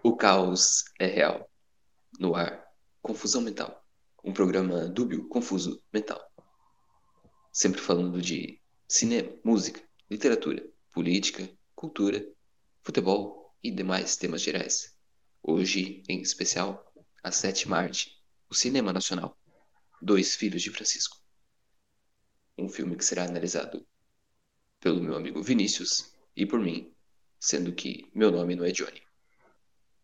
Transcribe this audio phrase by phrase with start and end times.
[0.00, 1.50] O caos é real.
[2.20, 2.64] No ar,
[3.02, 3.84] confusão mental.
[4.22, 6.24] Um programa dúbio, confuso, mental.
[7.52, 12.24] Sempre falando de cinema, música, literatura, política, cultura,
[12.80, 14.96] futebol e demais temas gerais.
[15.42, 19.36] Hoje, em especial, a sétima arte, o cinema nacional.
[20.00, 21.16] Dois Filhos de Francisco.
[22.56, 23.84] Um filme que será analisado
[24.78, 26.94] pelo meu amigo Vinícius e por mim,
[27.40, 29.07] sendo que meu nome não é Johnny.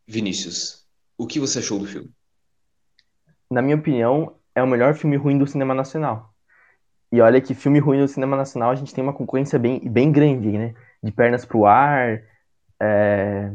[0.07, 0.87] Vinícius,
[1.17, 2.11] o que você achou do filme?
[3.51, 6.35] Na minha opinião, é o melhor filme ruim do cinema nacional.
[7.11, 10.11] E olha que filme ruim do cinema nacional a gente tem uma concorrência bem, bem
[10.11, 10.75] grande, né?
[11.03, 12.23] De Pernas pro Ar,
[12.81, 13.53] é...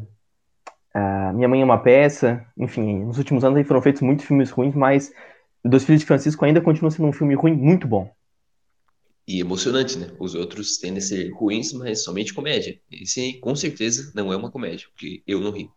[0.93, 4.49] é Minha Mãe é uma Peça, enfim, nos últimos anos aí foram feitos muitos filmes
[4.49, 5.12] ruins, mas
[5.63, 8.09] Dois Filhos de Francisco ainda continua sendo um filme ruim muito bom.
[9.27, 10.07] E emocionante, né?
[10.20, 12.79] Os outros tendem a ser ruins, mas somente comédia.
[12.90, 15.70] Esse com certeza, não é uma comédia, porque eu não ri.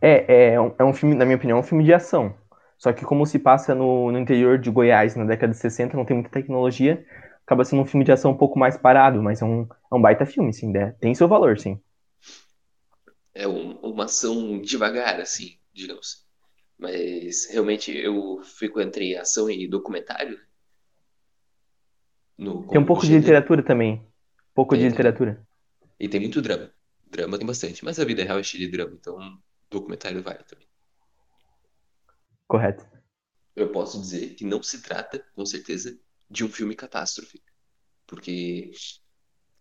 [0.00, 2.34] É, é, um, é um filme, na minha opinião, é um filme de ação.
[2.78, 6.04] Só que como se passa no, no interior de Goiás na década de 60, não
[6.04, 7.04] tem muita tecnologia,
[7.44, 10.00] acaba sendo um filme de ação um pouco mais parado, mas é um, é um
[10.00, 10.92] baita filme, sim, né?
[10.98, 11.78] tem seu valor, sim.
[13.34, 16.26] É um, uma ação devagar, assim, digamos.
[16.78, 20.38] Mas realmente eu fico entre ação e documentário.
[20.38, 20.44] Né?
[22.38, 23.96] No, tem um pouco de literatura também.
[23.96, 25.46] Um pouco tem, de literatura.
[25.98, 26.70] E tem muito drama.
[27.10, 27.84] Drama tem bastante.
[27.84, 29.18] Mas a vida real é cheia de drama, então
[29.70, 30.66] documentário vale também.
[32.46, 32.86] Correto.
[33.54, 37.42] Eu posso dizer que não se trata, com certeza, de um filme catástrofe.
[38.06, 38.72] Porque,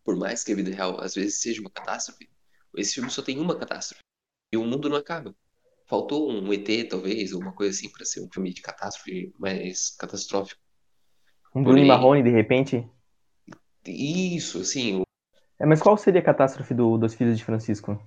[0.03, 2.29] por mais que a vida real às vezes seja uma catástrofe,
[2.75, 4.01] esse filme só tem uma catástrofe.
[4.51, 5.35] E o mundo não acaba.
[5.85, 9.89] Faltou um ET, talvez, ou uma coisa assim, para ser um filme de catástrofe mais
[9.91, 10.61] catastrófico.
[11.53, 12.87] Um Bruno Marrone, de repente?
[13.85, 14.99] Isso, assim.
[14.99, 15.03] O...
[15.59, 17.99] É, mas qual seria a catástrofe do, dos Filhos de Francisco?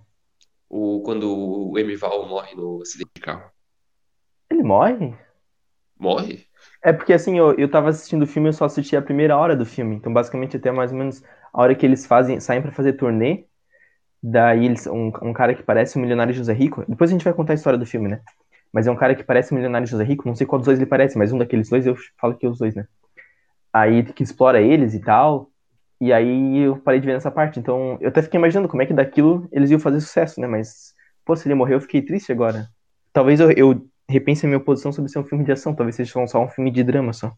[0.75, 1.31] O, quando
[1.71, 3.51] o Emival morre no acidente de carro.
[4.51, 5.15] Ele morre?
[5.99, 6.49] Morre?
[6.83, 9.55] É porque assim, eu, eu tava assistindo o filme, eu só assisti a primeira hora
[9.55, 9.95] do filme.
[9.95, 11.23] Então, basicamente, até mais ou menos
[11.53, 13.45] a hora que eles fazem, saem para fazer turnê.
[14.23, 16.83] Daí eles, um, um cara que parece o milionário José Rico.
[16.89, 18.23] Depois a gente vai contar a história do filme, né?
[18.73, 20.27] Mas é um cara que parece o milionário José Rico.
[20.27, 22.49] Não sei qual dos dois ele parece, mas um daqueles dois eu falo que é
[22.49, 22.87] os dois, né?
[23.71, 25.52] Aí que explora eles e tal.
[26.03, 27.61] E aí eu parei de ver nessa parte.
[27.61, 30.49] Então eu até fiquei imaginando como é que daquilo eles iam fazer sucesso, né?
[30.49, 30.93] Mas,
[31.25, 32.69] pô, se ele morreu, eu fiquei triste agora.
[33.13, 35.73] Talvez eu, eu repense a minha posição sobre ser um filme de ação.
[35.73, 37.33] Talvez seja só um filme de drama só.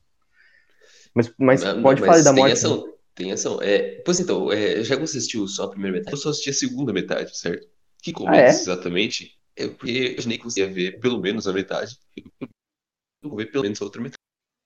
[1.15, 2.45] Mas, mas não, pode não, falar mas da morte.
[2.45, 3.61] Tem ação, tem ação.
[3.61, 6.49] É, pois então, é, já que você assistiu só a primeira metade, eu só assisti
[6.49, 7.69] a segunda metade, certo?
[8.03, 8.49] Que começa ah, é?
[8.49, 9.39] exatamente.
[9.55, 11.99] É porque eu imaginei que você ia ver pelo menos a metade.
[12.17, 14.17] Eu vou ver pelo menos a outra metade.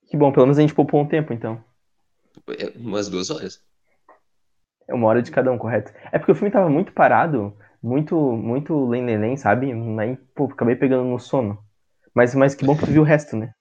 [0.06, 1.62] Que bom, pelo menos a gente poupou um tempo, então.
[2.56, 3.60] É umas duas horas.
[4.88, 5.92] É uma hora de cada um, correto.
[6.10, 9.70] É porque o filme tava muito parado, muito, muito lém, sabe?
[10.00, 11.58] Aí, pô, acabei pegando no sono.
[12.14, 13.52] Mas, mas que bom que tu viu o resto, né?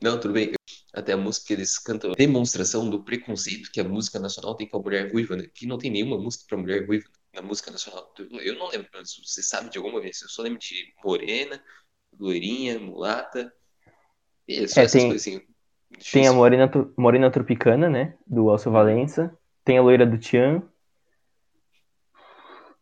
[0.00, 0.52] Não, tudo bem.
[0.94, 4.78] Até a música que eles cantam demonstração do preconceito que a música nacional tem com
[4.78, 5.44] a mulher ruiva, né?
[5.52, 8.12] Que não tem nenhuma música pra mulher ruiva na música nacional.
[8.40, 10.22] Eu não lembro, você sabe de alguma vez.
[10.22, 11.60] Eu só lembro de morena,
[12.16, 13.52] loirinha, mulata.
[14.46, 15.10] E só é, essas tem...
[15.10, 15.42] Difícil.
[16.12, 18.16] Tem a Morena, Morena Tropicana, né?
[18.26, 19.36] Do Alcio Valença.
[19.64, 20.62] Tem a loira do Tian.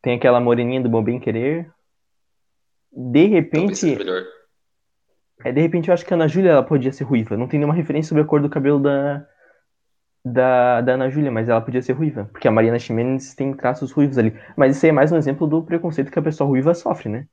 [0.00, 1.70] Tem aquela moreninha do Bom Bem Querer.
[2.90, 3.96] De repente.
[5.44, 7.36] É, de repente eu acho que a Ana Júlia ela podia ser ruiva.
[7.36, 9.26] Não tem nenhuma referência sobre a cor do cabelo da,
[10.24, 12.28] da, da Ana Júlia, mas ela podia ser ruiva.
[12.32, 14.36] Porque a Mariana Ximenes tem traços ruivos ali.
[14.56, 17.26] Mas isso aí é mais um exemplo do preconceito que a pessoa ruiva sofre, né?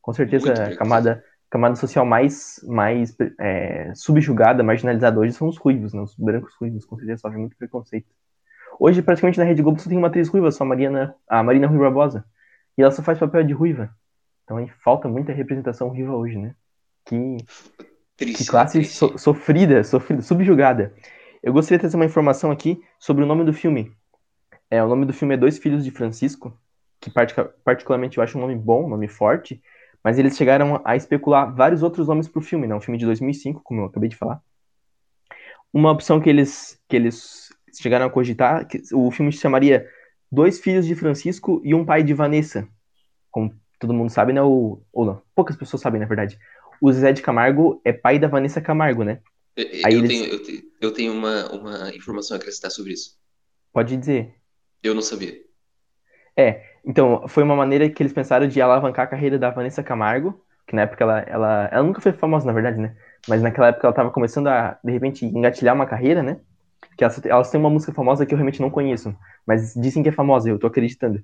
[0.00, 5.92] Com certeza a camada, camada social mais, mais é, subjugada, marginalizada hoje são os ruivos,
[5.94, 6.00] né?
[6.00, 8.08] Os brancos ruivos, com certeza sofrem muito preconceito.
[8.78, 11.66] Hoje, praticamente, na Rede Globo só tem uma atriz ruiva, só a Mariana, a Marina
[11.66, 12.24] Rui Barbosa.
[12.76, 13.90] E ela só faz papel de ruiva.
[14.44, 16.54] Então aí falta muita representação ruiva hoje, né?
[17.04, 17.36] Que,
[18.16, 20.94] triste, que classe so, sofrida, sofrida, subjugada.
[21.42, 23.92] Eu gostaria de trazer uma informação aqui sobre o nome do filme.
[24.70, 26.58] É, o nome do filme é Dois Filhos de Francisco,
[27.00, 29.62] que particularmente eu acho um nome bom, um nome forte,
[30.02, 32.74] mas eles chegaram a especular vários outros nomes para o filme, né?
[32.74, 34.40] Um filme de 2005, como eu acabei de falar.
[35.72, 37.43] Uma opção que eles, que eles
[37.80, 39.88] chegaram a cogitar que o filme se chamaria
[40.30, 42.68] Dois Filhos de Francisco e um Pai de Vanessa.
[43.30, 44.42] Como todo mundo sabe, né?
[44.42, 46.38] O, ou não, poucas pessoas sabem, na verdade.
[46.80, 49.20] O Zé de Camargo é pai da Vanessa Camargo, né?
[49.56, 50.08] Eu, Aí eu eles...
[50.08, 53.16] tenho, eu tenho, eu tenho uma, uma informação a acrescentar sobre isso.
[53.72, 54.34] Pode dizer.
[54.82, 55.40] Eu não sabia.
[56.36, 60.44] É, então, foi uma maneira que eles pensaram de alavancar a carreira da Vanessa Camargo,
[60.66, 62.96] que na época ela, ela, ela nunca foi famosa, na verdade, né?
[63.28, 66.40] Mas naquela época ela estava começando a, de repente, engatilhar uma carreira, né?
[66.96, 69.14] Que elas, elas têm uma música famosa que eu realmente não conheço,
[69.46, 71.22] mas dizem que é famosa, eu tô acreditando.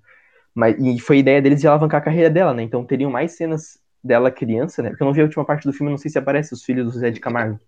[0.54, 2.62] Mas, e foi ideia deles de alavancar a carreira dela, né?
[2.62, 4.90] Então teriam mais cenas dela criança, né?
[4.90, 6.92] Porque eu não vi a última parte do filme, não sei se aparece os filhos
[6.92, 7.60] do Zé de Camargo.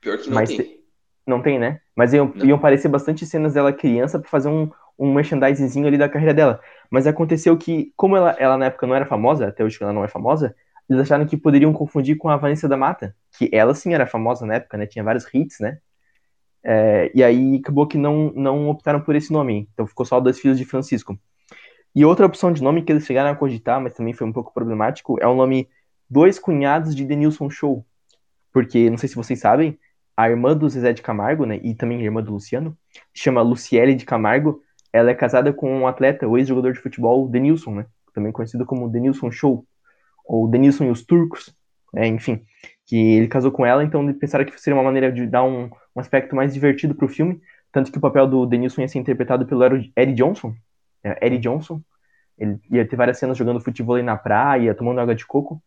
[0.00, 0.78] Pior que não Mas tem.
[1.26, 1.80] Não tem, né?
[1.94, 6.08] Mas iam, iam aparecer bastante cenas dela criança pra fazer um, um merchandisezinho ali da
[6.08, 6.60] carreira dela.
[6.90, 10.04] Mas aconteceu que, como ela, ela na época não era famosa, até hoje ela não
[10.04, 10.54] é famosa,
[10.88, 14.46] eles acharam que poderiam confundir com a Vanessa da Mata, que ela sim era famosa
[14.46, 14.86] na época, né?
[14.86, 15.78] Tinha vários hits, né?
[16.64, 19.68] É, e aí acabou que não, não optaram por esse nome.
[19.72, 21.18] Então ficou só Dois Filhos de Francisco.
[21.94, 24.52] E outra opção de nome que eles chegaram a cogitar, mas também foi um pouco
[24.52, 25.68] problemático, é o nome
[26.08, 27.84] Dois Cunhados de Denilson Show.
[28.52, 29.78] Porque, não sei se vocês sabem,
[30.16, 32.76] a irmã do Zezé de Camargo, né, e também irmã do Luciano,
[33.14, 34.60] chama Luciele de Camargo,
[34.92, 38.88] ela é casada com um atleta, o ex-jogador de futebol Denilson, né, também conhecido como
[38.88, 39.64] Denilson Show,
[40.26, 41.54] ou Denilson e os Turcos,
[41.92, 42.44] né, enfim,
[42.88, 45.64] que ele casou com ela, então pensaram que seria uma maneira de dar um,
[45.94, 47.38] um aspecto mais divertido pro filme,
[47.70, 49.62] tanto que o papel do Denilson ia ser interpretado pelo
[49.94, 50.54] Eddie Johnson,
[51.20, 51.82] Eddie Johnson,
[52.38, 55.62] ele ia ter várias cenas jogando futebol na praia, tomando água de coco,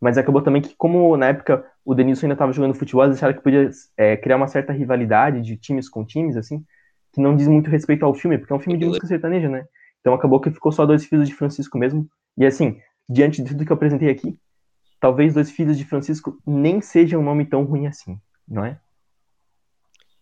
[0.00, 3.34] mas acabou também que, como na época o Denilson ainda estava jogando futebol, eles acharam
[3.34, 6.64] que podia é, criar uma certa rivalidade de times com times, assim,
[7.12, 9.66] que não diz muito respeito ao filme, porque é um filme de música sertaneja, né?
[10.00, 12.08] Então acabou que ficou só Dois Filhos de Francisco mesmo.
[12.36, 14.38] E assim, diante de tudo que eu apresentei aqui,
[15.02, 18.18] talvez Dois Filhos de Francisco nem seja um nome tão ruim assim,
[18.48, 18.80] não é?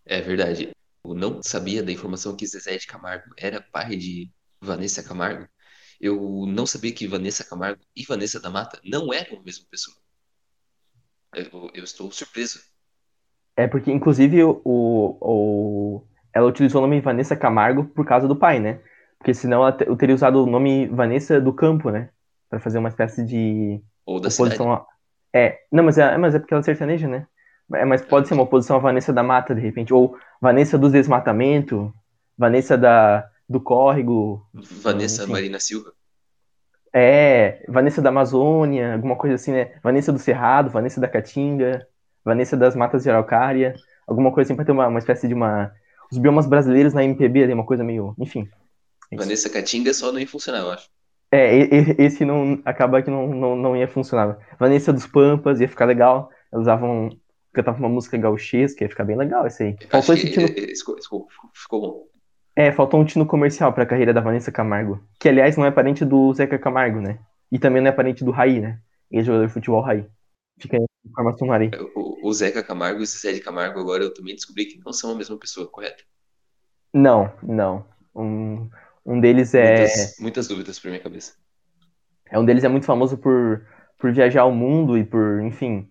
[0.05, 0.71] É verdade.
[1.05, 4.29] Eu não sabia da informação que Zezé de Camargo era pai de
[4.59, 5.47] Vanessa Camargo
[6.01, 9.95] eu não sabia que Vanessa Camargo e Vanessa da Mata não eram a mesma pessoa.
[11.33, 12.59] Eu, eu estou surpreso.
[13.55, 16.03] É porque, inclusive, o, o,
[16.33, 18.81] ela utilizou o nome Vanessa Camargo por causa do pai, né?
[19.19, 22.09] Porque senão ela teria usado o nome Vanessa do Campo, né?
[22.49, 23.79] Pra fazer uma espécie de.
[24.11, 24.63] Ou da oposição cidade.
[24.63, 24.85] A...
[25.33, 27.27] É, não, mas é, mas é porque ela é sertaneja, né?
[27.73, 29.93] É, mas pode ser uma oposição a Vanessa da Mata, de repente.
[29.93, 31.93] Ou Vanessa do Desmatamento,
[32.37, 34.45] Vanessa da, do Córrego.
[34.53, 35.31] Vanessa enfim.
[35.31, 35.93] Marina Silva.
[36.93, 39.71] É, Vanessa da Amazônia, alguma coisa assim, né?
[39.81, 41.87] Vanessa do Cerrado, Vanessa da Caatinga,
[42.23, 43.75] Vanessa das Matas de Araucária,
[44.05, 45.71] alguma coisa assim pra ter uma, uma espécie de uma.
[46.11, 48.13] Os biomas brasileiros na MPB ali, uma coisa meio.
[48.19, 48.49] Enfim.
[49.09, 50.89] É Vanessa Caatinga só não ia funcionar, eu acho.
[51.31, 51.55] É,
[51.97, 54.37] esse não acaba que não, não, não ia funcionar.
[54.59, 56.29] Vanessa dos Pampas ia ficar legal.
[56.51, 57.09] Eles usavam.
[57.53, 59.77] Cantavam uma música gauchesca, ia ficar bem legal esse aí.
[59.89, 60.47] Faltou esse tino...
[60.47, 62.07] ficou, ficou bom.
[62.55, 65.03] É, faltou um tino comercial pra carreira da Vanessa Camargo.
[65.19, 67.19] Que, aliás, não é parente do Zeca Camargo, né?
[67.51, 68.79] E também não é parente do Raí, né?
[69.11, 70.05] Ex-jogador de futebol Raí.
[70.57, 71.71] Fica aí a informação no Raí.
[71.93, 74.93] O, o Zeca Camargo e o Zé de Camargo, agora eu também descobri que não
[74.93, 76.05] são a mesma pessoa, correto?
[76.93, 77.85] Não, não.
[78.15, 78.69] Um,
[79.05, 79.79] um deles é.
[79.79, 81.33] Muitas, muitas dúvidas pra minha cabeça.
[82.29, 83.65] É, um deles é muito famoso por,
[83.97, 85.89] por viajar ao mundo e por, enfim.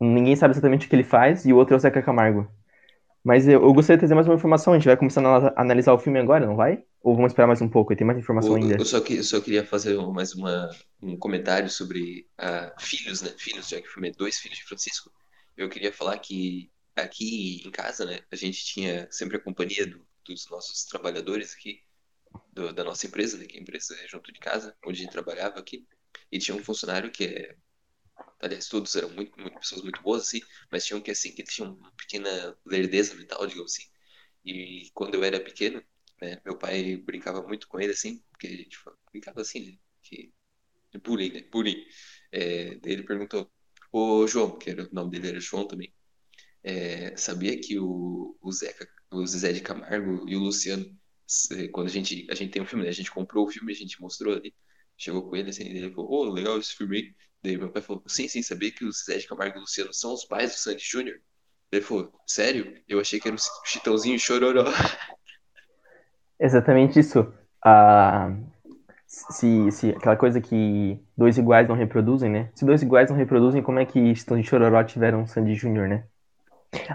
[0.00, 2.50] Ninguém sabe exatamente o que ele faz, e o outro é o Zeca Camargo.
[3.26, 4.72] Mas eu, eu, gostaria de trazer mais uma informação.
[4.72, 6.84] A gente vai começar a analisar o filme agora, não vai?
[7.02, 7.96] Ou vamos esperar mais um pouco?
[7.96, 8.76] Tem mais informação eu, ainda.
[8.76, 10.70] Eu só, que, só queria fazer mais uma,
[11.02, 13.30] um comentário sobre uh, filhos, né?
[13.36, 15.10] Filhos, já que o filme é Dois Filhos de Francisco.
[15.56, 18.20] Eu queria falar que aqui em casa, né?
[18.30, 21.80] A gente tinha sempre a companhia do, dos nossos trabalhadores aqui,
[22.52, 23.46] do, da nossa empresa, né?
[23.46, 25.86] Que a empresa é junto de casa, onde a gente trabalhava aqui.
[26.30, 27.56] E tinha um funcionário que é
[28.40, 30.40] aliás, todos eram muito, muito pessoas muito boas, assim,
[30.70, 33.88] mas tinham que, assim, que tinham uma pequena lerdeza mental, digamos assim.
[34.44, 35.82] E quando eu era pequeno,
[36.20, 38.78] né, meu pai brincava muito com ele, assim, porque a gente
[39.10, 40.32] brincava assim, né, que,
[41.04, 41.84] bullying, né, bullying.
[42.32, 43.50] É, ele perguntou,
[43.92, 45.94] ô João, que era, o nome dele era João também,
[46.62, 50.98] é, sabia que o, o, Zeca, o Zezé de Camargo e o Luciano,
[51.72, 53.74] quando a gente, a gente tem um filme, né, a gente comprou o filme, a
[53.76, 54.54] gente mostrou ali,
[54.96, 57.14] chegou com ele assim, ele falou, ô, oh, legal esse filme aí.
[57.42, 59.92] Daí meu pai falou, sim, sim, sabia que o Zé de Camargo e o Luciano
[59.92, 61.18] são os pais do Sandy Júnior?
[61.70, 62.74] Ele falou, sério?
[62.88, 64.64] Eu achei que era o Chitãozinho Chororó.
[66.38, 67.32] Exatamente isso.
[67.64, 68.34] Ah,
[69.06, 72.50] se, se aquela coisa que dois iguais não reproduzem, né?
[72.54, 76.06] Se dois iguais não reproduzem, como é que Chitãozinho Chororó tiveram Sandy Júnior, né?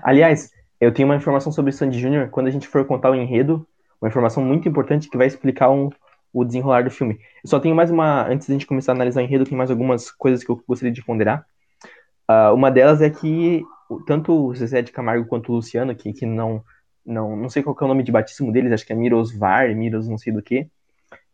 [0.04, 2.30] Aliás, eu tenho uma informação sobre Sandy Júnior.
[2.30, 3.68] Quando a gente for contar o enredo,
[4.02, 5.90] uma informação muito importante que vai explicar um,
[6.34, 7.20] o desenrolar do filme.
[7.44, 9.70] Eu só tenho mais uma, antes da gente começar a analisar o enredo, tem mais
[9.70, 11.46] algumas coisas que eu gostaria de ponderar.
[12.30, 13.64] Uh, uma delas é que
[14.08, 16.64] tanto o Zezé de Camargo quanto o Luciano, que, que não,
[17.06, 20.08] não, não sei qual é o nome de batismo deles, acho que é Mirosvar, Miros
[20.08, 20.68] não sei do que,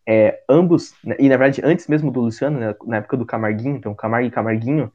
[0.08, 3.76] é, ambos, né, e na verdade antes mesmo do Luciano, né, na época do Camarguinho,
[3.76, 4.92] então Camargo e Camarguinho,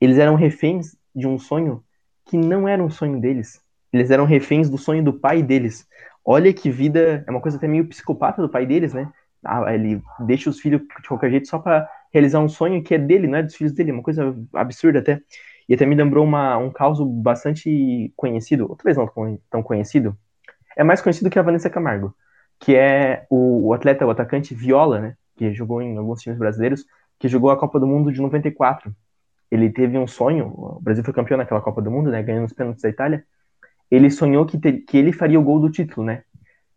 [0.00, 1.84] eles eram reféns de um sonho
[2.24, 3.60] que não era um sonho deles.
[3.92, 5.86] Eles eram reféns do sonho do pai deles.
[6.26, 9.10] Olha que vida, é uma coisa até meio psicopata do pai deles, né?
[9.44, 12.98] Ah, ele deixa os filhos de qualquer jeito só para realizar um sonho que é
[12.98, 15.20] dele, não é dos filhos dele, uma coisa absurda até.
[15.68, 20.16] E até me lembrou uma, um caso bastante conhecido, outra vez não tão conhecido,
[20.76, 22.14] é mais conhecido que a Vanessa Camargo,
[22.58, 25.16] que é o, o atleta, o atacante Viola, né?
[25.36, 26.84] que jogou em alguns times brasileiros,
[27.18, 28.94] que jogou a Copa do Mundo de 94.
[29.50, 32.52] Ele teve um sonho, o Brasil foi campeão naquela Copa do Mundo, né, ganhando os
[32.52, 33.24] pênaltis da Itália.
[33.90, 36.22] Ele sonhou que, te, que ele faria o gol do título, né?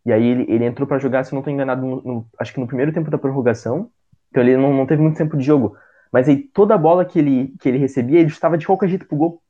[0.04, 2.60] E aí ele, ele entrou para jogar, se não estou enganado, no, no, acho que
[2.60, 3.90] no primeiro tempo da prorrogação.
[4.30, 5.76] Então ele não, não teve muito tempo de jogo.
[6.12, 9.06] Mas aí toda a bola que ele, que ele recebia, ele estava de qualquer jeito
[9.06, 9.42] pro gol.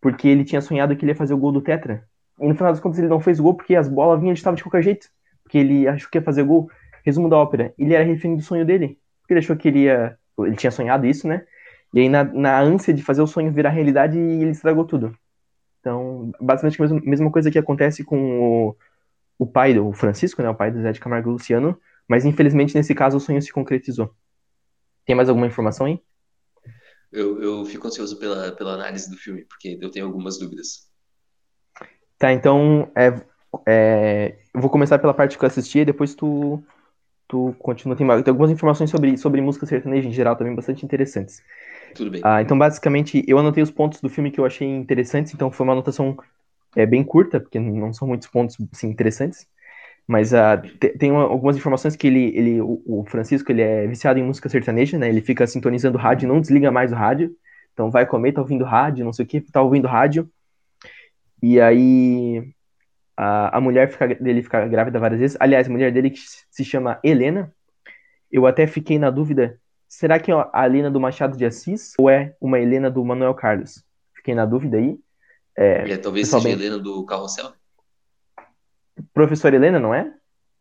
[0.00, 2.04] Porque ele tinha sonhado que ele ia fazer o gol do Tetra.
[2.40, 4.38] E no final das contas ele não fez o gol porque as bolas vinham, ele
[4.38, 5.08] estava de qualquer jeito.
[5.42, 6.68] Porque ele achou que ia fazer gol.
[7.04, 7.74] Resumo da ópera.
[7.78, 8.98] Ele era refém do sonho dele.
[9.20, 10.18] Porque ele achou que ele ia.
[10.38, 11.44] Ele tinha sonhado isso, né?
[11.92, 15.16] E aí, na, na ânsia de fazer o sonho virar realidade, ele estragou tudo.
[15.84, 18.76] Então, basicamente, a mesma, mesma coisa que acontece com o,
[19.38, 20.48] o pai do Francisco, né?
[20.48, 21.78] O pai do Zé de Camargo Luciano.
[22.08, 24.10] Mas, infelizmente, nesse caso, o sonho se concretizou.
[25.04, 26.00] Tem mais alguma informação aí?
[27.12, 30.90] Eu, eu fico ansioso pela, pela análise do filme, porque eu tenho algumas dúvidas.
[32.18, 33.12] Tá, então é,
[33.68, 36.64] é, eu vou começar pela parte que eu assisti e depois tu,
[37.28, 37.94] tu continua.
[37.94, 41.42] Tem, tem algumas informações sobre, sobre música sertaneja em geral também bastante interessantes.
[41.94, 42.20] Tudo bem.
[42.24, 45.64] Ah, então, basicamente, eu anotei os pontos do filme que eu achei interessantes, então foi
[45.64, 46.16] uma anotação
[46.76, 49.46] é, bem curta, porque não são muitos pontos assim, interessantes.
[50.06, 50.60] Mas uh,
[50.98, 54.48] tem uma, algumas informações que ele, ele o, o, Francisco, ele é viciado em música
[54.48, 55.08] sertaneja, né?
[55.08, 57.34] Ele fica sintonizando rádio, não desliga mais o rádio.
[57.72, 60.28] Então vai comer, tá ouvindo rádio, não sei o que, tá ouvindo rádio.
[61.42, 62.52] E aí
[63.16, 65.36] a, a mulher fica, dele fica grávida várias vezes.
[65.40, 66.20] Aliás, a mulher dele que
[66.50, 67.52] se chama Helena.
[68.30, 69.60] Eu até fiquei na dúvida,
[69.94, 73.32] será que é a Helena do Machado de Assis ou é uma Helena do Manuel
[73.34, 73.84] Carlos?
[74.16, 74.98] Fiquei na dúvida aí.
[75.56, 77.52] É, é talvez seja a Helena do Carrossel.
[79.12, 80.02] Professor Helena, não é?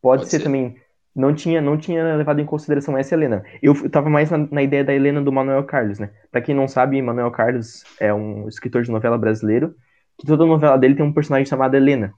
[0.01, 0.75] Pode, Pode ser, ser, também.
[1.15, 3.43] Não tinha, não tinha levado em consideração essa Helena.
[3.61, 6.11] Eu, eu tava mais na, na, ideia da Helena do Manuel Carlos, né?
[6.31, 9.75] Pra quem não sabe, Manuel Carlos é um escritor de novela brasileiro,
[10.17, 12.13] que toda novela dele tem um personagem chamado Helena.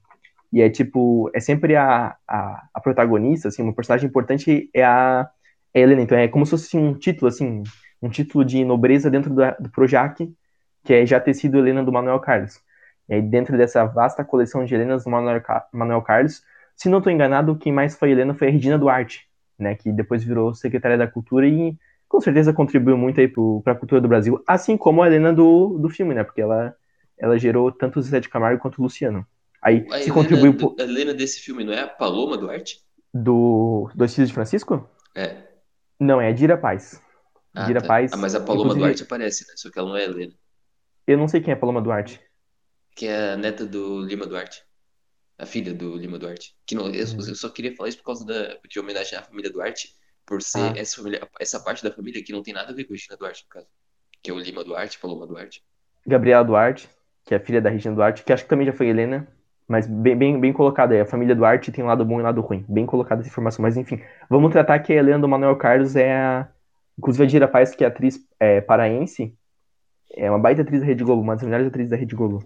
[0.52, 5.30] E é tipo, é sempre a, a, a protagonista, assim, uma personagem importante é a,
[5.76, 6.02] é Helena.
[6.02, 7.62] Então é como se fosse um título, assim,
[8.02, 10.34] um título de nobreza dentro do, do Projac,
[10.84, 12.60] que é já ter sido Helena do Manuel Carlos.
[13.10, 15.42] E aí, dentro dessa vasta coleção de Helenas do Manuel,
[15.72, 16.42] Manuel Carlos,
[16.76, 19.28] se não estou enganado, quem mais foi Helena foi a Regina Duarte,
[19.60, 21.78] né, que depois virou secretária da Cultura e
[22.08, 23.28] com certeza contribuiu muito aí
[23.64, 26.76] para a cultura do Brasil, assim como a Helena do, do filme, né, porque ela,
[27.18, 29.26] ela gerou tanto o Zé de Camargo quanto o Luciano.
[29.62, 30.54] Aí, a se Helena, contribuiu...
[30.54, 32.82] Do, a Helena desse filme não é a Paloma Duarte?
[33.14, 34.90] Do Dois Filhos de Francisco?
[35.16, 35.45] É.
[36.00, 37.02] Não, é a Dira Paz.
[37.54, 37.88] Ah, Dira tá.
[37.88, 38.14] Paz.
[38.14, 38.80] Ah, mas a Paloma inclusive...
[38.80, 39.54] Duarte aparece, né?
[39.56, 40.34] Só que ela não é Helena.
[41.08, 42.22] Eu não sei quem é a Paloma Duarte
[42.96, 44.64] que é a neta do Lima Duarte.
[45.38, 46.56] A filha do Lima Duarte.
[46.66, 47.28] Que não, eu, uhum.
[47.28, 49.90] eu só queria falar isso por causa da, de homenagem à família Duarte,
[50.26, 50.74] por ser ah.
[50.78, 53.18] essa, família, essa parte da família que não tem nada a ver com a Regina
[53.18, 53.68] Duarte, no caso.
[54.24, 55.62] Que é o Lima Duarte, Paloma Duarte.
[56.08, 56.90] Gabriela Duarte,
[57.26, 59.28] que é a filha da Regina Duarte, que acho que também já foi Helena,
[59.68, 61.02] mas bem, bem, bem colocada aí.
[61.02, 62.64] A família Duarte tem um lado bom e um lado ruim.
[62.68, 63.64] Bem colocada essa informação.
[63.64, 66.48] Mas enfim, vamos tratar que a Helena do Manuel Carlos é a.
[66.98, 69.36] Inclusive a Dira Paz, que é atriz é, paraense,
[70.16, 72.42] é uma baita atriz da Rede Globo, uma das melhores atrizes da Rede Globo.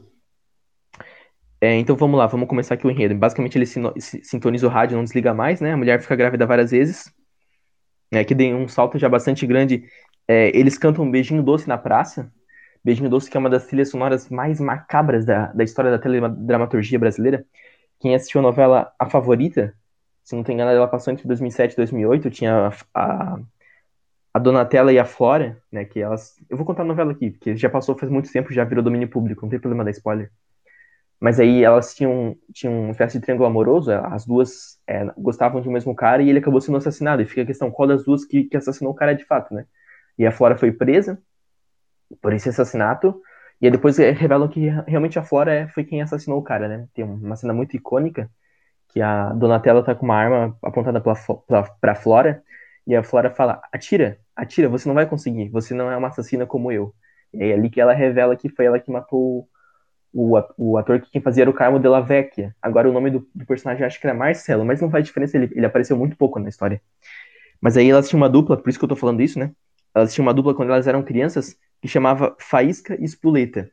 [1.62, 3.14] É, então vamos lá, vamos começar aqui o enredo.
[3.16, 5.74] Basicamente ele sintoniza o rádio, não desliga mais, né?
[5.74, 7.14] A mulher fica grávida várias vezes,
[8.12, 8.24] né?
[8.24, 9.84] Que tem um salto já bastante grande.
[10.28, 12.32] É, eles cantam um Beijinho Doce na praça.
[12.83, 17.00] Beijinho Doce que é uma das trilhas sonoras mais macabras da, da história da teledramaturgia
[17.00, 17.45] brasileira.
[18.00, 19.74] Quem assistiu a novela A Favorita,
[20.24, 22.29] se não tem enganado, ela passou entre 2007 e 2008.
[22.29, 23.39] Tinha a,
[24.33, 25.83] a Donatella e a Flora, né?
[25.83, 26.36] Que elas...
[26.50, 29.09] Eu vou contar a novela aqui, porque já passou faz muito tempo, já virou domínio
[29.09, 30.31] público, não tem problema da spoiler.
[31.19, 35.67] Mas aí elas tinham, tinham uma espécie de triângulo amoroso, as duas é, gostavam de
[35.67, 37.21] um mesmo cara e ele acabou sendo assassinado.
[37.21, 39.65] E fica a questão, qual das duas que, que assassinou o cara de fato, né?
[40.17, 41.21] E a Flora foi presa
[42.22, 43.22] por esse assassinato,
[43.62, 46.88] e aí depois revelam que realmente a Flora é, foi quem assassinou o cara, né?
[46.94, 48.30] Tem uma cena muito icônica,
[48.89, 51.13] que a Donatella tá com uma arma apontada pra,
[51.48, 52.44] pra, pra Flora,
[52.88, 56.46] e a Flora fala, atira, atira, você não vai conseguir, você não é uma assassina
[56.46, 56.94] como eu.
[57.34, 59.48] E aí é ali que ela revela que foi ela que matou
[60.13, 62.56] o, o ator que quem fazia era o Carmo Della Vecchia.
[62.62, 65.51] Agora o nome do, do, personagem acho que era Marcelo, mas não faz diferença, ele,
[65.56, 66.82] ele apareceu muito pouco na história.
[67.62, 69.51] Mas aí elas tinham uma dupla, por isso que eu tô falando isso, né?
[69.94, 73.71] Elas tinham uma dupla quando elas eram crianças que chamava Faísca e Espuleta.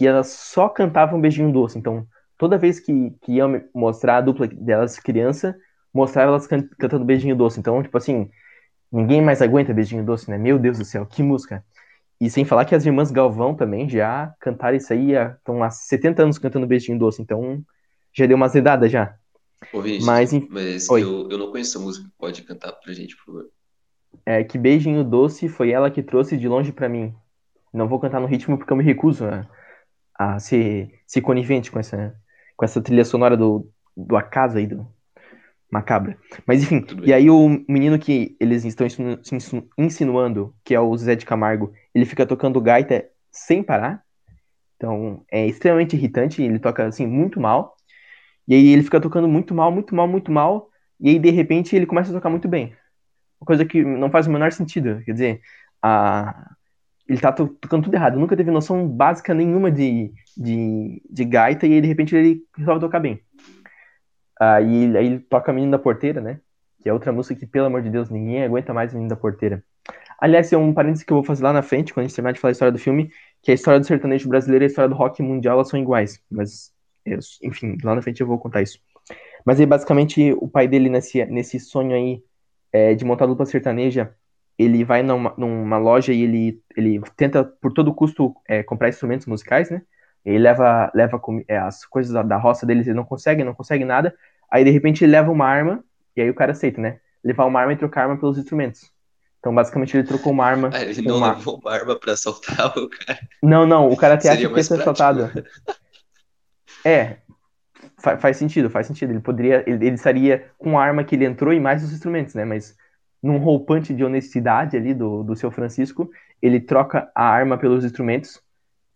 [0.00, 1.78] E elas só cantavam Beijinho Doce.
[1.78, 5.56] Então, toda vez que, que iam mostrar a dupla delas criança,
[5.94, 7.60] mostrava elas can, cantando Beijinho Doce.
[7.60, 8.30] Então, tipo assim,
[8.90, 10.36] ninguém mais aguenta Beijinho Doce, né?
[10.36, 11.64] Meu Deus do céu, que música.
[12.20, 16.22] E sem falar que as irmãs Galvão também já cantaram isso aí, estão há 70
[16.22, 17.64] anos cantando Beijinho Doce, então
[18.12, 19.16] já deu uma zedada já.
[19.72, 23.26] Ô, Vinícius, mas, mas eu, eu não conheço essa música, pode cantar pra gente, por
[23.26, 23.50] favor.
[24.26, 27.14] É que Beijinho Doce foi ela que trouxe de longe para mim.
[27.72, 29.46] Não vou cantar no ritmo porque eu me recuso a,
[30.14, 32.14] a ser, ser conivente com essa,
[32.56, 34.86] com essa trilha sonora do, do acaso aí, do,
[35.72, 36.18] macabra.
[36.46, 39.00] Mas enfim, e aí o menino que eles estão se
[39.78, 44.04] insinuando, que é o Zé de Camargo, ele fica tocando gaita sem parar.
[44.76, 47.74] Então é extremamente irritante, ele toca assim muito mal.
[48.46, 50.68] E aí ele fica tocando muito mal, muito mal, muito mal.
[51.00, 52.76] E aí de repente ele começa a tocar muito bem.
[53.40, 55.02] Uma coisa que não faz o menor sentido.
[55.04, 55.40] Quer dizer,
[55.82, 56.51] a...
[57.08, 58.18] ele tá tocando tudo errado.
[58.18, 61.66] Nunca teve noção básica nenhuma de, de, de gaita.
[61.66, 63.20] E aí de repente ele resolve tocar bem.
[64.40, 66.40] Aí, aí ele toca Menino da Porteira, né?
[66.80, 69.62] Que é outra música que, pelo amor de Deus, ninguém aguenta mais Menino da Porteira.
[70.18, 72.32] Aliás, é um parênteses que eu vou fazer lá na frente, quando a gente terminar
[72.32, 73.10] de falar a história do filme,
[73.42, 76.20] que a história do sertanejo brasileiro e a história do rock mundial elas são iguais.
[76.30, 76.72] Mas,
[77.42, 78.78] enfim, lá na frente eu vou contar isso.
[79.44, 82.22] Mas aí, basicamente, o pai dele, nesse, nesse sonho aí
[82.72, 84.14] é, de montar dupla sertaneja,
[84.62, 89.26] ele vai numa, numa, loja e ele, ele tenta, por todo custo, é, comprar instrumentos
[89.26, 89.82] musicais, né?
[90.24, 93.84] Ele leva, leva é, as coisas da, da roça deles, ele não consegue, não consegue
[93.84, 94.14] nada.
[94.50, 95.84] Aí, de repente, ele leva uma arma,
[96.16, 96.98] e aí o cara aceita, né?
[97.24, 98.90] Levar uma arma e trocar arma pelos instrumentos.
[99.40, 100.70] Então, basicamente, ele trocou uma arma.
[100.74, 101.34] Ah, ele não uma...
[101.34, 103.18] levou uma arma pra assaltar o cara.
[103.42, 105.30] Não, não, o cara até acha que ia ser assaltado.
[106.84, 107.18] É,
[107.96, 109.10] fa faz sentido, faz sentido.
[109.12, 112.34] Ele poderia, ele, ele, estaria com a arma que ele entrou e mais os instrumentos,
[112.34, 112.44] né?
[112.44, 112.76] Mas
[113.22, 116.10] num roupante de honestidade ali do, do seu Francisco,
[116.40, 118.40] ele troca a arma pelos instrumentos,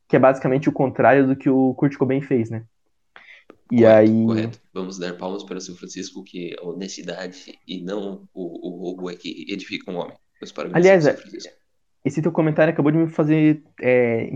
[0.09, 2.65] que é basicamente o contrário do que o Kurt Cobain fez, né?
[3.71, 4.27] E correto, aí.
[4.27, 4.61] Correto.
[4.73, 9.11] Vamos dar palmas para o São Francisco, que a honestidade e não o, o roubo
[9.11, 10.17] é que edifica um homem.
[10.73, 11.07] Aliás,
[12.05, 14.31] esse teu comentário acabou de me fazer é,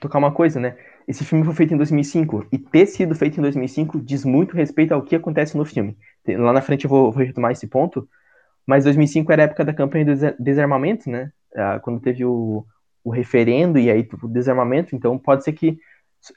[0.00, 0.76] tocar uma coisa, né?
[1.06, 4.92] Esse filme foi feito em 2005 e ter sido feito em 2005 diz muito respeito
[4.92, 5.96] ao que acontece no filme.
[6.26, 8.08] Lá na frente eu vou, vou retomar esse ponto,
[8.66, 11.30] mas 2005 era a época da campanha do desarmamento, né?
[11.54, 12.64] Ah, quando teve o,
[13.02, 15.78] o referendo e aí o desarmamento, então pode ser que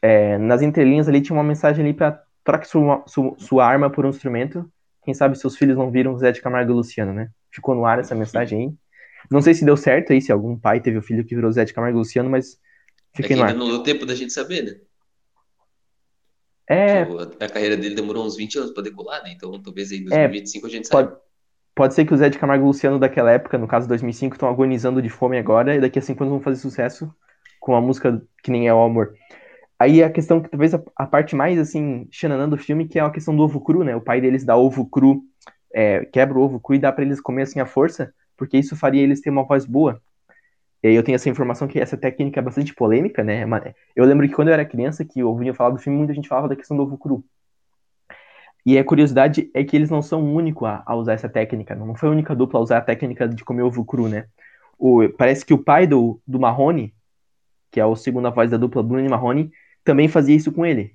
[0.01, 4.05] é, nas entrelinhas ali tinha uma mensagem ali para troque sua, sua, sua, arma por
[4.05, 4.69] um instrumento.
[5.03, 7.29] Quem sabe seus filhos não viram Zé de Camargo e Luciano, né?
[7.49, 8.73] Ficou no ar essa mensagem aí.
[9.31, 11.51] Não sei se deu certo aí, se algum pai teve o um filho que virou
[11.51, 12.59] Zé de Camargo e Luciano, mas
[13.13, 13.53] fiquei é no ar.
[13.53, 14.75] Não deu tempo da gente saber, né?
[16.69, 17.03] É.
[17.39, 19.31] A carreira dele demorou uns 20 anos para decolar, né?
[19.31, 21.09] Então talvez aí em 2025 é, a gente saiba.
[21.09, 21.21] Pode,
[21.77, 24.49] pode ser que o Zé de Camargo e Luciano daquela época, no caso 2005, estão
[24.49, 27.13] agonizando de fome agora e daqui a 5 anos vão fazer sucesso
[27.59, 29.13] com uma música que nem é o amor.
[29.79, 33.01] Aí a questão que talvez a, a, parte mais assim, xananã do filme, que é
[33.03, 33.95] a questão do ovo cru, né?
[33.95, 35.21] O pai deles dá ovo cru,
[35.71, 38.75] é, quebra o ovo cru e dá para eles comer assim à força, porque isso
[38.75, 40.01] faria eles ter uma voz boa.
[40.81, 43.45] E aí eu tenho essa informação que essa técnica é bastante polêmica, né?
[43.95, 46.47] Eu lembro que quando eu era criança, que ouvia falar do filme, muita gente falava
[46.47, 47.23] da questão do ovo cru.
[48.67, 51.73] E a curiosidade é que eles não são o único a, a usar essa técnica,
[51.73, 54.27] não foi a única dupla a usar a técnica de comer ovo cru, né?
[54.77, 56.93] O, parece que o pai do, do Marrone,
[57.71, 59.53] que é o segundo voz da dupla Bruno e Marrone,
[59.85, 60.93] também fazia isso com ele.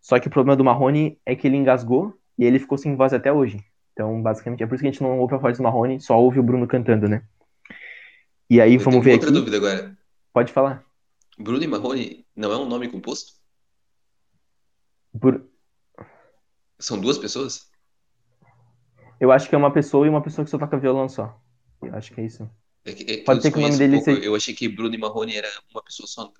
[0.00, 3.14] Só que o problema do Marrone é que ele engasgou e ele ficou sem voz
[3.14, 3.64] até hoje.
[3.92, 6.20] Então, basicamente, é por isso que a gente não ouve a voz do Marrone, só
[6.20, 7.22] ouve o Bruno cantando, né?
[8.50, 9.38] E aí, Eu vamos ver outra aqui.
[9.38, 9.96] outra dúvida agora.
[10.32, 10.84] Pode falar.
[11.38, 13.34] Bruno e Marrone não é um nome composto?
[15.20, 15.53] Por...
[16.78, 17.70] São duas pessoas?
[19.20, 21.40] Eu acho que é uma pessoa e uma pessoa que só toca violão só.
[21.82, 22.50] Eu acho que é isso.
[22.84, 24.20] É que, é que Pode ser que o nome dele um seja...
[24.20, 26.32] Eu achei que Bruno e Marrone era uma pessoa só.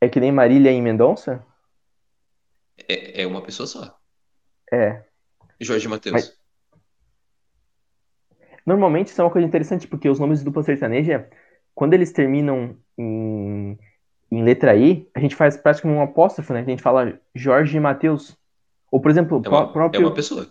[0.00, 1.44] É que nem Marília em Mendonça?
[2.88, 3.98] É, é uma pessoa só.
[4.72, 5.04] É.
[5.60, 6.12] Jorge Matheus.
[6.12, 6.38] Mas...
[8.64, 11.28] Normalmente isso é uma coisa interessante, porque os nomes de dupla sertaneja,
[11.74, 13.78] quando eles terminam em,
[14.30, 16.60] em letra I, a gente faz praticamente um apóstrofo, né?
[16.60, 18.38] A gente fala Jorge e Matheus.
[18.90, 20.02] Ou, por exemplo, é uma, próprio...
[20.02, 20.48] É uma pessoa.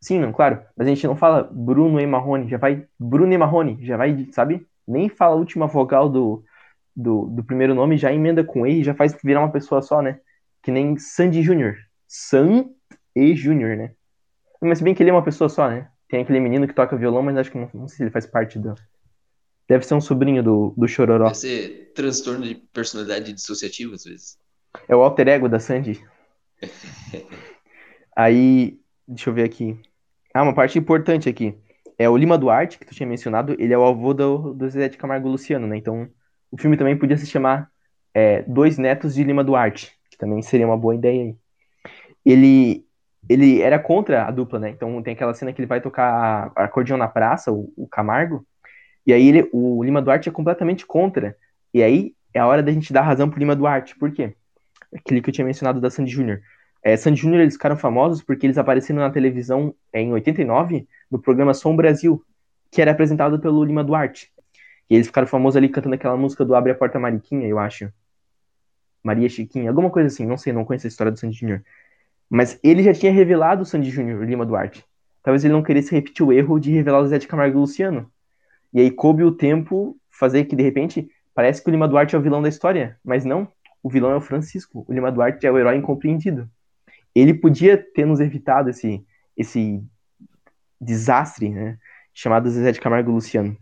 [0.00, 0.60] Sim, não, claro.
[0.76, 4.28] Mas a gente não fala Bruno e Marrone, já vai Bruno e Marrone, já vai,
[4.32, 4.66] sabe?
[4.86, 6.44] Nem fala a última vogal do,
[6.94, 10.02] do, do primeiro nome, já emenda com E e já faz virar uma pessoa só,
[10.02, 10.18] né?
[10.60, 11.76] Que nem Sandy Júnior.
[12.08, 12.68] San
[13.14, 13.92] e Júnior, né?
[14.60, 15.88] Mas se bem que ele é uma pessoa só, né?
[16.08, 18.26] Tem aquele menino que toca violão, mas acho que não, não sei se ele faz
[18.26, 18.74] parte do.
[19.68, 21.26] Deve ser um sobrinho do, do Chororó.
[21.26, 24.36] Deve ser transtorno de personalidade dissociativa, às vezes.
[24.88, 26.04] É o alter ego da Sandy.
[28.16, 29.78] Aí, deixa eu ver aqui.
[30.34, 31.54] Ah, uma parte importante aqui.
[31.98, 34.88] É o Lima Duarte, que tu tinha mencionado, ele é o avô do, do Zé
[34.88, 35.76] de Camargo Luciano, né?
[35.76, 36.08] Então,
[36.50, 37.70] o filme também podia se chamar
[38.14, 41.36] é, Dois Netos de Lima Duarte, que também seria uma boa ideia aí.
[42.24, 42.86] Ele,
[43.28, 44.70] ele era contra a dupla, né?
[44.70, 48.46] Então tem aquela cena que ele vai tocar acordeão na praça, o, o Camargo,
[49.06, 51.36] e aí ele, o Lima Duarte é completamente contra.
[51.74, 53.96] E aí é a hora da gente dar razão pro Lima Duarte.
[53.96, 54.34] Por quê?
[54.94, 56.40] Aquele que eu tinha mencionado da Sandy Júnior.
[56.82, 61.18] É, Sandy Júnior eles ficaram famosos porque eles apareceram na televisão é, em 89 no
[61.18, 62.24] programa Som Brasil,
[62.70, 64.32] que era apresentado pelo Lima Duarte.
[64.90, 67.92] E eles ficaram famosos ali cantando aquela música do Abre a Porta Mariquinha, eu acho.
[69.02, 71.62] Maria Chiquinha, alguma coisa assim, não sei, não conheço a história do Sandy Júnior.
[72.28, 74.84] Mas ele já tinha revelado o Sandy Júnior, Lima Duarte.
[75.22, 78.10] talvez ele não queresse repetir o erro de revelar o Zé de Camargo e Luciano.
[78.72, 82.18] E aí coube o tempo fazer que, de repente, parece que o Lima Duarte é
[82.18, 83.46] o vilão da história, mas não.
[83.82, 84.84] O vilão é o Francisco.
[84.88, 86.48] O Lima Duarte é o herói incompreendido.
[87.14, 89.04] Ele podia ter nos evitado esse,
[89.36, 89.82] esse
[90.80, 91.78] desastre, né?
[92.14, 93.56] Chamado Zé de Camargo e Luciano.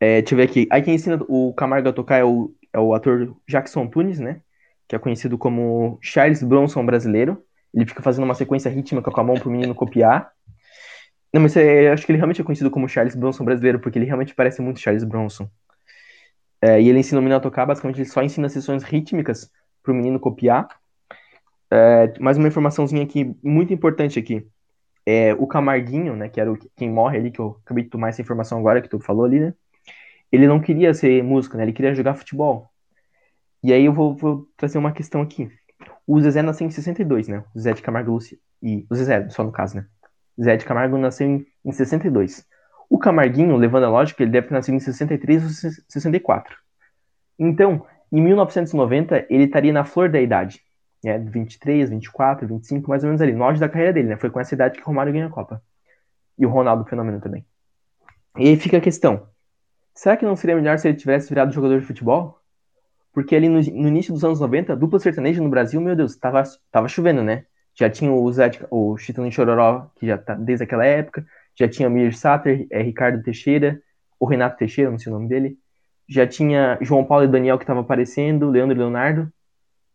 [0.00, 0.66] É, deixa eu ver aqui.
[0.70, 4.40] Aí quem ensina o Camargo a tocar é o, é o ator Jackson Tunes, né?
[4.88, 7.42] Que é conhecido como Charles Bronson brasileiro.
[7.72, 10.30] Ele fica fazendo uma sequência rítmica com a mão pro menino copiar.
[11.32, 14.06] Não, mas é, acho que ele realmente é conhecido como Charles Bronson brasileiro, porque ele
[14.06, 15.48] realmente parece muito Charles Bronson.
[16.62, 19.50] É, e ele ensina o menino a tocar, basicamente ele só ensina sessões rítmicas
[19.82, 20.68] pro menino copiar.
[21.76, 24.46] É, mais uma informaçãozinha aqui, muito importante aqui.
[25.04, 28.10] É, o Camarguinho, né, que era o, quem morre ali, que eu acabei de tomar
[28.10, 29.54] essa informação agora que tu falou ali, né?
[30.30, 31.64] Ele não queria ser músico, né?
[31.64, 32.70] Ele queria jogar futebol.
[33.60, 35.50] E aí eu vou, vou trazer uma questão aqui.
[36.06, 37.42] O Zezé nasceu em 62, né?
[37.52, 38.38] O Zé de Camargo Lúcia.
[38.62, 39.86] E o Zezé, só no caso, né?
[40.40, 42.46] Zé de Camargo nasceu em, em 62.
[42.88, 46.56] O Camarguinho, levando a lógica, ele deve ter nascido em 63 ou 64.
[47.36, 50.63] Então, em 1990, ele estaria na flor da idade.
[51.04, 51.18] Né?
[51.18, 54.16] 23, 24, 25, mais ou menos ali, no auge da carreira dele, né?
[54.16, 55.62] Foi com essa idade que o Romário ganhou a Copa.
[56.38, 57.44] E o Ronaldo Fenômeno também.
[58.38, 59.28] E aí fica a questão.
[59.94, 62.40] Será que não seria melhor se ele tivesse virado jogador de futebol?
[63.12, 66.42] Porque ali no, no início dos anos 90, dupla sertaneja no Brasil, meu Deus, tava,
[66.72, 67.44] tava chovendo, né?
[67.74, 71.24] Já tinha o, Zé, o Chitão Chororó, que já tá desde aquela época.
[71.56, 73.80] Já tinha Mir Sater, é, Ricardo Teixeira,
[74.18, 75.56] o Renato Teixeira, não sei o nome dele.
[76.08, 79.32] Já tinha João Paulo e Daniel que tava aparecendo, Leandro e Leonardo.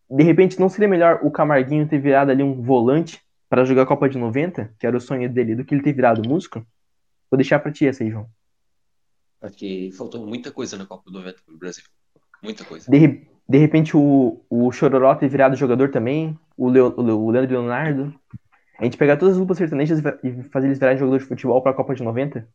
[0.10, 3.86] De repente, não seria melhor o Camarguinho ter virado ali um volante para jogar a
[3.86, 6.66] Copa de 90, que era o sonho dele, do que ele ter virado músico?
[7.30, 8.28] Vou deixar para ti essa aí, João.
[9.42, 11.84] Acho que faltou muita coisa na Copa de 90 pro Brasil.
[12.42, 12.90] Muita coisa.
[12.90, 18.14] De, de repente, o, o Chororó ter virado jogador também, o, Leo, o Leandro Leonardo.
[18.80, 21.72] A gente pegar todas as duplas sertanejas e fazer eles virarem jogador de futebol para
[21.72, 22.48] a Copa de 90,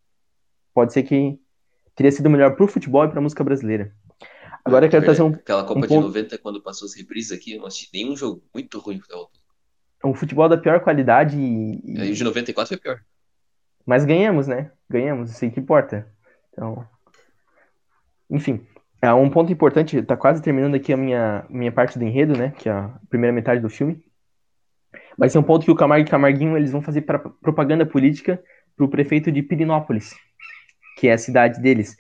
[0.73, 1.39] pode ser que
[1.95, 3.95] teria sido melhor pro futebol e pra música brasileira.
[4.65, 5.29] Agora eu quero trazer um.
[5.29, 6.07] Aquela Copa um de ponto...
[6.07, 9.01] 90, quando passou as reprises aqui, eu não assisti nenhum jogo muito ruim.
[10.03, 11.81] Um futebol da pior qualidade e.
[11.85, 13.01] E de 94 foi pior.
[13.85, 14.71] Mas ganhamos, né?
[14.89, 16.11] Ganhamos, isso aí que importa.
[16.53, 16.87] Então.
[18.31, 18.67] Enfim.
[19.03, 22.55] É um ponto importante, tá quase terminando aqui a minha, minha parte do enredo, né?
[22.57, 24.03] Que é a primeira metade do filme.
[25.19, 28.43] Vai ser um ponto que o Camargo e Camarguinho eles vão fazer para propaganda política
[28.75, 30.15] pro prefeito de Pirinópolis,
[30.99, 31.97] que é a cidade deles.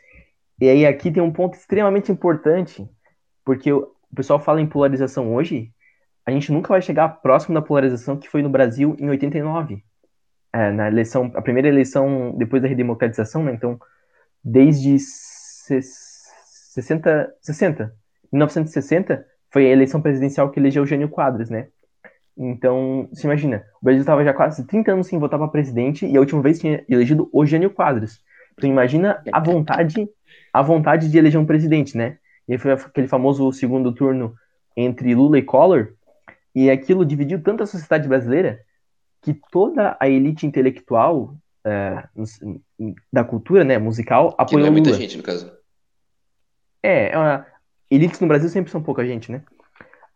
[0.60, 2.88] E aí aqui tem um ponto extremamente importante,
[3.44, 5.72] porque o pessoal fala em polarização hoje,
[6.24, 9.82] a gente nunca vai chegar próximo da polarização que foi no Brasil em 89.
[10.52, 13.52] É, na eleição, a primeira eleição depois da redemocratização, né?
[13.52, 13.78] Então,
[14.42, 17.94] desde 60, 60,
[18.32, 21.68] 1960 foi a eleição presidencial que elegeu Jânio Quadros, né?
[22.36, 26.16] Então, se imagina, o Brasil estava já quase 30 anos sem votar para presidente e
[26.16, 28.23] a última vez tinha elegido o Jânio Quadros.
[28.56, 30.08] Então, imagina a vontade
[30.52, 32.18] a vontade de eleger um presidente, né?
[32.48, 34.36] E foi aquele famoso segundo turno
[34.76, 35.94] entre Lula e Collor,
[36.54, 38.60] e aquilo dividiu tanto a sociedade brasileira
[39.20, 42.04] que toda a elite intelectual é,
[43.12, 45.00] da cultura, né, musical, apoiou que não é muita Lula.
[45.00, 45.50] gente, no caso.
[46.82, 47.44] É, é
[47.90, 49.42] elites no Brasil sempre são pouca gente, né?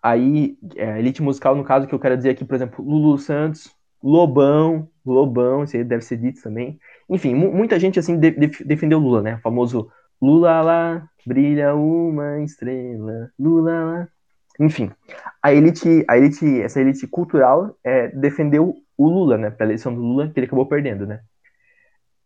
[0.00, 3.74] Aí, é, elite musical, no caso, que eu quero dizer aqui, por exemplo, Lulu Santos,
[4.02, 6.78] Lobão, Lobão, isso aí deve ser dito também.
[7.08, 9.36] Enfim, muita gente, assim, de defendeu Lula, né?
[9.36, 9.90] O famoso
[10.20, 14.08] Lula lá, brilha uma estrela, Lula lá.
[14.60, 14.90] Enfim,
[15.42, 19.94] a elite, a elite, essa elite cultural é, defendeu o Lula, né, para a eleição
[19.94, 21.22] do Lula, que ele acabou perdendo, né?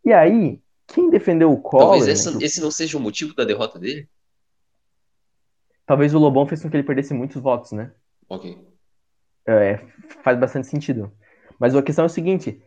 [0.03, 1.91] E aí, quem defendeu o Collor...
[1.91, 4.09] Talvez essa, né, esse não seja o motivo da derrota dele?
[5.85, 7.93] Talvez o Lobão fez com que ele perdesse muitos votos, né?
[8.29, 8.59] Ok.
[9.47, 9.85] É,
[10.23, 11.13] faz bastante sentido.
[11.59, 12.63] Mas a questão é o seguinte,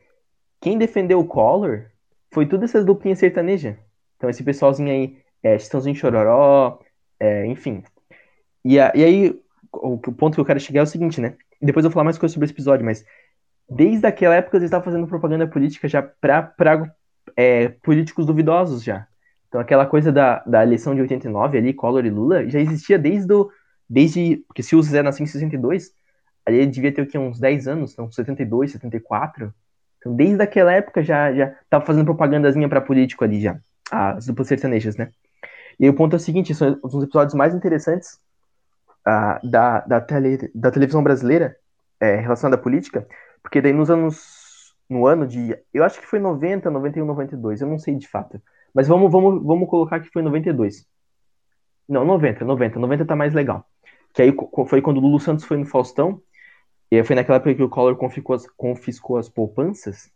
[0.62, 1.90] quem defendeu o Collor
[2.36, 3.78] foi todas essas duplinhas sertanejas.
[4.18, 6.80] Então, esse pessoalzinho aí, é, Chitãozinho Chororó,
[7.18, 7.82] é, enfim.
[8.64, 11.36] E, a, e aí, o, o, ponto que eu quero chegar é o seguinte, né?
[11.62, 13.06] Depois eu vou falar mais coisas sobre esse episódio, mas
[13.70, 16.94] desde aquela época eles estavam fazendo propaganda política já para
[17.38, 19.08] é, políticos duvidosos já.
[19.48, 23.32] Então, aquela coisa da, da eleição de 89 ali, Collor e Lula, já existia desde
[23.32, 23.50] o,
[23.90, 25.94] desde, porque se o Zé nasceu em 62,
[26.46, 29.54] ali ele devia ter o uns 10 anos, então 72, 74.
[30.06, 33.60] Então, desde aquela época já já tava fazendo propagandazinha para político ali já
[33.92, 35.10] as duplas sertanejas, né?
[35.80, 38.20] E o ponto é o seguinte, são os episódios mais interessantes
[39.06, 41.56] uh, da, da, tele, da televisão brasileira
[42.00, 43.06] é, relacionada à política,
[43.42, 47.68] porque daí nos anos, no ano de, eu acho que foi 90, 91, 92, eu
[47.68, 48.42] não sei de fato,
[48.74, 50.86] mas vamos, vamos, vamos colocar que foi 92.
[51.88, 53.66] Não, 90, 90, 90 tá mais legal.
[54.14, 54.34] Que aí
[54.68, 56.22] foi quando o Lulu Santos foi no Faustão,
[56.92, 60.12] e aí foi naquela época que o Collor confiscou as, confiscou as poupanças,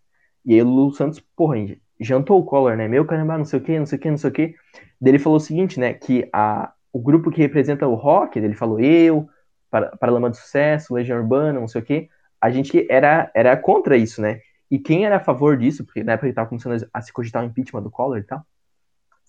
[0.45, 1.55] E aí o Lulu Santos, porra,
[1.99, 2.88] jantou o Collor, né?
[2.88, 4.55] Meu caramba, não sei o que, não sei o que, não sei o que.
[5.01, 5.93] Daí ele falou o seguinte, né?
[5.93, 9.29] Que a, o grupo que representa o rock, ele falou eu,
[9.69, 12.10] para, Paralama do Sucesso, Legião Urbana, não sei o que,
[12.41, 14.41] a gente era, era contra isso, né?
[14.71, 17.43] E quem era a favor disso, porque na época ele tava começando a se cogitar
[17.43, 18.45] o impeachment do Collor e tal,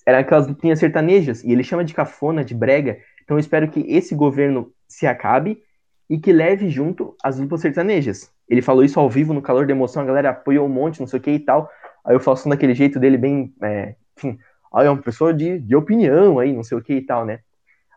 [0.07, 2.99] era aquelas duplinhas sertanejas, e ele chama de cafona, de brega.
[3.23, 5.63] Então eu espero que esse governo se acabe
[6.11, 8.33] e que leve junto as duplas sertanejas.
[8.49, 11.07] Ele falou isso ao vivo, no calor da emoção, a galera apoiou um monte, não
[11.07, 11.71] sei o que e tal.
[12.05, 14.37] Aí eu faço daquele jeito dele bem, é, enfim,
[14.75, 17.39] aí é uma pessoa de, de opinião aí, não sei o que e tal, né?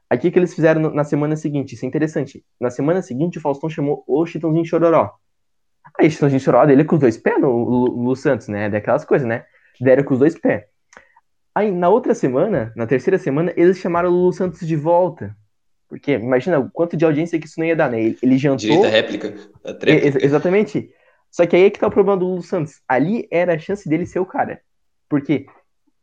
[0.08, 2.46] Aqui que eles fizeram na semana seguinte, isso é interessante.
[2.62, 5.12] Na semana seguinte, o Faustão chamou o Chitãozinho Chororó.
[6.00, 8.70] Aí, Chitãozinho Chororó dele com os dois pés no Lu Santos, né?
[8.70, 9.44] Daquelas coisas, né?
[9.82, 10.66] Deram com os dois pés.
[11.56, 15.36] Aí, na outra semana, na terceira semana, eles chamaram o Lulu Santos de volta.
[15.94, 18.02] Porque, imagina o quanto de audiência que isso não ia dar, né?
[18.02, 18.58] Ele, ele jantou...
[18.58, 19.36] Direito à réplica.
[19.64, 20.90] A ex exatamente.
[21.30, 22.82] Só que aí é que tá o problema do Lulu Santos.
[22.88, 24.60] Ali era a chance dele ser o cara.
[25.08, 25.46] Porque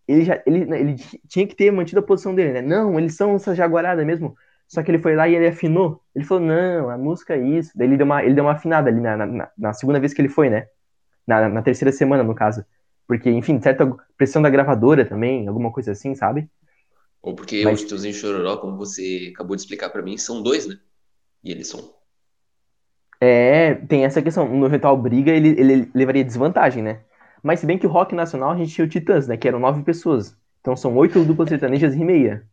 [0.06, 0.94] ele já ele, né, ele
[1.26, 2.62] tinha que ter mantido a posição dele, né?
[2.62, 4.36] Não, eles são essa jaguarada mesmo.
[4.68, 6.00] Só que ele foi lá e ele afinou.
[6.14, 7.72] Ele falou, não, a música é isso.
[7.74, 10.20] Daí ele deu uma, ele deu uma afinada ali na, na, na segunda vez que
[10.22, 10.68] ele foi, né?
[11.26, 12.64] Na, na, terceira semana, no caso.
[13.08, 16.48] Porque, enfim, certa pressão da gravadora também, alguma coisa assim, sabe?
[17.22, 17.82] Ou porque Mas...
[17.82, 20.78] o Tiozinho Chororó, como você acabou de explicar para mim, são dois, né?
[21.44, 21.94] E eles são.
[23.20, 24.48] É, tem essa questão.
[24.48, 27.02] No eventual briga, ele, ele levaria desvantagem, né?
[27.42, 29.36] Mas se bem que o rock nacional a gente tinha o Titãs, né?
[29.36, 30.36] Que eram nove pessoas.
[30.60, 32.46] Então são oito duplas sertanejas e meia.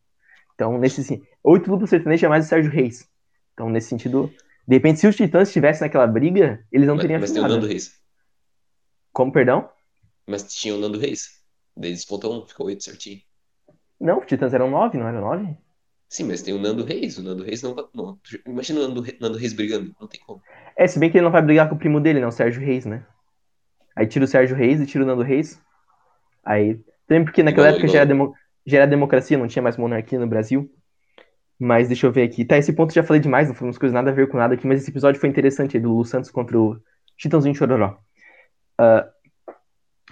[0.56, 3.08] Então, nesse oito duplas sertanejas mais o Sérgio Reis.
[3.53, 4.34] Então, nesse sentido,
[4.67, 7.47] de repente, se os Titãs estivessem naquela briga, eles não mas, teriam Mas tem o
[7.47, 7.99] Nando Reis.
[9.13, 9.69] Como, perdão?
[10.25, 11.41] Mas tinha o Nando Reis.
[11.75, 13.21] Daí despontou um, ficou oito certinho.
[13.99, 15.57] Não, Titãs eram nove, não eram nove?
[16.10, 17.17] Sim, mas tem o Nando Reis.
[17.17, 17.86] O Nando Reis não vai.
[17.93, 18.17] Não.
[18.45, 19.93] Imagina o Nando, Nando Reis brigando.
[19.99, 20.41] Não tem como.
[20.75, 22.62] É, se bem que ele não vai brigar com o primo dele, não, o Sérgio
[22.62, 23.05] Reis, né?
[23.95, 25.62] Aí tira o Sérgio Reis e tira o Nando Reis.
[26.45, 26.79] Aí.
[27.07, 27.93] Também porque naquela igual, época igual.
[27.93, 28.33] Já, era demo,
[28.65, 30.71] já era democracia, não tinha mais monarquia no Brasil.
[31.60, 32.45] Mas deixa eu ver aqui.
[32.45, 34.67] Tá, esse ponto já falei demais, não umas coisas nada a ver com nada aqui,
[34.67, 36.79] mas esse episódio foi interessante aí, do Lu Santos contra o
[37.17, 37.97] Chitãozinho Chororó.
[38.79, 39.17] Uh,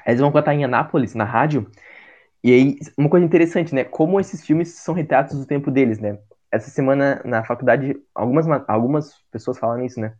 [0.05, 1.69] eles vão cantar em Anápolis, na rádio.
[2.45, 3.83] E aí, uma coisa interessante, né?
[3.83, 6.19] Como esses filmes são retratos do tempo deles, né?
[6.51, 10.13] Essa semana na faculdade, algumas, algumas pessoas falaram isso, né?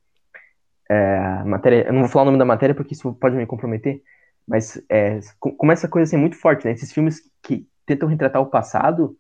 [0.89, 4.01] é, matéria, eu não vou falar o nome da matéria porque isso pode me comprometer,
[4.47, 6.71] mas é, como essa coisa assim, muito forte, né?
[6.73, 9.17] Esses filmes que tentam retratar o passado,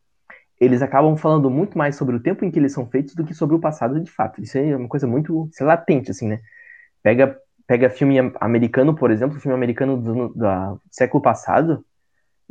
[0.59, 3.33] eles acabam falando muito mais sobre o tempo em que eles são feitos do que
[3.33, 4.41] sobre o passado de fato.
[4.41, 6.39] Isso é uma coisa muito latente, assim, né?
[7.03, 7.37] Pega,
[7.67, 11.85] pega filme americano, por exemplo, filme americano do, do século passado,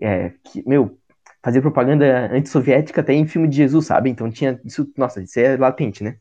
[0.01, 0.99] é, que, meu,
[1.43, 4.11] fazia propaganda antissoviética até em filme de Jesus, sabe?
[4.11, 6.17] Então tinha isso, nossa, isso é latente, né?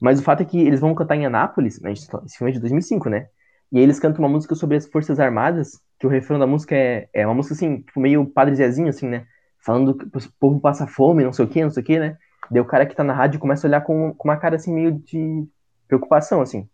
[0.00, 2.60] Mas o fato é que eles vão cantar em Anápolis, né, esse filme é de
[2.60, 3.28] 2005, né?
[3.70, 6.74] E aí eles cantam uma música sobre as Forças Armadas, que o refrão da música
[6.74, 9.26] é, é uma música assim, tipo, meio Padre Zezinho, assim, né?
[9.60, 12.16] Falando que o povo passa fome, não sei o quê, não sei o quê, né?
[12.50, 14.72] Daí o cara que tá na rádio começa a olhar com, com uma cara assim,
[14.72, 15.46] meio de
[15.86, 16.68] preocupação, assim.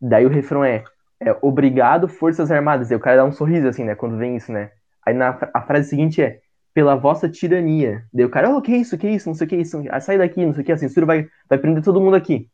[0.00, 0.84] Daí o refrão é,
[1.20, 2.88] é Obrigado, Forças Armadas.
[2.88, 3.94] Daí o cara dá um sorriso, assim, né?
[3.94, 4.70] Quando vem isso, né?
[5.06, 6.40] Aí na, a frase seguinte é
[6.74, 8.04] pela vossa tirania.
[8.12, 10.18] Daí o cara, oh, que isso, que isso, não sei o que isso, ah, sai
[10.18, 12.50] daqui, não sei o que, a censura vai, vai prender todo mundo aqui.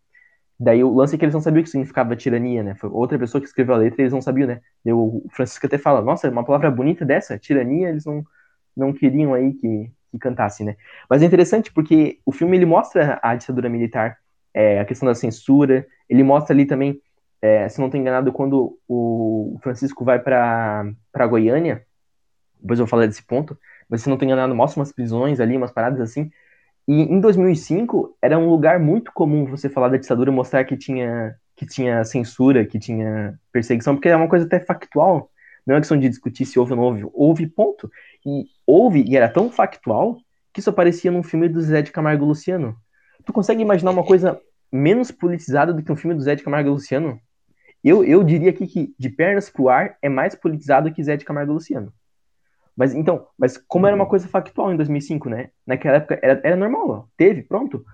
[0.59, 2.75] Daí o lance é que eles não sabiam o que significava tirania, né?
[2.75, 4.61] Foi outra pessoa que escreveu a letra e eles não sabiam, né?
[4.85, 8.23] Daí o Francisco até fala, nossa, uma palavra bonita dessa, tirania, eles não,
[8.77, 10.77] não queriam aí que, que cantasse, né?
[11.09, 14.19] Mas é interessante porque o filme ele mostra a ditadura militar,
[14.53, 17.01] é, a questão da censura, ele mostra ali também,
[17.41, 21.87] é, se não estou enganado, quando o Francisco vai para Goiânia,
[22.61, 25.57] depois eu vou falar desse ponto, mas se não tenho enganado, mostra umas prisões ali,
[25.57, 26.31] umas paradas assim.
[26.87, 31.37] E em 2005 era um lugar muito comum você falar da ditadura, mostrar que tinha
[31.61, 35.31] que tinha censura, que tinha perseguição, porque é uma coisa até factual.
[35.67, 37.05] Não é questão de discutir se houve ou não houve.
[37.13, 37.91] Houve, ponto.
[38.25, 40.17] E houve, e era tão factual,
[40.55, 42.75] que isso aparecia num filme do Zé de Camargo Luciano.
[43.27, 44.41] Tu consegue imaginar uma coisa
[44.73, 47.21] menos politizada do que um filme do Zé de Camargo Luciano?
[47.85, 51.27] Eu, eu diria aqui que De Pernas pro Ar é mais politizado que Zé de
[51.27, 51.93] Camargo Luciano.
[52.81, 54.09] Mas então, mas como era uma uhum.
[54.09, 55.51] coisa factual em 2005, né?
[55.67, 57.05] Naquela época era, era normal, ó.
[57.15, 57.85] teve, pronto.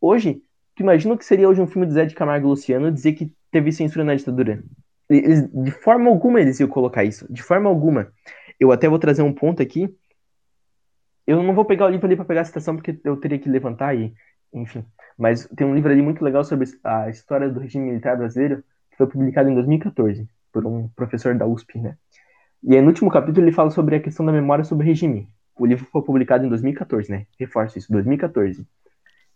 [0.00, 0.40] Hoje,
[0.76, 3.14] tu imagina o que seria hoje um filme do Zé de Camargo e Luciano dizer
[3.14, 4.62] que teve censura na ditadura?
[5.10, 8.12] Eles, de forma alguma eles iam colocar isso, de forma alguma.
[8.60, 9.92] Eu até vou trazer um ponto aqui.
[11.26, 13.48] Eu não vou pegar o livro ali para pegar a citação porque eu teria que
[13.48, 14.14] levantar e,
[14.54, 14.84] enfim.
[15.18, 18.96] Mas tem um livro ali muito legal sobre a história do regime militar brasileiro que
[18.96, 21.96] foi publicado em 2014 por um professor da USP, né?
[22.66, 25.28] E aí, no último capítulo, ele fala sobre a questão da memória sobre o regime.
[25.56, 27.24] O livro foi publicado em 2014, né?
[27.38, 28.66] Reforço isso, 2014.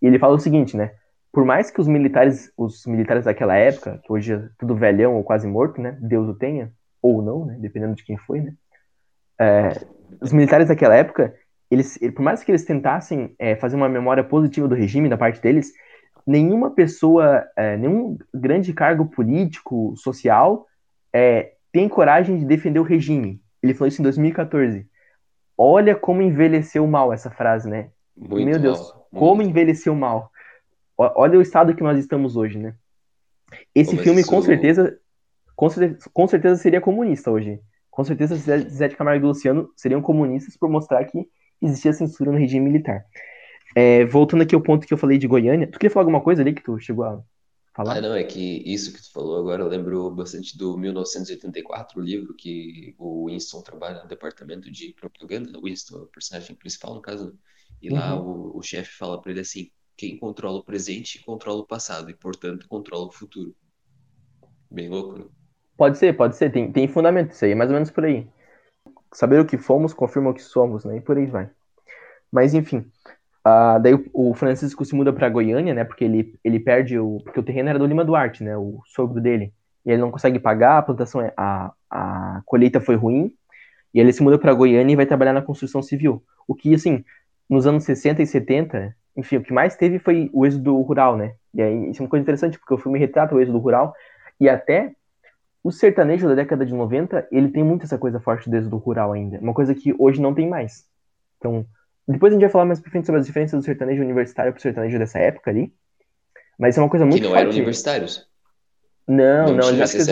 [0.03, 0.91] E ele fala o seguinte, né?
[1.33, 5.23] Por mais que os militares, os militares daquela época, que hoje é tudo velhão ou
[5.23, 5.97] quase morto, né?
[6.01, 7.57] Deus o tenha, ou não, né?
[7.61, 8.53] Dependendo de quem foi, né?
[9.39, 9.69] É,
[10.21, 11.33] os militares daquela época,
[11.71, 15.41] eles, por mais que eles tentassem é, fazer uma memória positiva do regime da parte
[15.41, 15.73] deles,
[16.27, 20.67] nenhuma pessoa, é, nenhum grande cargo político, social,
[21.15, 23.41] é, tem coragem de defender o regime.
[23.63, 24.87] Ele falou isso em 2014.
[25.57, 27.91] Olha como envelheceu mal essa frase, né?
[28.17, 30.31] Muito Meu Deus, mal, como envelheceu mal.
[30.97, 32.75] Olha o estado que nós estamos hoje, né?
[33.75, 34.99] Esse filme, com certeza,
[35.57, 37.61] com certeza, com certeza seria comunista hoje.
[37.91, 41.27] Com certeza, Zé de Camargo e Luciano seriam comunistas por mostrar que
[41.61, 43.05] existia censura no regime militar.
[43.75, 46.43] É, voltando aqui ao ponto que eu falei de Goiânia, tu queria falar alguma coisa
[46.43, 47.21] ali que tu chegou a
[47.81, 47.97] falar?
[47.97, 52.05] Ah, não, é que isso que tu falou agora eu lembro bastante do 1984, o
[52.05, 56.95] livro que o Winston trabalha no departamento de propaganda, o Winston é o personagem principal,
[56.95, 57.39] no caso,
[57.81, 58.53] e lá uhum.
[58.53, 62.15] o, o chefe fala para ele assim, quem controla o presente controla o passado, e
[62.15, 63.55] portanto controla o futuro.
[64.71, 65.25] Bem louco, né?
[65.77, 68.27] Pode ser, pode ser, tem, tem fundamento isso aí, é mais ou menos por aí.
[69.13, 70.99] Saber o que fomos confirma o que somos, né?
[70.99, 71.51] E por aí vai.
[72.31, 72.91] Mas enfim,
[73.47, 75.85] uh, daí o, Francisco se muda para Goiânia, né?
[75.85, 77.21] Porque ele, ele perde o.
[77.25, 78.57] Porque o terreno era do Lima Duarte, né?
[78.57, 79.53] O sogro dele.
[79.85, 83.33] E ele não consegue pagar, a plantação, é, a, a colheita foi ruim.
[83.93, 86.23] E ele se muda para Goiânia e vai trabalhar na construção civil.
[86.47, 87.05] O que, assim,
[87.49, 91.35] nos anos 60 e 70, enfim, o que mais teve foi o êxodo rural, né?
[91.53, 93.95] E aí, isso é uma coisa interessante, porque o filme retrata o êxodo rural.
[94.39, 94.95] E até
[95.63, 99.13] o sertanejo da década de 90, ele tem muito essa coisa forte desde o rural
[99.13, 99.39] ainda.
[99.39, 100.87] Uma coisa que hoje não tem mais.
[101.39, 101.67] Então,
[102.13, 104.61] depois a gente vai falar mais pra frente sobre as diferenças do sertanejo universitário pro
[104.61, 105.73] sertanejo dessa época ali.
[106.59, 108.29] Mas é uma coisa muito Que não eram universitários.
[109.07, 110.07] Não, não, não eles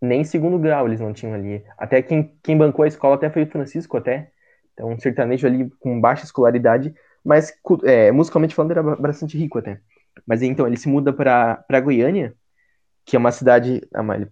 [0.00, 1.64] não, nem segundo grau eles não tinham ali.
[1.76, 4.30] Até quem, quem bancou a escola até foi o Francisco até.
[4.74, 7.52] Então, um sertanejo ali com baixa escolaridade, mas
[7.84, 9.80] é, musicalmente falando era bastante rico até.
[10.26, 12.34] Mas então, ele se muda para Goiânia,
[13.04, 13.80] que é uma cidade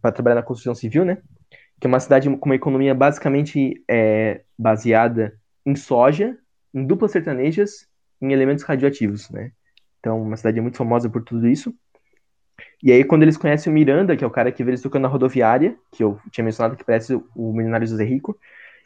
[0.01, 1.19] para trabalhar na construção civil, né?
[1.81, 6.37] Que é uma cidade com uma economia basicamente é, baseada em soja,
[6.77, 7.89] em duplas sertanejas,
[8.21, 9.53] em elementos radioativos, né?
[9.99, 11.75] Então, uma cidade muito famosa por tudo isso.
[12.83, 15.03] E aí, quando eles conhecem o Miranda, que é o cara que vê eles tocando
[15.03, 18.39] na rodoviária, que eu tinha mencionado que parece o milionário José Rico,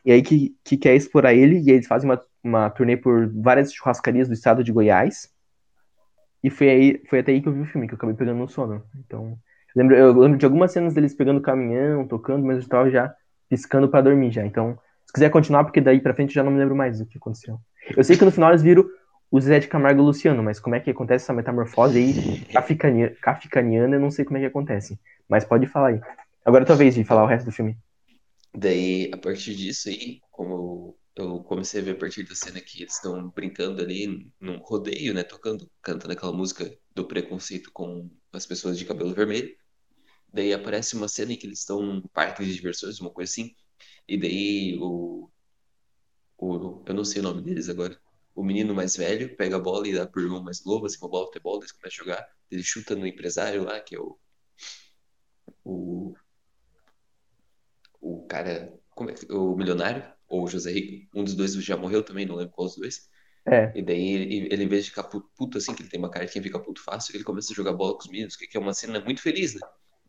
[0.05, 3.73] e aí que, que quer explorar ele, e eles fazem uma, uma turnê por várias
[3.73, 5.29] churrascarias do estado de Goiás.
[6.43, 8.39] E foi, aí, foi até aí que eu vi o filme, que eu acabei pegando
[8.39, 8.83] no sono.
[9.05, 9.39] Então,
[9.75, 13.15] Lembro, eu lembro de algumas cenas deles pegando caminhão, tocando, mas eu estava já
[13.49, 14.45] piscando para dormir já.
[14.45, 17.07] Então, se quiser continuar, porque daí pra frente eu já não me lembro mais do
[17.07, 17.61] que aconteceu.
[17.97, 18.89] Eu sei que no final eles viram
[19.31, 22.45] o Zé de Camargo e o Luciano, mas como é que acontece essa metamorfose aí
[22.53, 24.99] kafkaniana, kafkaniana, eu não sei como é que acontece.
[25.29, 26.01] Mas pode falar aí.
[26.45, 27.77] Agora é tua vez de falar o resto do filme.
[28.53, 32.83] Daí, a partir disso aí, como eu comecei a ver a partir da cena que
[32.83, 38.47] eles estão brincando ali num rodeio, né, tocando, cantando aquela música do preconceito com as
[38.47, 39.55] pessoas de cabelo vermelho.
[40.33, 43.55] Daí aparece uma cena em que eles estão num parque de diversões, uma coisa assim.
[44.09, 45.29] E daí o,
[46.41, 46.83] o.
[46.87, 48.01] Eu não sei o nome deles agora.
[48.35, 51.25] O menino mais velho pega a bola e dá pro irmão mais novo, assim, bola
[51.25, 52.29] de futebol, eles começam a jogar.
[52.51, 54.19] Ele chuta no empresário lá, que é o.
[55.65, 56.15] O.
[58.01, 58.73] O cara.
[58.91, 59.31] Como é que.
[59.33, 61.07] O milionário, ou o José Rico.
[61.15, 63.11] Um dos dois já morreu também, não lembro qual os dois.
[63.47, 63.73] É.
[63.75, 66.27] E daí ele, ele, em vez de ficar puto assim, que ele tem uma cara
[66.27, 68.61] de quem fica puto fácil, ele começa a jogar bola com os meninos, que é
[68.61, 69.61] uma cena muito feliz, né?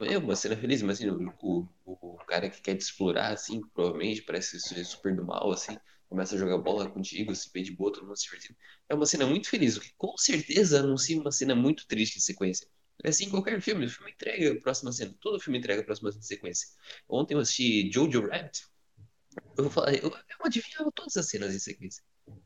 [0.01, 3.61] É uma cena feliz, mas assim, o, o, o cara que quer te explorar, assim,
[3.73, 5.77] provavelmente parece super do mal, assim,
[6.11, 8.59] começa a jogar bola contigo, se bem de boa, todo mundo se divertindo.
[8.89, 12.19] É uma cena muito feliz, o que com certeza anuncia uma cena muito triste em
[12.19, 12.67] sequência.
[13.01, 16.11] É assim qualquer filme, o filme entrega a próxima cena, todo filme entrega a próxima
[16.11, 16.67] sequência.
[17.07, 18.65] Ontem eu assisti Jojo Rabbit,
[19.57, 22.03] eu falar, eu, eu adivinhava todas as cenas em sequência.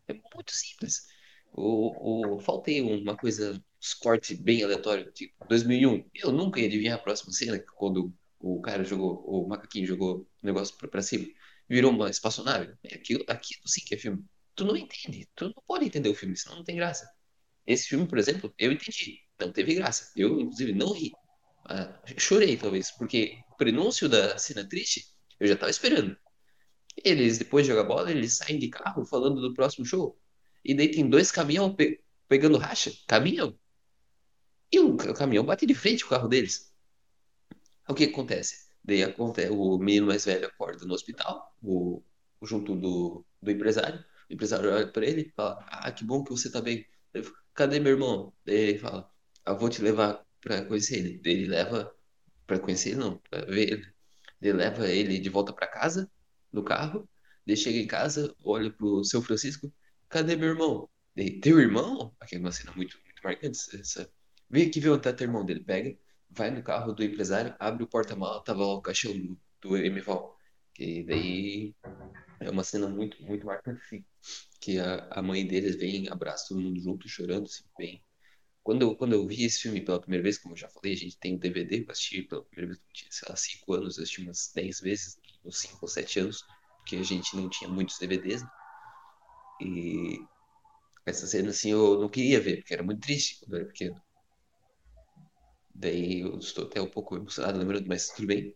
[0.08, 1.08] É muito simples.
[1.52, 6.08] O, o, faltei uma coisa, uns cortes bem aleatórios, tipo 2001.
[6.14, 10.46] Eu nunca ia adivinhar a próxima cena, quando o cara jogou, o macaquinho jogou o
[10.46, 11.26] negócio pra, pra cima,
[11.70, 12.74] virou uma espaçonave.
[12.84, 14.24] É aquilo, aquilo sim que é filme.
[14.56, 17.10] Tu não entende, tu não pode entender o filme, senão não tem graça.
[17.68, 20.12] Esse filme, por exemplo, eu entendi, não teve graça.
[20.16, 21.12] Eu, inclusive, não ri.
[21.68, 25.06] Ah, chorei, talvez, porque o prenúncio da cena triste
[25.40, 26.16] eu já tava esperando.
[27.04, 30.18] Eles, depois de jogar bola, eles saem de carro falando do próximo show.
[30.64, 32.92] E daí tem dois caminhão pe pegando racha.
[33.08, 33.58] Caminhão.
[34.72, 36.74] E o caminhão bate de frente com o carro deles.
[37.88, 38.65] O que acontece?
[38.86, 42.04] Daí acontece, o menino mais velho acorda no hospital, o,
[42.44, 44.04] junto do, do empresário.
[44.30, 46.86] O empresário olha pra ele e fala: Ah, que bom que você tá bem.
[47.14, 48.34] Ele fala, Cadê meu irmão?
[48.46, 49.10] Daí ele fala:
[49.46, 51.20] ah, vou te levar pra conhecer ele.
[51.20, 51.96] Daí ele leva.
[52.48, 53.96] Pra conhecer ele, não, pra ver ele.
[54.42, 56.12] Ele leva ele de volta pra casa
[56.52, 57.10] no carro,
[57.46, 59.72] daí chega em casa, olha pro seu Francisco,
[60.10, 60.90] cadê meu irmão?
[61.16, 62.16] Daí, teu irmão?
[62.20, 63.60] Aqui é uma cena muito, muito marcante.
[63.80, 64.10] Essa...
[64.50, 65.64] Vem aqui ver onde tá teu irmão dele.
[65.64, 65.98] Pega,
[66.36, 70.36] vai no carro do empresário, abre o porta-mala, tava lá o caixão do, do.
[70.74, 71.74] Que daí
[72.40, 74.06] é uma cena muito, muito marcante, assim.
[74.60, 78.04] Que a, a mãe deles vem, abraça todo mundo junto, chorando, assim, bem.
[78.64, 80.98] Quando eu, quando eu vi esse filme pela primeira vez, como eu já falei, a
[80.98, 84.04] gente tem um DVD, eu assisti pela primeira vez, tinha, sei lá, 5 anos, eu
[84.04, 86.44] assisti umas 10 vezes, uns 5 ou 7 anos,
[86.80, 88.50] porque a gente não tinha muitos DVDs, né?
[89.62, 90.20] E
[91.06, 94.02] essa cena, assim, eu não queria ver, porque era muito triste quando eu era pequeno.
[95.76, 98.56] Daí eu estou até um pouco emocionado lembrando, mas tudo bem,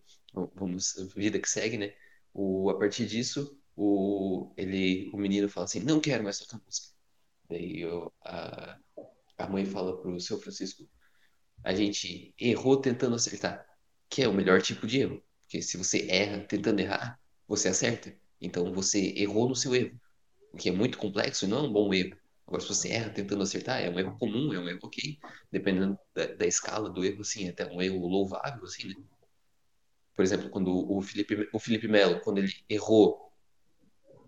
[0.55, 1.93] vamos, vida que segue, né?
[2.33, 6.87] O, a partir disso, o, ele, o menino fala assim, não quero mais tocar música.
[7.49, 8.79] Daí eu, a,
[9.37, 10.87] a mãe fala pro seu Francisco,
[11.63, 13.65] a gente errou tentando acertar,
[14.09, 15.23] que é o melhor tipo de erro.
[15.41, 18.15] Porque se você erra tentando errar, você acerta.
[18.39, 19.99] Então você errou no seu erro,
[20.53, 22.15] o que é muito complexo e não é um bom erro.
[22.49, 25.19] Agora, se você erra tentando acertar, é um erro comum, é um erro ok,
[25.51, 28.95] dependendo da, da escala do erro, assim, é até um erro louvável, assim, né?
[30.15, 33.31] Por exemplo, quando o Felipe, o Felipe Melo, quando ele errou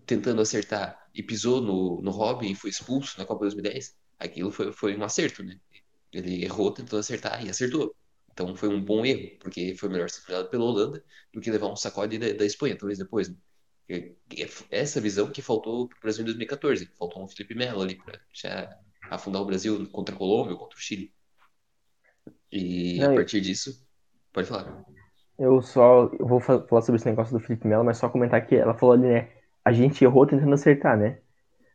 [0.05, 4.71] tentando acertar e pisou no, no Robin e foi expulso na Copa 2010, aquilo foi,
[4.71, 5.59] foi um acerto, né?
[6.13, 7.95] Ele errou tentando acertar e acertou.
[8.31, 11.03] Então foi um bom erro, porque foi melhor ser eliminado pela Holanda
[11.33, 13.29] do que levar um sacode da, da Espanha, talvez depois.
[13.29, 13.35] Né?
[14.69, 16.89] Essa visão que faltou para o Brasil em 2014.
[16.97, 18.79] Faltou um Felipe Melo ali para
[19.09, 21.11] afundar o Brasil contra a Colômbia, contra o Chile.
[22.51, 23.85] E Não, a partir disso,
[24.31, 24.83] pode falar.
[25.37, 28.55] Eu só eu vou falar sobre esse negócio do Felipe Melo, mas só comentar que
[28.55, 29.29] ela falou ali, né?
[29.63, 31.19] A gente errou tentando acertar, né?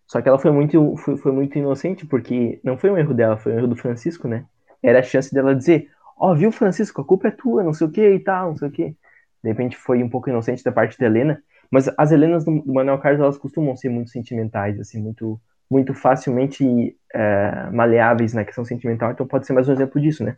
[0.07, 3.37] Só que ela foi muito, foi, foi muito inocente, porque não foi um erro dela,
[3.37, 4.47] foi um erro do Francisco, né?
[4.83, 7.87] Era a chance dela dizer, ó, oh, viu, Francisco, a culpa é tua, não sei
[7.87, 8.97] o que e tal, não sei o que.
[9.43, 12.99] De repente foi um pouco inocente da parte da Helena, mas as Helenas do, Manuel
[12.99, 15.41] Carlos, elas costumam ser muito sentimentais, assim, muito,
[15.71, 20.37] muito facilmente é, maleáveis na questão sentimental, então pode ser mais um exemplo disso, né?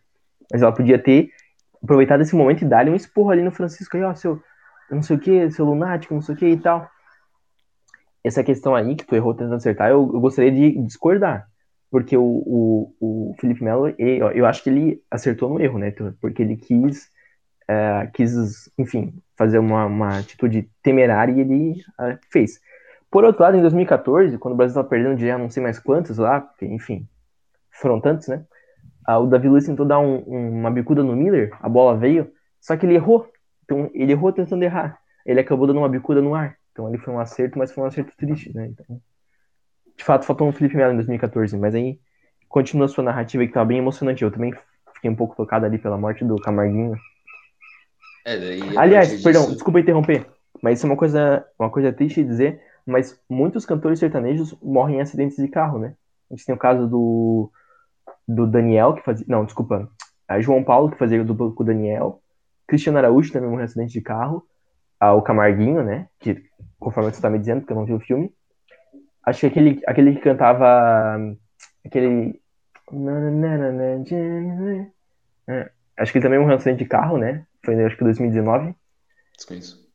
[0.52, 1.30] Mas ela podia ter
[1.82, 4.42] aproveitado esse momento e dar um esporro ali no Francisco, aí, ó, seu,
[4.90, 6.88] não sei o que, seu lunático, não sei o que e tal.
[8.24, 11.48] Essa questão aí que tu errou tentando acertar, eu, eu gostaria de discordar.
[11.90, 15.90] Porque o, o, o Felipe Melo, eu acho que ele acertou no erro, né?
[16.20, 17.10] Porque ele quis
[17.70, 22.60] uh, quis, enfim, fazer uma, uma atitude temerária e ele uh, fez.
[23.10, 25.78] Por outro lado, em 2014, quando o Brasil estava perdendo de já não sei mais
[25.78, 27.06] quantos lá, porque, enfim,
[27.70, 28.44] foram tantos, né?
[29.08, 32.30] Uh, o Davi Luiz tentou dar um, um, uma bicuda no Miller, a bola veio,
[32.60, 33.30] só que ele errou.
[33.64, 34.98] Então, ele errou tentando errar.
[35.24, 36.56] Ele acabou dando uma bicuda no ar.
[36.72, 38.66] Então, ele foi um acerto, mas foi um acerto triste, né?
[38.66, 39.00] Então,
[39.96, 41.98] de fato, faltou um Felipe Melo em 2014, mas aí
[42.48, 44.22] continua a sua narrativa que estava bem emocionante.
[44.22, 44.54] Eu também
[44.94, 46.96] fiquei um pouco tocado ali pela morte do Camarguinho.
[48.28, 50.26] É, Aliás, perdão, desculpa interromper,
[50.62, 54.96] mas isso é uma coisa, uma coisa triste de dizer, mas muitos cantores sertanejos morrem
[54.96, 55.94] em acidentes de carro, né?
[56.30, 57.50] A gente tem o caso do,
[58.26, 59.24] do Daniel, que fazia.
[59.26, 59.90] Não, desculpa.
[60.28, 62.20] A João Paulo, que fazia o duplo com o Daniel.
[62.66, 64.46] Cristiano Araújo também morreu em acidente de carro.
[65.00, 66.06] Ah, o Camarguinho, né?
[66.20, 66.44] Que,
[66.78, 68.30] conforme você está me dizendo, porque eu não vi o filme.
[69.24, 71.18] Acho que aquele, aquele que cantava.
[71.84, 72.38] Aquele.
[75.46, 77.46] É, acho que ele também morreu em acidente de carro, né?
[77.68, 78.74] Foi acho que 2019.
[79.36, 79.86] Desconheço.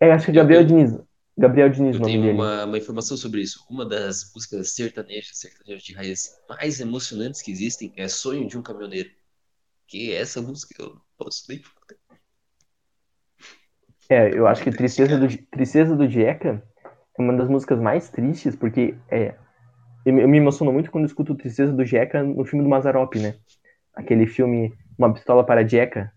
[0.00, 0.98] É, acho que Gabriel eu, Diniz.
[1.36, 3.66] Gabriel Diniz, eu nome tenho uma, uma, informação sobre isso.
[3.68, 8.62] Uma das músicas sertanejas, sertanejas de raiz mais emocionantes que existem é Sonho de um
[8.62, 9.10] Caminhoneiro.
[9.86, 11.60] Que é essa música eu não posso nem
[14.08, 16.66] É, eu acho que Tristeza do, Tristeza do Jeca
[17.18, 19.34] é uma das músicas mais tristes, porque é,
[20.06, 23.34] eu, me emociono muito quando escuto Tristeza do Jeca no filme do Mazarop, né?
[23.94, 26.10] Aquele filme Uma Pistola para Jeca,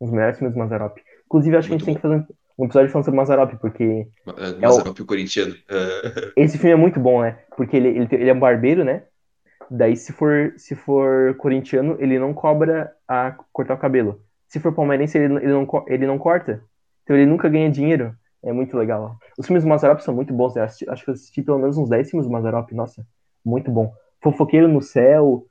[0.00, 0.98] dos melhores filmes do Mazarop.
[1.26, 2.10] Inclusive, acho Muito que a gente bom.
[2.10, 4.08] tem que fazer um episódio falando sobre Mazarop, porque.
[4.60, 5.04] Mazarop é o...
[5.04, 5.54] o corintiano.
[6.36, 7.38] Esse filme é muito bom, né?
[7.56, 9.02] Porque ele, ele, ele é um barbeiro, né?
[9.70, 14.20] Daí, se for, se for corintiano, ele não cobra a cortar o cabelo.
[14.48, 16.62] Se for palmeirense, ele, ele, não, ele não corta.
[17.02, 18.14] Então ele nunca ganha dinheiro.
[18.44, 19.18] É muito legal.
[19.36, 20.54] Os filmes do Mazarop são muito bons.
[20.54, 20.62] Né?
[20.62, 22.70] Assisti, acho que eu assisti pelo menos uns 10 filmes do Mazarop.
[22.72, 23.04] Nossa,
[23.44, 23.92] muito bom.
[24.22, 25.44] Fofoqueiro no Céu.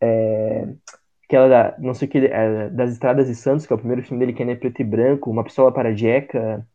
[0.00, 0.66] É
[1.32, 4.02] aquela da, não sei o que, é, das Estradas de Santos, que é o primeiro
[4.02, 6.66] filme dele, que é preto e branco, Uma Pistola para Jeca.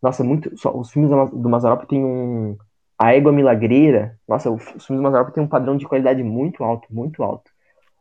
[0.00, 0.56] Nossa, muito.
[0.56, 2.56] Só, os filmes do Mazarop tem um.
[2.96, 4.16] A Égua Milagreira.
[4.26, 7.50] Nossa, os filmes do Mazarop tem um padrão de qualidade muito alto, muito alto.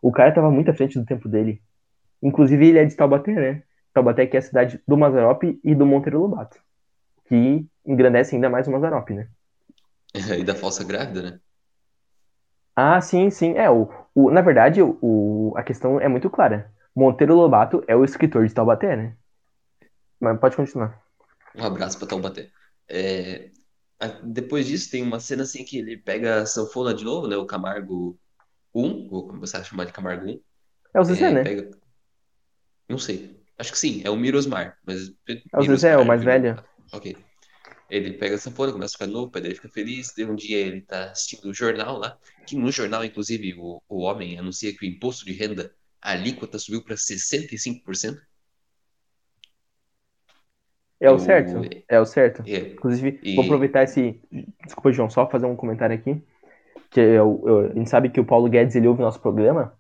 [0.02, 1.62] O cara tava muito à frente do tempo dele.
[2.22, 3.64] Inclusive, ele é de Taubaté, né?
[3.94, 6.60] Taubaté, que é a cidade do Mazarop e do Monteiro Lobato.
[7.26, 9.28] Que engrandece ainda mais o Mazarop, né?
[10.40, 11.40] e da falsa grávida, né?
[12.80, 13.54] Ah, sim, sim.
[13.58, 16.72] É, o, o, na verdade, o, a questão é muito clara.
[16.96, 19.18] Monteiro Lobato é o escritor de Taubaté, né?
[20.20, 21.02] Mas pode continuar.
[21.56, 22.52] Um abraço para Taubaté.
[22.88, 23.50] É,
[24.24, 27.36] depois disso, tem uma cena assim que ele pega a sanfona de novo, né?
[27.36, 28.16] O Camargo
[28.76, 30.40] 1, ou como você acha chamar de Camargo 1.
[30.94, 31.44] É o Zezé, é, né?
[31.44, 31.72] Pega...
[32.88, 33.44] Não sei.
[33.58, 34.78] Acho que sim, é o Mirosmar.
[34.86, 36.64] Mas é o Zezé, o mais velho.
[36.94, 37.18] Ok.
[37.90, 40.14] Ele pega a sanfona, começa a ficar novo, o pai dele fica feliz.
[40.14, 44.02] De um dia ele tá assistindo o jornal lá, que no jornal, inclusive, o, o
[44.02, 48.18] homem anuncia que o imposto de renda, a alíquota subiu para 65%.
[51.00, 52.44] É o certo, é o certo.
[52.48, 52.58] É.
[52.74, 53.36] Inclusive, e...
[53.36, 54.20] vou aproveitar esse.
[54.66, 56.22] Desculpa, João, só fazer um comentário aqui.
[56.90, 59.78] Que eu, eu, a gente sabe que o Paulo Guedes ele ouve nosso programa.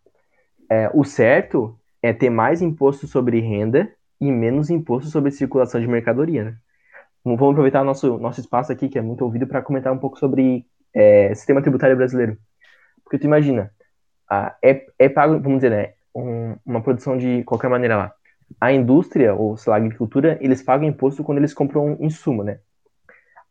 [0.69, 5.87] É, o certo é ter mais imposto sobre renda e menos imposto sobre circulação de
[5.87, 6.57] mercadoria, né?
[7.35, 10.65] Vamos aproveitar nosso, nosso espaço aqui, que é muito ouvido, para comentar um pouco sobre
[10.93, 12.37] é, sistema tributário brasileiro.
[13.03, 13.71] Porque tu imagina,
[14.29, 18.13] a, é, é pago, vamos dizer, né, um, uma produção de qualquer maneira lá.
[18.61, 22.43] A indústria, ou sei lá, a agricultura, eles pagam imposto quando eles compram um insumo,
[22.43, 22.59] né?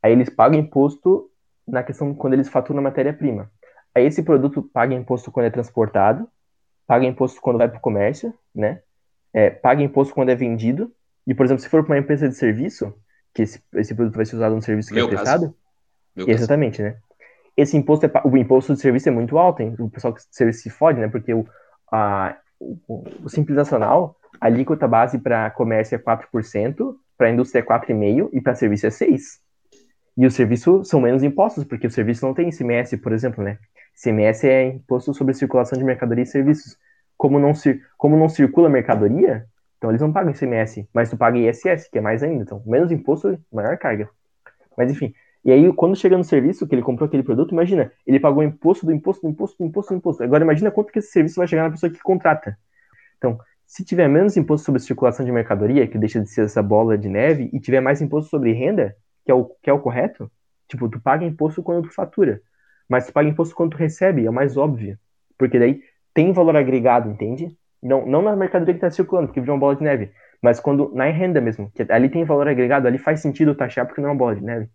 [0.03, 1.31] Aí eles pagam imposto
[1.67, 3.51] na questão quando eles faturam matéria-prima.
[3.95, 6.29] Aí esse produto paga imposto quando é transportado,
[6.87, 8.81] paga imposto quando vai para o comércio, né?
[9.33, 10.93] É, paga imposto quando é vendido.
[11.27, 12.95] E, por exemplo, se for para uma empresa de serviço,
[13.37, 15.55] que esse, esse produto vai ser usado no serviço que Meu é prestado.
[16.17, 16.89] Exatamente, caso.
[16.89, 16.97] né?
[17.55, 19.75] Esse imposto, é, o imposto de serviço é muito alto, hein?
[19.79, 21.09] O pessoal que serviço se fode, né?
[21.09, 21.47] Porque o,
[21.93, 27.63] a, o, o Simples Nacional, a alíquota base para comércio é 4%, para indústria é
[27.63, 29.21] 4,5% e para serviço é 6%.
[30.17, 33.59] E o serviço são menos impostos, porque o serviço não tem ICMS, por exemplo, né?
[33.99, 36.79] ICMS é imposto sobre circulação de mercadoria e serviços.
[37.19, 37.53] Como não,
[37.99, 39.47] como não circula mercadoria,
[39.79, 42.43] então eles não pagam ICMS, mas tu paga ISS, que é mais ainda.
[42.43, 44.09] Então, menos imposto, maior carga.
[44.77, 45.15] Mas enfim.
[45.45, 48.85] E aí, quando chega no serviço, que ele comprou aquele produto, imagina, ele pagou imposto
[48.85, 50.23] do imposto, do imposto, do imposto, do imposto.
[50.25, 52.59] Agora imagina quanto que esse serviço vai chegar na pessoa que contrata.
[53.17, 56.99] Então, se tiver menos imposto sobre circulação de mercadoria, que deixa de ser essa bola
[56.99, 60.31] de neve, e tiver mais imposto sobre renda, que é o, que é o correto,
[60.69, 62.41] tipo, tu paga imposto quando tu fatura.
[62.89, 64.99] Mas tu paga imposto quando tu recebe, é o mais óbvio.
[65.39, 65.81] Porque daí
[66.15, 67.57] tem valor agregado, entende?
[67.83, 70.11] Não, não na mercadoria que está circulando, porque virou uma bola de neve,
[70.43, 74.01] mas quando na renda mesmo, que ali tem valor agregado, ali faz sentido taxar porque
[74.01, 74.69] não é uma bola de neve.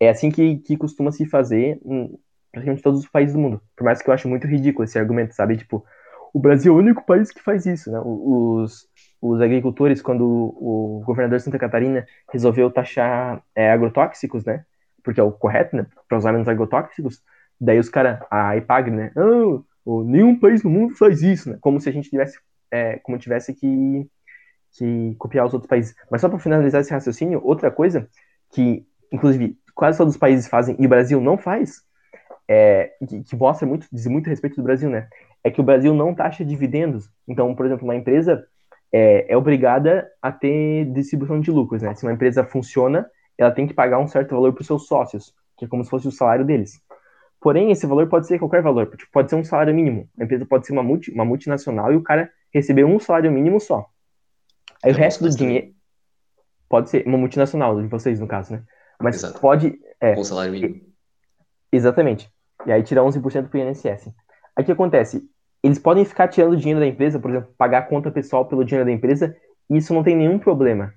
[0.00, 2.18] É assim que, que costuma se fazer em
[2.52, 3.60] praticamente todos os países do mundo.
[3.76, 5.56] Por mais que eu acho muito ridículo esse argumento, sabe?
[5.56, 5.84] Tipo,
[6.32, 8.00] o Brasil é o único país que faz isso, né?
[8.04, 8.86] Os,
[9.20, 14.64] os agricultores, quando o, governador de Santa Catarina resolveu taxar é, agrotóxicos, né?
[15.02, 15.86] Porque é o correto, né?
[16.08, 17.22] Para usar menos agrotóxicos,
[17.60, 19.12] daí os caras, a IPAG, né?
[19.16, 21.58] Oh, ou nenhum país no mundo faz isso, né?
[21.60, 22.38] Como se a gente tivesse,
[22.70, 24.06] é, como tivesse que,
[24.72, 25.94] que copiar os outros países.
[26.10, 28.08] Mas só para finalizar esse raciocínio, outra coisa
[28.52, 31.82] que, inclusive, quase todos os países fazem e o Brasil não faz,
[32.48, 35.08] é, que, que, mostra muito, diz muito respeito do Brasil, né?
[35.42, 37.08] É que o Brasil não taxa dividendos.
[37.26, 38.46] Então, por exemplo, uma empresa
[38.92, 41.94] é, é obrigada a ter distribuição de lucros, né?
[41.94, 43.08] Se uma empresa funciona,
[43.38, 45.90] ela tem que pagar um certo valor para os seus sócios, que é como se
[45.90, 46.80] fosse o salário deles.
[47.42, 50.08] Porém, esse valor pode ser qualquer valor, tipo, pode ser um salário mínimo.
[50.18, 53.58] A empresa pode ser uma, multi, uma multinacional e o cara receber um salário mínimo
[53.58, 53.84] só.
[54.82, 55.74] Aí é o resto do dinheiro.
[56.68, 58.62] Pode ser uma multinacional, de vocês, no caso, né?
[59.00, 59.40] Mas Exato.
[59.40, 59.76] pode.
[60.00, 60.80] É, Com salário mínimo.
[61.72, 62.30] Exatamente.
[62.64, 64.12] E aí tira 11% pro INSS.
[64.54, 65.28] Aí o que acontece?
[65.64, 68.86] Eles podem ficar tirando dinheiro da empresa, por exemplo, pagar a conta pessoal pelo dinheiro
[68.86, 69.36] da empresa,
[69.68, 70.94] e isso não tem nenhum problema.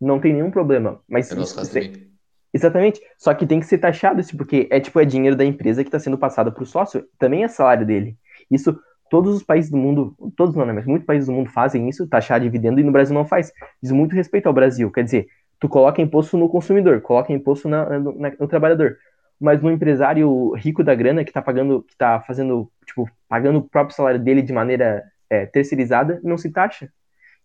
[0.00, 1.00] Não tem nenhum problema.
[1.08, 2.13] Mas é nosso caso também.
[2.54, 3.00] Exatamente.
[3.18, 5.88] Só que tem que ser taxado isso, porque é tipo é dinheiro da empresa que
[5.88, 8.16] está sendo passado para o sócio, também é salário dele.
[8.48, 8.78] Isso
[9.10, 12.06] todos os países do mundo, todos não, né, mas muitos países do mundo fazem isso,
[12.06, 13.52] taxar dividendo, e no Brasil não faz.
[13.82, 14.90] Diz muito respeito ao Brasil.
[14.90, 15.26] Quer dizer,
[15.58, 18.96] tu coloca imposto no consumidor, coloca imposto na, no, na, no trabalhador.
[19.40, 23.68] Mas no empresário rico da grana que está pagando, que tá fazendo, tipo, pagando o
[23.68, 26.88] próprio salário dele de maneira é, terceirizada, não se taxa.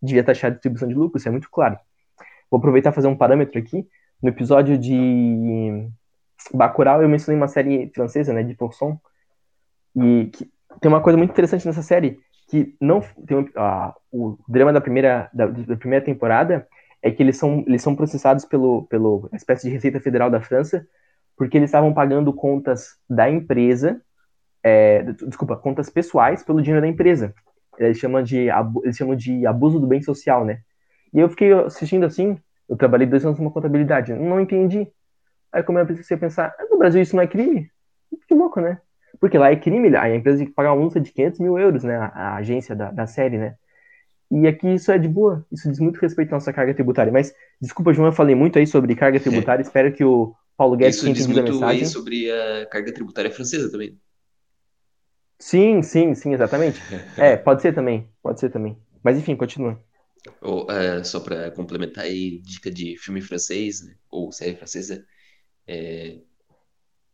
[0.00, 1.76] Devia taxar a distribuição de lucro, isso é muito claro.
[2.50, 3.86] Vou aproveitar e fazer um parâmetro aqui
[4.22, 5.88] no episódio de
[6.52, 8.98] Bacurau eu mencionei uma série francesa, né, de Poisson,
[9.96, 10.50] e que
[10.80, 12.18] tem uma coisa muito interessante nessa série,
[12.48, 16.66] que não tem um, ah, o drama da primeira da, da, primeira temporada
[17.02, 20.86] é que eles são eles são processados pelo pelo espécie de Receita Federal da França
[21.40, 23.98] porque eles estavam pagando contas da empresa,
[24.62, 27.34] é, desculpa, contas pessoais pelo dinheiro da empresa.
[27.78, 28.48] Eles chamam de
[28.84, 30.60] eles chamam de abuso do bem social, né?
[31.14, 32.38] E eu fiquei assistindo assim,
[32.70, 34.14] eu trabalhei dois anos numa contabilidade.
[34.14, 34.86] Não entendi.
[35.52, 37.68] Aí como eu comecei a pensar, ah, no Brasil isso não é crime?
[38.28, 38.78] Que louco, né?
[39.20, 41.82] Porque lá é crime, a empresa tem que pagar uma multa de 500 mil euros,
[41.82, 41.96] né?
[41.96, 43.56] A, agência da, da série, né?
[44.30, 47.12] E aqui isso é de boa, isso diz muito respeito à nossa carga tributária.
[47.12, 49.64] Mas, desculpa, João, eu falei muito aí sobre carga tributária, é.
[49.64, 51.82] espero que o Paulo Guedes isso tenha entendido a mensagem.
[51.82, 53.98] Isso sobre a carga tributária francesa também.
[55.40, 56.80] Sim, sim, sim, exatamente.
[57.18, 58.78] é, pode ser também, pode ser também.
[59.02, 59.76] Mas enfim, continua.
[60.42, 63.94] Ou, uh, só para complementar aí, dica de filme francês, né?
[64.10, 65.04] ou série francesa,
[65.66, 66.20] é,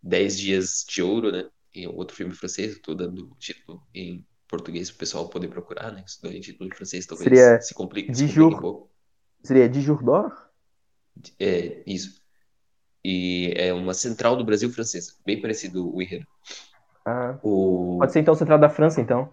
[0.03, 1.49] Dez Dias de Ouro, né?
[1.75, 5.93] E outro filme francês, estou dando o título em português para o pessoal poder procurar,
[5.93, 6.03] né?
[6.07, 8.91] Estudante em francês talvez Seria se complique, se complique um pouco.
[9.43, 10.33] Seria de Jourdor?
[11.39, 12.21] É, isso.
[13.05, 16.27] E é uma central do Brasil francesa, bem parecido o enredo.
[17.05, 17.99] Ah, o...
[17.99, 19.33] Pode ser então central da França, então.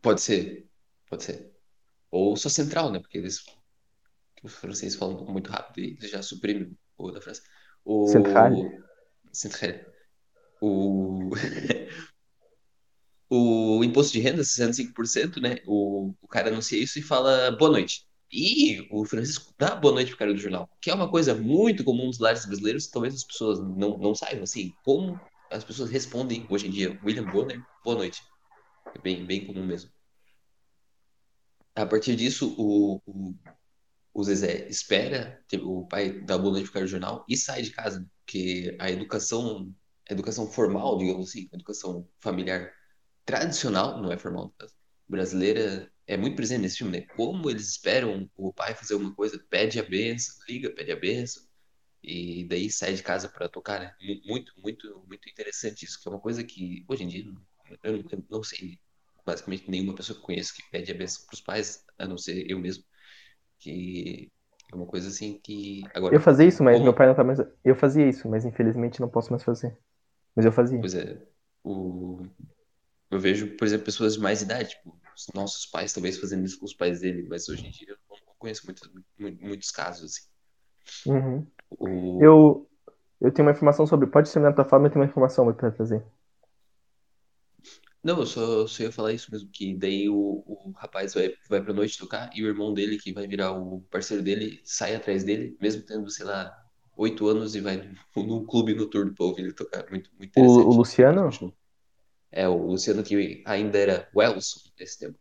[0.00, 0.66] Pode ser,
[1.12, 1.52] pode ser.
[2.10, 2.98] Ou só central, né?
[2.98, 3.44] Porque eles
[4.42, 7.42] os franceses falam muito rápido e eles já suprimem o da França.
[7.84, 8.08] O...
[8.08, 8.50] Central.
[9.30, 9.74] Central.
[10.60, 11.30] O...
[13.28, 15.58] o imposto de renda, 65%, né?
[15.66, 18.06] O, o cara anuncia isso e fala boa noite.
[18.32, 21.84] E o Francisco dá boa noite pro cara do jornal, que é uma coisa muito
[21.84, 26.46] comum nos lares brasileiros, talvez as pessoas não, não saibam, assim, como as pessoas respondem
[26.48, 26.98] hoje em dia.
[27.04, 28.22] William Bonner, boa noite.
[28.94, 29.90] É bem, bem comum mesmo.
[31.74, 33.34] A partir disso, o, o,
[34.14, 38.06] o Zezé espera o pai noite pro cara do jornal e sai de casa, né?
[38.24, 39.74] porque a educação,
[40.08, 42.72] a educação formal, digamos assim, a educação familiar
[43.24, 44.54] tradicional, não é formal
[45.08, 47.06] brasileira, é muito presente nesse filme, né?
[47.16, 51.42] Como eles esperam o pai fazer alguma coisa, pede a benção, liga, pede a benção,
[52.02, 53.94] e daí sai de casa para tocar, né?
[54.26, 57.24] Muito, muito, muito interessante isso, que é uma coisa que hoje em dia
[57.84, 58.78] eu não, eu não sei
[59.24, 62.18] basicamente nenhuma pessoa que eu conheço que pede a benção para os pais, a não
[62.18, 62.84] ser eu mesmo,
[63.58, 64.30] que
[64.72, 66.84] é uma coisa assim que agora eu fazia isso, mas como...
[66.84, 67.38] meu pai não tá mais.
[67.64, 69.76] Eu fazia isso, mas infelizmente não posso mais fazer.
[70.34, 70.80] Mas eu fazia.
[70.80, 71.20] Pois é,
[71.62, 72.26] o
[73.12, 76.58] eu vejo, por exemplo, pessoas de mais idade, tipo, os nossos pais talvez fazendo isso
[76.58, 77.96] com os pais dele, mas hoje em dia eu
[78.26, 81.10] não conheço muitos, muitos casos assim.
[81.10, 81.46] Uhum.
[81.78, 82.18] O...
[82.22, 82.70] Eu,
[83.20, 84.06] eu tenho uma informação sobre.
[84.06, 86.02] Pode terminar a tua fala, eu tenho uma informação para trazer.
[88.02, 91.62] Não, eu só, só ia falar isso mesmo, que daí o, o rapaz vai, vai
[91.62, 95.22] pra noite tocar e o irmão dele, que vai virar o parceiro dele, sai atrás
[95.22, 96.52] dele, mesmo tendo, sei lá,
[96.96, 97.76] oito anos e vai
[98.16, 99.88] num clube noturno pra ouvir ele tocar.
[99.88, 100.66] Muito, muito interessante.
[100.66, 101.30] O, o Luciano?
[102.32, 105.18] É, o Luciano que ainda era Welson nesse tempo.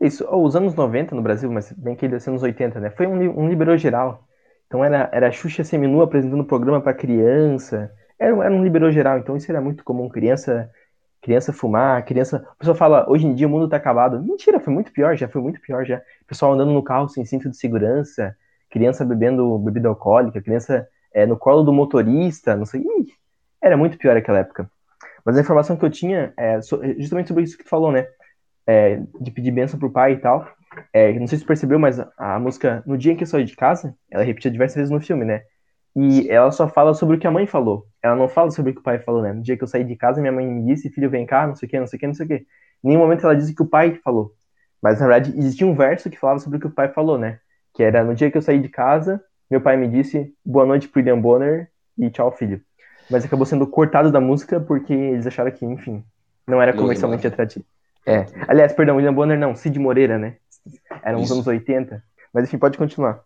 [0.00, 2.90] Isso, os anos 90 no Brasil, mas bem que ele é anos 80, né?
[2.90, 4.28] Foi um, um liberou geral.
[4.66, 7.90] Então era, era a Xuxa Seminua apresentando programa para criança.
[8.18, 10.08] Era, era um liberou geral, então isso era muito comum.
[10.08, 10.70] Criança
[11.20, 12.46] criança fumar, criança.
[12.50, 14.22] A pessoa fala, hoje em dia o mundo tá acabado.
[14.22, 16.00] Mentira, foi muito pior, já foi muito pior já.
[16.26, 18.36] Pessoal andando no carro sem cinto de segurança,
[18.70, 22.82] criança bebendo bebida alcoólica, criança é, no colo do motorista, não sei.
[22.82, 23.12] Ih,
[23.62, 24.70] era muito pior aquela época.
[25.24, 26.60] Mas a informação que eu tinha é
[26.98, 28.06] justamente sobre isso que tu falou, né?
[28.66, 30.46] É, de pedir bênção pro pai e tal.
[30.92, 33.26] É, não sei se tu percebeu, mas a, a, música No Dia em que eu
[33.26, 35.42] saí de casa, ela é repetida diversas vezes no filme, né?
[35.96, 37.87] E ela só fala sobre o que a mãe falou.
[38.02, 39.32] Ela não fala sobre o que o pai falou, né?
[39.32, 41.54] No dia que eu saí de casa, minha mãe me disse, filho, vem cá, não
[41.54, 42.34] sei o que, não sei o que, não sei o que.
[42.34, 44.32] Em nenhum momento ela disse que o pai falou.
[44.80, 47.40] Mas, na verdade, existia um verso que falava sobre o que o pai falou, né?
[47.74, 49.20] Que era, no dia que eu saí de casa,
[49.50, 51.68] meu pai me disse, boa noite pro William Bonner
[51.98, 52.62] e tchau, filho
[53.10, 56.04] mas acabou sendo cortado da música porque eles acharam que, enfim,
[56.46, 57.64] não era comercialmente atrativo.
[58.06, 58.26] É.
[58.46, 60.36] Aliás, perdão, William Bonner não, Cid Moreira, né?
[61.02, 62.02] Eram uns anos 80.
[62.32, 63.20] Mas enfim, pode continuar.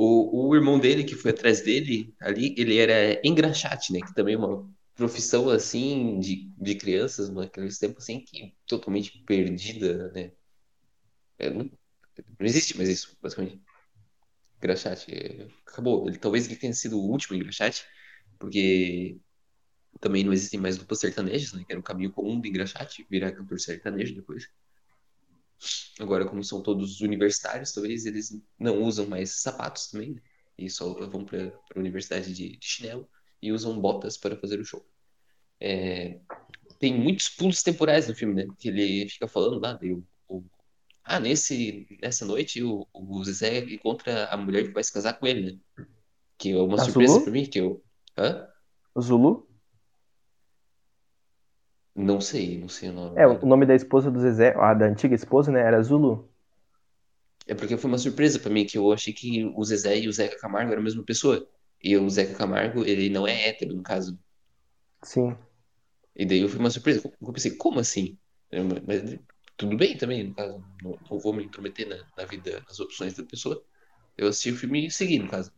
[0.00, 4.00] O, o irmão dele, que foi atrás dele, ali, ele era engraxate, né?
[4.00, 10.12] Que também é uma profissão, assim, de, de crianças, naqueles tempos, assim, que totalmente perdida,
[10.12, 10.30] né?
[11.36, 11.64] É, não,
[12.38, 13.60] não existe mais isso, basicamente.
[14.58, 15.12] Engraxate.
[15.12, 16.08] É, acabou.
[16.08, 17.84] Ele, talvez ele tenha sido o último engraxate
[18.38, 19.18] porque
[20.00, 21.64] também não existem mais duplas sertanejas, né?
[21.64, 24.48] Que era um caminho comum do engraxate, virar cantor sertanejo depois.
[25.98, 30.22] Agora, como são todos universitários, talvez eles não usam mais sapatos também, né?
[30.56, 33.08] E só vão para a universidade de, de, chinelo
[33.40, 34.84] e usam botas para fazer o show.
[35.60, 36.20] É,
[36.78, 38.46] tem muitos pulos temporais no filme, né?
[38.58, 40.44] Que ele fica falando lá, o, o,
[41.04, 45.26] ah, nesse, nessa noite o, o Zé encontra a mulher que vai se casar com
[45.26, 45.86] ele, né?
[46.36, 47.82] Que é uma surpresa para mim, que eu,
[48.18, 48.48] Hã?
[49.00, 49.47] Zulu?
[51.98, 53.18] Não sei, não sei o nome.
[53.18, 56.30] É, o nome da esposa do Zezé, a da antiga esposa, né, era Zulu.
[57.44, 60.12] É porque foi uma surpresa para mim, que eu achei que o Zezé e o
[60.12, 61.44] Zeca Camargo eram a mesma pessoa.
[61.82, 64.16] E o Zeca Camargo, ele não é hétero, no caso.
[65.02, 65.36] Sim.
[66.14, 67.02] E daí foi uma surpresa.
[67.20, 68.16] Eu pensei, como assim?
[68.86, 69.18] Mas
[69.56, 70.64] tudo bem também, no caso.
[70.80, 73.60] Não, não vou me intrometer na, na, vida, nas opções da pessoa.
[74.16, 75.50] Eu assisti o filme e segui, no caso.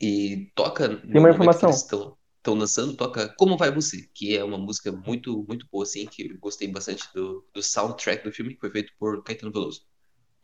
[0.00, 0.96] E toca.
[0.96, 1.70] Tem uma informação.
[1.70, 6.06] Estão, estão lançando, toca Como Vai Você, que é uma música muito, muito boa, assim,
[6.06, 9.80] que eu gostei bastante do, do soundtrack do filme, que foi feito por Caetano Veloso.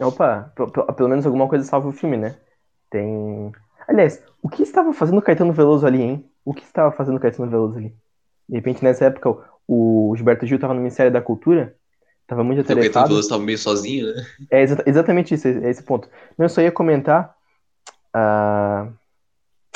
[0.00, 0.50] Opa,
[0.96, 2.38] pelo menos alguma coisa salva o filme, né?
[2.90, 3.52] Tem.
[3.86, 6.30] Aliás, o que estava fazendo o Caetano Veloso ali, hein?
[6.42, 7.94] O que estava fazendo o Caetano Veloso ali?
[8.48, 9.36] De repente, nessa época,
[9.68, 11.76] o Gilberto Gil estava no Ministério da Cultura,
[12.22, 12.80] estava muito atarefado.
[12.80, 14.26] O Caetano Veloso estava meio sozinho, né?
[14.50, 16.08] É exa exatamente isso, é esse ponto.
[16.38, 17.36] Não, eu só ia comentar.
[18.16, 18.92] Uh,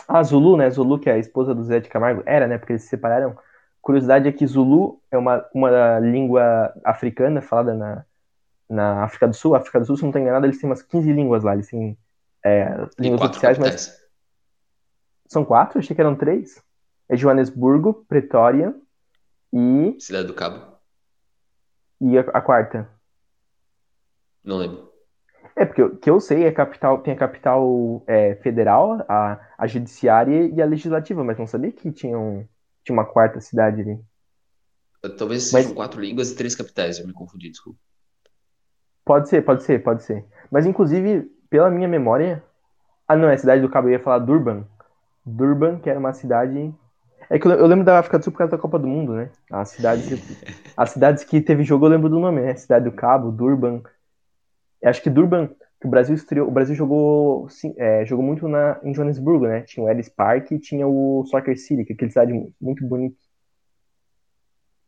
[0.08, 0.70] a Zulu, né?
[0.70, 2.58] Zulu, que é a esposa do Zé de Camargo, era, né?
[2.58, 3.36] Porque eles se separaram.
[3.80, 8.04] curiosidade é que Zulu é uma, uma língua africana falada na,
[8.68, 9.54] na África do Sul.
[9.54, 11.54] A África do Sul, se não estou enganado, eles têm umas 15 línguas lá.
[11.54, 11.96] Eles têm
[12.44, 13.86] é, línguas oficiais, capitais.
[13.88, 14.04] mas.
[15.26, 15.78] São quatro?
[15.78, 16.62] Achei que eram três.
[17.08, 18.74] É Joanesburgo, Pretória
[19.52, 19.96] e.
[19.98, 20.74] Cidade do Cabo.
[22.00, 22.88] E a, a quarta?
[24.42, 24.93] Não lembro.
[25.56, 29.66] É, porque o que eu sei é capital, tem a capital é, federal, a, a
[29.66, 32.44] judiciária e a legislativa, mas não sabia que tinha, um,
[32.82, 34.00] tinha uma quarta cidade ali.
[35.16, 35.62] Talvez mas...
[35.62, 37.78] sejam quatro línguas e três capitais, eu me confundi, desculpa.
[39.04, 40.24] Pode ser, pode ser, pode ser.
[40.50, 42.42] Mas inclusive, pela minha memória.
[43.06, 44.64] Ah, não, é a cidade do Cabo, eu ia falar Durban.
[45.24, 46.74] Durban, que era uma cidade.
[47.28, 49.30] É que eu lembro da África do Sul por causa da Copa do Mundo, né?
[49.50, 50.38] As cidades,
[50.76, 52.54] as cidades que teve jogo eu lembro do nome, né?
[52.54, 53.82] Cidade do Cabo, Durban,
[54.88, 55.48] acho que Durban,
[55.80, 59.62] que o Brasil estreou, o Brasil jogou, sim, é, jogou muito na, em Joanesburgo, né?
[59.62, 63.16] Tinha o Ellis Park e tinha o Soccer City, que é aquele cidade muito bonito.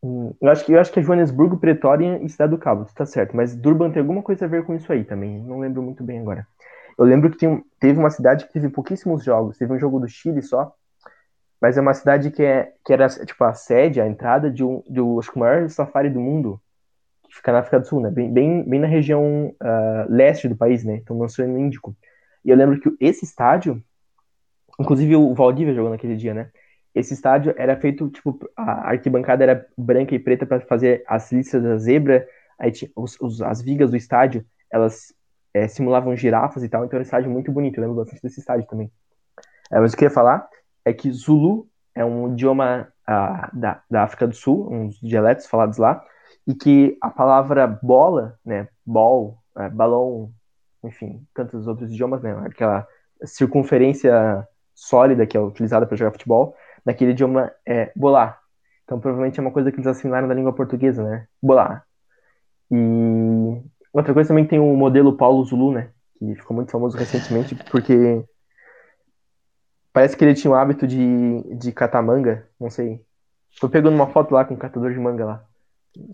[0.02, 3.04] Hum, eu acho que eu acho que é Joanesburgo, Pretória e Cidade do Cabo, tá
[3.04, 3.36] certo.
[3.36, 5.42] Mas Durban tem alguma coisa a ver com isso aí também.
[5.42, 6.46] Não lembro muito bem agora.
[6.98, 9.58] Eu lembro que tem, teve uma cidade que teve pouquíssimos jogos.
[9.58, 10.72] Teve um jogo do Chile só.
[11.60, 14.82] Mas é uma cidade que, é, que era tipo a sede, a entrada de um,
[14.88, 16.60] um acho que o maior safari do mundo
[17.36, 18.10] fica na África do Sul, né?
[18.10, 20.96] Bem, bem, bem na região uh, leste do país, né?
[20.96, 21.96] Então no Oceano Índico.
[22.44, 23.82] E eu lembro que esse estádio,
[24.78, 26.50] inclusive o Valdívia jogou naquele dia, né?
[26.94, 31.62] Esse estádio era feito, tipo, a arquibancada era branca e preta para fazer as listas
[31.62, 32.26] da zebra,
[32.58, 35.12] aí tinha, os, os, as vigas do estádio, elas
[35.52, 38.40] é, simulavam girafas e tal, então era um estádio muito bonito, eu lembro bastante desse
[38.40, 38.90] estádio também.
[39.70, 40.48] É, mas o que eu ia falar
[40.84, 45.76] é que Zulu é um idioma uh, da, da África do Sul, uns dialetos falados
[45.76, 46.02] lá,
[46.46, 50.30] e que a palavra bola, né, ball, é, balão,
[50.84, 52.86] enfim, tantos outros idiomas, né, aquela
[53.24, 58.40] circunferência sólida que é utilizada para jogar futebol, naquele idioma é bolar.
[58.84, 61.84] Então provavelmente é uma coisa que eles assimilaram da língua portuguesa, né, bolar.
[62.70, 67.56] E outra coisa também tem o modelo Paulo Zulu, né, que ficou muito famoso recentemente
[67.70, 68.24] porque
[69.92, 73.04] parece que ele tinha o hábito de, de catar manga, não sei.
[73.58, 75.44] Foi pegando uma foto lá com um catador de manga lá.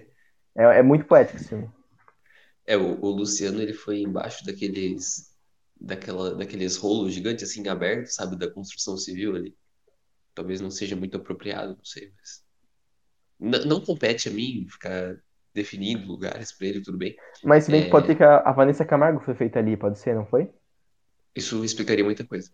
[0.56, 1.70] É, é muito poético esse filme.
[2.72, 5.36] É, o, o Luciano ele foi embaixo daqueles
[5.76, 9.54] daquela, daqueles rolos gigantes assim abertos, sabe, da construção civil ali.
[10.34, 12.46] Talvez não seja muito apropriado, não sei, mas
[13.38, 15.18] não, não compete a mim ficar
[15.54, 17.14] definindo lugares para ele, tudo bem.
[17.44, 17.84] Mas se bem é...
[17.84, 20.50] que pode ter que a, a Vanessa Camargo foi feita ali, pode ser, não foi?
[21.36, 22.50] Isso explicaria muita coisa.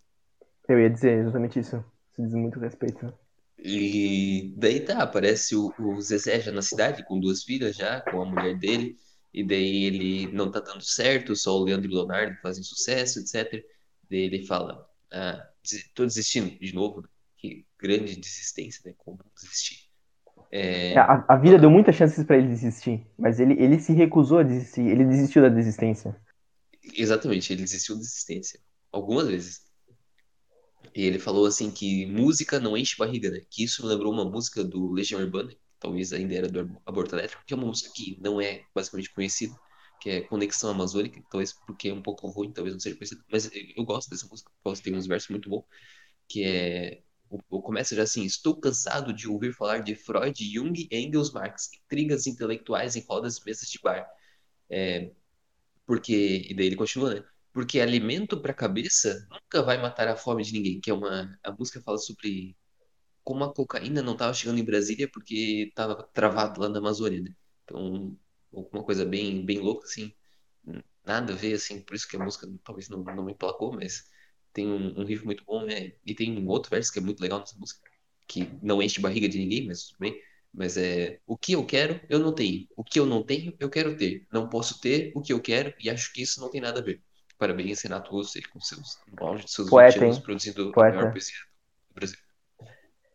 [0.67, 1.75] Eu ia dizer exatamente isso.
[2.11, 3.13] Isso diz muito respeito.
[3.59, 8.19] E daí tá, aparece o, o Zezé já na cidade, com duas filhas já, com
[8.19, 8.97] a mulher dele
[9.33, 13.19] e daí ele não tá dando certo, só o Leandro e o Leonardo fazem sucesso,
[13.19, 13.63] etc.
[14.09, 15.47] Daí ele fala, ah,
[15.93, 17.07] tô desistindo de novo, né?
[17.37, 18.93] que grande desistência, né?
[18.97, 19.87] Como desistir.
[20.51, 20.93] É...
[20.93, 24.39] é a, a, vida deu muitas chances para ele desistir, mas ele, ele se recusou
[24.39, 26.15] a desistir, ele desistiu da desistência.
[26.95, 28.59] Exatamente, ele desistiu da desistência.
[28.91, 29.67] Algumas vezes.
[30.95, 33.41] E ele falou assim que música não enche barriga, né?
[33.49, 37.43] Que isso me lembrou uma música do Legião Urbana, talvez ainda era do Aborto Elétrico,
[37.45, 39.55] que é uma música que não é basicamente conhecida,
[40.01, 43.49] que é Conexão Amazônica, talvez porque é um pouco ruim, talvez não seja conhecida, mas
[43.53, 45.65] eu gosto dessa música, gosto, tem uns versos muito bons,
[46.27, 47.03] que é
[47.61, 52.95] começa já assim: Estou cansado de ouvir falar de Freud, Jung, Engels, Marx, intrigas intelectuais
[52.95, 54.07] em rodas mesas de bar.
[54.69, 55.11] É,
[55.85, 57.23] porque, e daí ele continua, né?
[57.53, 60.81] Porque alimento para a cabeça nunca vai matar a fome de ninguém.
[60.81, 61.39] Que é uma.
[61.43, 62.55] A música fala sobre
[63.27, 67.35] como a cocaína não estava chegando em Brasília porque estava travado lá na Amazônia, né?
[67.65, 68.17] Então,
[68.49, 70.13] uma coisa bem, bem louca, assim.
[71.05, 71.81] Nada a ver, assim.
[71.81, 74.05] Por isso que a música talvez não, não me placou, mas
[74.53, 75.91] tem um, um riff muito bom, né?
[76.05, 77.81] E tem um outro verso que é muito legal nessa música,
[78.25, 80.17] que não enche barriga de ninguém, mas tudo bem.
[80.53, 82.65] Mas é o que eu quero, eu não tenho.
[82.77, 84.25] O que eu não tenho, eu quero ter.
[84.31, 86.83] Não posso ter o que eu quero e acho que isso não tem nada a
[86.83, 87.03] ver.
[87.37, 90.95] Parabéns, Renato Russo, com seus, no auge de seus Poeta, 20 anos, produzindo Poeta.
[90.95, 91.35] a maior poesia
[91.89, 92.26] do Brasil.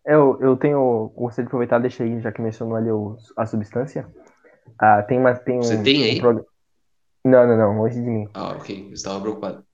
[0.05, 1.13] Eu, eu tenho.
[1.17, 4.07] Gostaria de aproveitar, deixa aí, já que mencionou ali o, a substância.
[4.79, 6.19] Ah, tem, uma, tem um, Você tem aí?
[6.19, 6.45] Um prog...
[7.25, 8.29] Não, não, não, longe de mim.
[8.35, 8.89] Ah, ok.
[8.89, 9.65] Eu estava preocupado.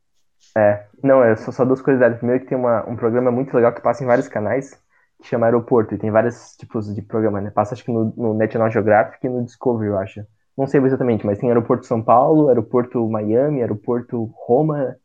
[0.57, 2.19] É, não, é só, só duas curiosidades.
[2.19, 4.79] Primeiro que tem uma, um programa muito legal que passa em vários canais,
[5.21, 7.51] que chama Aeroporto, e tem vários tipos de programa, né?
[7.51, 10.25] Passa acho que no, no National Geographic e no Discovery, eu acho.
[10.57, 14.97] Não sei exatamente, mas tem Aeroporto São Paulo, Aeroporto Miami, Aeroporto Roma,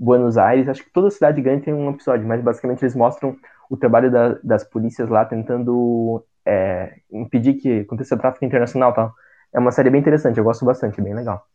[0.00, 3.36] Buenos Aires, acho que toda cidade grande tem um episódio, mas basicamente eles mostram
[3.68, 9.14] o trabalho da, das polícias lá tentando é, impedir que aconteça tráfico internacional tal.
[9.52, 11.46] É uma série bem interessante, eu gosto bastante, é bem legal.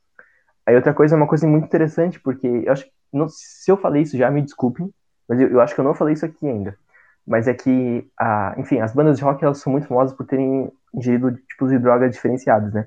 [0.63, 4.03] Aí outra coisa é uma coisa muito interessante, porque eu acho não, se eu falei
[4.03, 4.93] isso já, me desculpem,
[5.27, 6.77] mas eu, eu, acho que eu não falei isso aqui ainda.
[7.25, 10.71] Mas é que, a, enfim, as bandas de rock elas são muito famosas por terem
[10.93, 12.85] ingerido tipos de drogas diferenciados, né?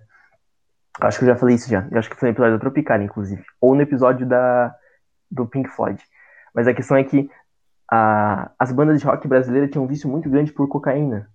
[1.00, 1.86] Acho que eu já falei isso já.
[1.90, 3.42] Eu acho que foi no episódio da Tropical, inclusive.
[3.61, 4.74] Ou no episódio da,
[5.30, 6.02] do Pink Floyd.
[6.54, 7.30] Mas a questão é que
[7.90, 11.28] a, as bandas de rock brasileiras tinham um vício muito grande por cocaína.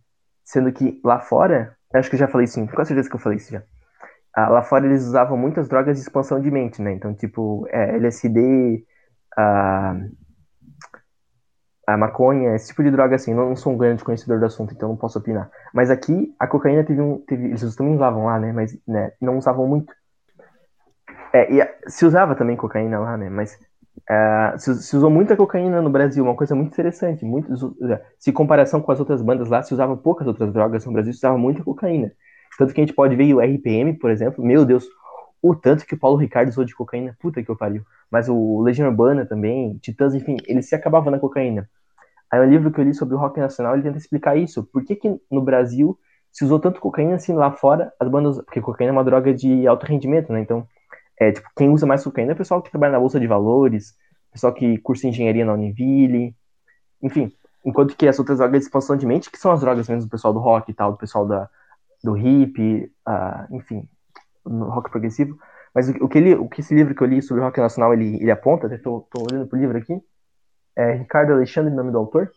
[0.44, 3.38] Sendo que lá fora, acho que eu já falei isso, com certeza que eu falei
[3.38, 3.64] isso já
[4.34, 6.92] ah, lá fora eles usavam muitas drogas de expansão de mente, né?
[6.94, 8.84] Então, tipo, é, LSD,
[9.38, 9.96] a,
[11.88, 13.34] a maconha, esse tipo de droga assim.
[13.34, 15.52] Não, não sou um grande conhecedor do assunto, então não posso opinar.
[15.74, 17.20] Mas aqui, a cocaína teve um.
[17.20, 18.52] Teve, eles também usavam lá, né?
[18.52, 19.94] Mas né, não usavam muito.
[21.32, 23.30] É, e se usava também cocaína lá, né?
[23.30, 23.58] Mas
[24.10, 27.26] uh, se, se, usou muita cocaína no Brasil, uma coisa muito interessante.
[27.26, 27.76] Muito,
[28.18, 31.14] se em comparação com as outras bandas lá, se usavam poucas outras drogas no Brasil,
[31.14, 32.12] se usava muita cocaína.
[32.58, 34.86] Tanto que a gente pode ver o RPM, por exemplo, meu Deus,
[35.42, 37.84] o tanto que o Paulo Ricardo usou de cocaína, puta que eu pariu.
[38.12, 41.70] Mas o Legião Urbana também, Titãs, enfim, eles se acabavam na cocaína.
[42.32, 44.64] Aí um livro que eu li sobre o rock nacional, ele tenta explicar isso.
[44.64, 45.98] Por que, que no Brasil
[46.34, 48.38] se usou tanto cocaína assim lá fora, as bandas.
[48.44, 50.42] Porque cocaína é uma droga de alto rendimento, né?
[50.42, 50.68] Então,
[51.24, 53.96] é, tipo, quem usa mais cocaína é o pessoal que trabalha na Bolsa de Valores,
[54.32, 56.36] pessoal que cursa engenharia na Univille,
[57.02, 57.32] enfim.
[57.66, 60.10] Enquanto que as outras drogas de expansão de mente, que são as drogas mesmo do
[60.10, 61.50] pessoal do rock e tal, do pessoal da,
[62.04, 63.88] do hip, uh, enfim,
[64.46, 65.38] rock progressivo.
[65.74, 67.94] Mas o, o, que ele, o que esse livro que eu li sobre rock nacional
[67.94, 70.02] ele, ele aponta, estou olhando pro livro aqui,
[70.76, 72.32] é Ricardo Alexandre, nome do autor.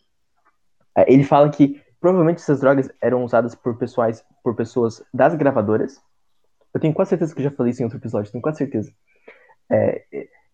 [0.96, 6.00] É, ele fala que provavelmente essas drogas eram usadas por pessoas, por pessoas das gravadoras.
[6.76, 8.92] Eu tenho quase certeza que eu já falei isso em outro episódio, tenho quase certeza.
[9.70, 10.04] É,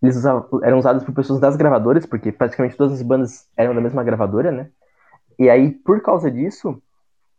[0.01, 3.81] eles usavam, eram usados por pessoas das gravadoras, porque praticamente todas as bandas eram da
[3.81, 4.71] mesma gravadora, né?
[5.37, 6.81] E aí, por causa disso,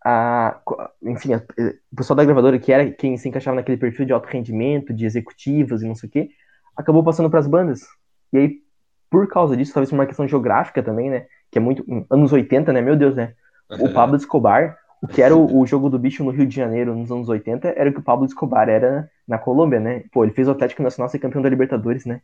[0.04, 0.60] a,
[1.02, 4.28] enfim, a, o pessoal da gravadora, que era quem se encaixava naquele perfil de alto
[4.28, 6.30] rendimento, de executivos e não sei o quê,
[6.76, 7.88] acabou passando para as bandas.
[8.34, 8.62] E aí,
[9.10, 11.26] por causa disso, talvez uma questão geográfica também, né?
[11.50, 11.86] Que é muito.
[12.10, 12.82] Anos 80, né?
[12.82, 13.34] Meu Deus, né?
[13.80, 16.96] O Pablo Escobar, o que era o, o, jogo do bicho no Rio de Janeiro
[16.96, 20.06] nos anos 80, era o que o Pablo Escobar era na Colômbia, né?
[20.14, 22.22] Pô, ele fez o Atlético Nacional ser campeão da Libertadores, né?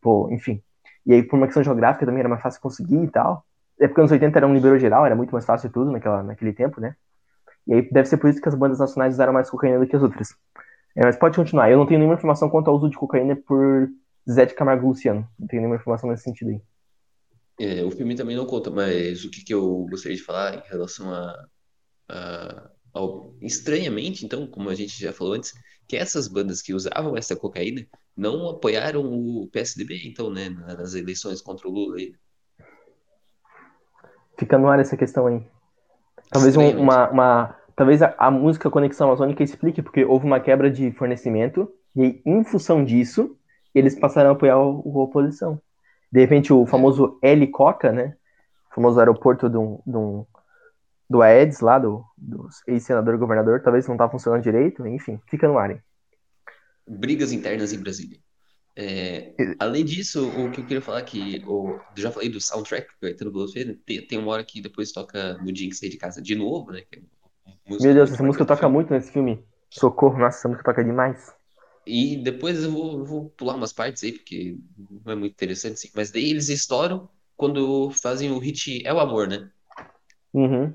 [0.00, 0.60] Pô, enfim.
[1.06, 3.46] E aí, por uma questão geográfica também era mais fácil conseguir e tal.
[3.78, 6.52] É porque anos 80 era um libero geral, era muito mais fácil tudo naquela, naquele
[6.52, 6.96] tempo, né?
[7.64, 9.94] E aí deve ser por isso que as bandas nacionais usaram mais cocaína do que
[9.94, 10.34] as outras.
[10.96, 11.70] É, mas pode continuar.
[11.70, 13.88] Eu não tenho nenhuma informação quanto ao uso de cocaína por
[14.28, 15.28] Zé de Camargo Luciano.
[15.38, 16.60] Não tenho nenhuma informação nesse sentido aí.
[17.60, 20.62] É, o filme também não conta, mas o que, que eu gostaria de falar em
[20.68, 21.46] relação a,
[22.08, 23.34] a, ao.
[23.40, 25.52] Estranhamente, então, como a gente já falou antes,
[25.86, 27.86] que essas bandas que usavam essa cocaína
[28.16, 32.14] não apoiaram o PSDB, então, né, nas eleições contra o Lula aí.
[34.38, 35.42] Fica no ar essa questão aí.
[36.30, 40.70] Talvez um, uma, uma, talvez a, a, música Conexão Amazônica explique porque houve uma quebra
[40.70, 43.36] de fornecimento e em função disso
[43.74, 45.60] eles passaram a apoiar o, o oposição.
[46.10, 48.16] De repente o famoso L Coca, né?
[48.70, 50.26] O famoso aeroporto do, do,
[51.08, 55.58] do Aedes lá, do, do ex-senador governador, talvez não tá funcionando direito, enfim, fica no
[55.58, 55.70] ar.
[55.70, 55.80] Hein?
[56.86, 58.18] Brigas internas em Brasília.
[58.78, 62.94] É, além disso, o que eu queria falar que eu já falei do soundtrack que
[62.94, 63.76] o Caetano Veloso fez, né?
[63.86, 66.72] tem, tem uma hora que depois toca no dia que sair de casa de novo,
[66.72, 66.82] né?
[66.92, 67.00] É
[67.66, 69.42] Meu Deus, essa música toca muito nesse filme.
[69.70, 71.34] Socorro, nossa, essa música toca demais.
[71.86, 74.58] E depois eu vou, eu vou pular umas partes aí, porque
[75.04, 75.90] não é muito interessante, assim.
[75.94, 79.48] Mas daí eles estouram quando fazem o hit É o Amor, né?
[80.34, 80.74] Uhum.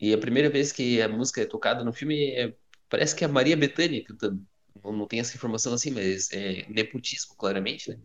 [0.00, 2.54] E a primeira vez que a música é tocada no filme é,
[2.88, 4.46] parece que é a Maria Bethânia cantando.
[4.82, 7.98] Não, não tem essa informação assim, mas é nepotismo, claramente, né?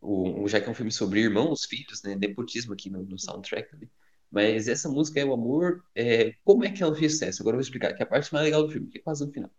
[0.00, 2.14] O, já que é um filme sobre irmãos, filhos, né?
[2.14, 3.74] Nepotismo aqui no, no soundtrack.
[3.76, 3.88] Né?
[4.30, 5.84] Mas essa música é o amor.
[5.94, 6.34] É...
[6.44, 7.42] Como é que ela fez sucesso?
[7.42, 9.24] Agora eu vou explicar, que é a parte mais legal do filme, que é quase
[9.24, 9.50] no final.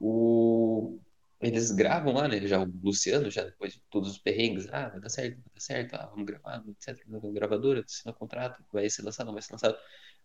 [0.00, 0.98] O...
[1.40, 2.40] Eles gravam lá, né?
[2.46, 5.60] Já o Luciano, já depois de todos os perrengues, ah, vai dar certo, vai dar
[5.60, 6.98] certo, ah, vamos gravar, etc.
[7.32, 9.78] Gravadora, assina contrato, vai ser lançado, não vai ser lançado.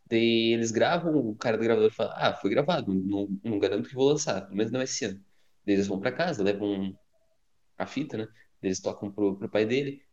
[0.08, 3.96] Daí eles gravam, o cara do gravador fala, ah, foi gravado, não, não garanto que
[3.96, 5.24] vou lançar, mas não é esse ano.
[5.66, 6.98] Daí eles vão para casa, levam
[7.78, 8.28] a fita, né?
[8.62, 10.04] Eles tocam pro, pro pai dele,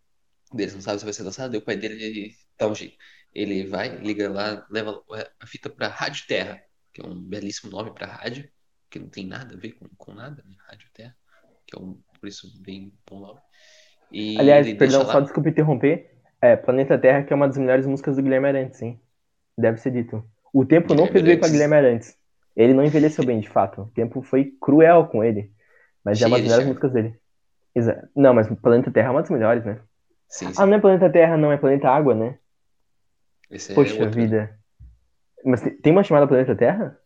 [0.54, 2.96] eles não sabem se vai ser lançado, daí o pai dele dá um jeito.
[3.34, 5.02] Ele vai, liga lá, leva
[5.40, 8.50] a fita pra Rádio Terra, que é um belíssimo nome pra rádio,
[8.90, 10.56] que não tem nada a ver com, com nada, né?
[10.68, 11.16] Rádio Terra,
[11.66, 13.40] que é um, isso, bem bom nome.
[14.10, 16.10] E Aliás, perdão, só desculpa interromper,
[16.40, 19.00] é, Planeta Terra, que é uma das melhores músicas do Guilherme Arantes, hein?
[19.56, 20.24] Deve ser dito.
[20.52, 22.18] O tempo Guilherme não fez bem pra Guilherme Arantes.
[22.56, 23.82] Ele não envelheceu bem, de fato.
[23.82, 25.52] O tempo foi cruel com ele.
[26.04, 27.20] Mas Sim, é uma das melhores músicas dele.
[28.16, 29.80] Não, mas Planeta Terra é uma das melhores, né?
[30.28, 30.54] Sim, sim.
[30.56, 32.38] Ah, não é Planeta Terra, não, é Planeta Água, né?
[33.50, 34.58] Esse é Poxa é vida.
[35.44, 36.99] Mas tem uma chamada Planeta Terra?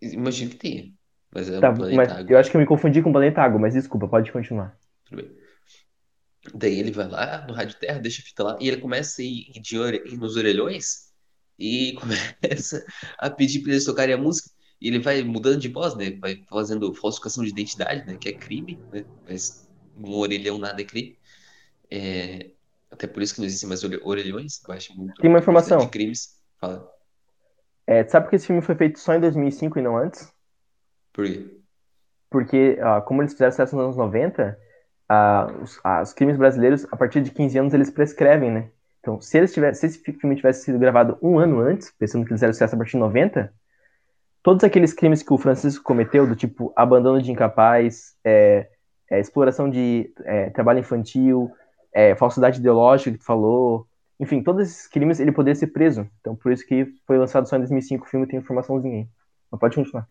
[0.00, 0.92] Imagino que tenha.
[1.34, 2.32] Mas é tá, mas Água.
[2.32, 4.76] Eu acho que eu me confundi com Planeta Água, mas desculpa, pode continuar.
[5.04, 5.30] Tudo bem.
[6.54, 9.24] Daí ele vai lá no Rádio Terra, deixa a fita lá, e ele começa a
[9.24, 11.08] ir, de ir nos orelhões
[11.58, 12.84] e começa
[13.18, 14.50] a pedir para eles tocarem a música.
[14.80, 16.12] E ele vai mudando de voz, né?
[16.20, 18.16] Vai fazendo falsificação de identidade, né?
[18.16, 19.04] Que é crime, né?
[19.28, 21.18] Mas um orelhão nada é crime.
[21.90, 22.50] É...
[22.88, 24.62] Até por isso que não existem mais orelhões.
[24.66, 25.20] Eu acho muito.
[25.20, 25.78] Tem uma informação.
[25.78, 26.36] De crimes.
[26.60, 26.88] Fala.
[27.88, 30.30] É, sabe que esse filme foi feito só em 2005 e não antes?
[31.10, 31.46] Por quê?
[32.28, 34.58] Porque, ó, como eles fizeram sucesso nos anos 90,
[35.08, 38.68] ah, os, ah, os, crimes brasileiros, a partir de 15 anos, eles prescrevem, né?
[39.00, 42.30] Então, se, eles tivessem, se esse filme tivesse sido gravado um ano antes, pensando que
[42.30, 43.50] eles fizeram sucesso a partir de 90,
[44.42, 48.68] todos aqueles crimes que o Francisco cometeu, do tipo abandono de incapaz, é,
[49.10, 51.50] é, exploração de é, trabalho infantil,
[51.90, 53.87] é, falsidade ideológica que tu falou,
[54.20, 56.08] enfim, todos esses crimes ele poderia ser preso.
[56.20, 59.08] Então, por isso que foi lançado só em 2005 o filme tem informaçãozinha aí.
[59.50, 60.08] Mas pode continuar.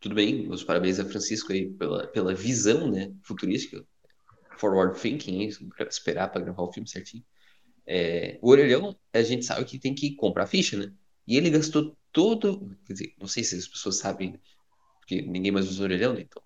[0.00, 3.84] Tudo bem, os parabéns a Francisco aí pela, pela visão, né, futurística,
[4.56, 5.48] forward thinking,
[5.88, 7.24] esperar para gravar o filme certinho.
[7.86, 10.92] É, o Orelhão, a gente sabe que tem que comprar ficha, né?
[11.26, 14.38] E ele gastou todo, quer dizer, não sei se as pessoas sabem,
[15.00, 16.22] porque ninguém mais usa Orelhão, né?
[16.22, 16.42] Então,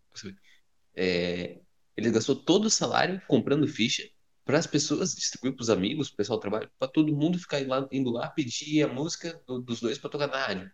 [0.95, 1.59] é,
[1.97, 4.03] ele gastou todo o salário comprando ficha
[4.47, 7.67] para as pessoas distribuir para os amigos, o pessoal do trabalho, para todo mundo ficar
[7.67, 10.71] lá, indo lá pedir a música do, dos dois para tocar na rádio.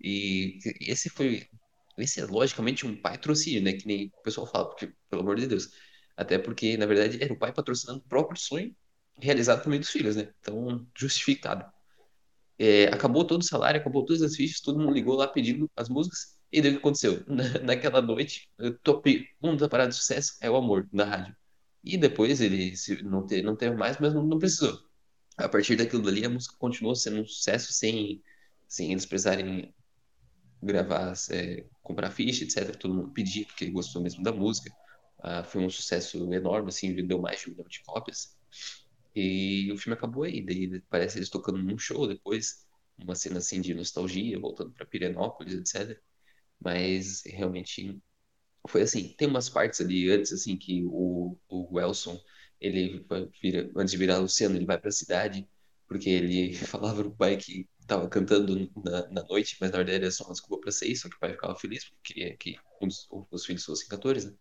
[0.00, 1.46] E esse foi
[1.98, 3.74] esse é logicamente um patrocínio, né?
[3.74, 5.70] Que nem o pessoal fala, porque, pelo amor de Deus.
[6.16, 8.74] Até porque, na verdade, era o pai patrocinando o próprio sonho
[9.20, 10.32] realizado por meio dos filhos, né?
[10.40, 11.70] Então, justificado.
[12.58, 15.88] É, acabou todo o salário, acabou todas as fichas, todo mundo ligou lá pedindo as
[15.88, 16.38] músicas.
[16.52, 17.24] E daí o que aconteceu?
[17.26, 21.36] Na, naquela noite, eu topei um da parada de sucesso é o amor na rádio.
[21.82, 24.78] E depois ele se, não, te, não teve mais, mas não, não precisou.
[25.36, 28.22] A partir daquilo dali, a música continuou sendo um sucesso sem,
[28.68, 29.74] sem eles precisarem
[30.62, 32.76] gravar, é, comprar ficha, etc.
[32.76, 34.70] Todo mundo pedia, porque gostou mesmo da música.
[35.18, 38.36] Ah, foi um sucesso enorme, assim, vendeu mais de um milhão de cópias.
[39.14, 40.44] E o filme acabou aí.
[40.44, 42.66] Daí parece eles tocando num show depois,
[42.98, 46.00] uma cena assim de nostalgia, voltando para Pirenópolis, etc.
[46.60, 48.00] Mas realmente
[48.68, 49.14] foi assim.
[49.16, 52.20] Tem umas partes ali antes, assim, que o, o Welson,
[52.60, 53.04] ele
[53.42, 55.48] vira, antes de virar Luciano, ele vai para a cidade,
[55.88, 60.10] porque ele falava pro pai que tava cantando na, na noite, mas na verdade era
[60.10, 62.86] só uma desculpa pra sair, só que o pai ficava feliz porque queria que um
[62.86, 64.32] dos, os filhos fossem cantores, né?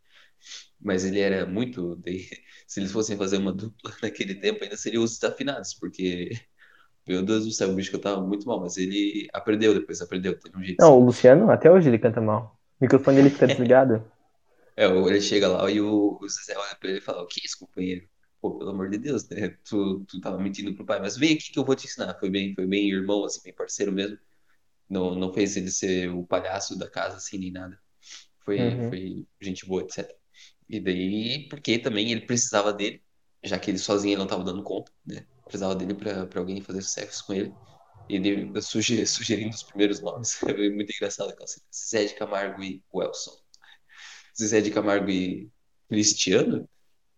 [0.80, 1.96] Mas ele era muito.
[1.98, 2.28] De...
[2.68, 6.32] Se eles fossem fazer uma dupla naquele tempo, ainda seriam os desafinados, porque.
[7.08, 10.56] Meu Deus do céu, o bicho cantava muito mal, mas ele aprendeu depois, aprendeu, teve
[10.56, 10.78] um jeito.
[10.80, 12.59] Não, o Luciano, até hoje ele canta mal.
[12.80, 14.04] O microfone dele fica desligado.
[14.76, 17.42] É, ele chega lá e o, o Zezé olha pra ele e fala: O que
[17.42, 18.08] é isso, companheiro?
[18.42, 19.50] pô, pelo amor de Deus, né?
[19.64, 22.18] Tu, tu tava mentindo pro pai, mas vem aqui que eu vou te ensinar.
[22.20, 24.18] Foi bem, foi bem irmão, assim, bem parceiro mesmo.
[24.90, 27.80] Não, não fez ele ser o palhaço da casa, assim, nem nada.
[28.40, 28.90] Foi, uhum.
[28.90, 30.10] foi gente boa, etc.
[30.68, 33.02] E daí, porque também ele precisava dele,
[33.44, 35.26] já que ele sozinho não tava dando conta, né?
[35.44, 37.54] Precisava dele pra, pra alguém fazer sexo com ele.
[38.10, 40.34] E ele suger, sugerindo os primeiros nomes.
[40.34, 41.66] Foi muito engraçado aquela cena.
[41.74, 43.40] Zé de Camargo e Welson.
[44.38, 45.52] Zezé de Camargo e
[45.88, 46.68] Cristiano.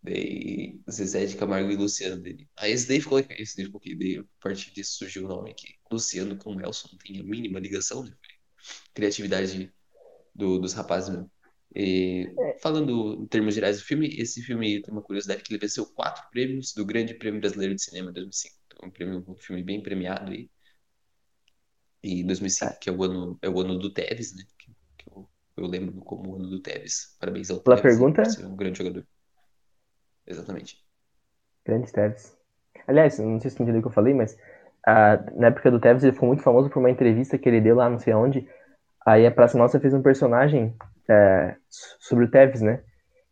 [0.03, 2.49] Daí Zezé de Camargo e Luciano dele.
[2.57, 3.95] Aí esse daí ficou, esse daí ficou aqui.
[3.95, 5.75] Daí, a partir disso surgiu o nome aqui.
[5.91, 8.11] Luciano com Nelson não tem a mínima ligação, né?
[8.93, 9.71] Criatividade
[10.33, 11.31] do, dos rapazes mesmo.
[11.75, 12.57] E, é.
[12.59, 16.23] falando em termos gerais do filme, esse filme tem uma curiosidade que ele venceu quatro
[16.31, 18.55] prêmios do Grande Prêmio Brasileiro de Cinema 2005.
[18.65, 20.49] Então, um, prêmio, um filme bem premiado aí.
[22.03, 24.43] E 2005, que é o ano, é o ano do Tevez, né?
[24.57, 25.27] Que, que eu,
[25.57, 27.15] eu, lembro como o ano do Tevez.
[27.19, 27.95] Parabéns ao Pela Tevez.
[27.95, 28.23] pergunta?
[28.43, 29.05] Um grande jogador.
[30.25, 30.83] Exatamente.
[31.65, 32.35] Grande Tevez.
[32.87, 34.33] Aliás, não sei se você entendeu o que eu falei, mas
[34.87, 37.75] uh, na época do Tevez ele ficou muito famoso por uma entrevista que ele deu
[37.75, 38.47] lá, não sei aonde.
[39.05, 40.75] Aí a Praça Nossa fez um personagem
[41.07, 41.55] é,
[41.99, 42.83] sobre o Tevez, né?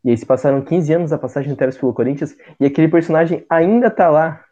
[0.03, 3.45] E aí se passaram 15 anos da passagem do Tevez pelo Corinthians e aquele personagem
[3.49, 4.43] ainda tá lá.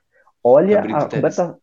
[0.43, 1.57] Olha a completa...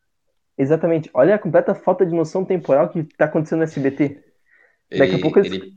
[0.57, 1.11] Exatamente.
[1.13, 4.23] Olha a completa falta de noção temporal que tá acontecendo no SBT.
[4.91, 5.53] Ele, Daqui a pouco eles...
[5.53, 5.73] ele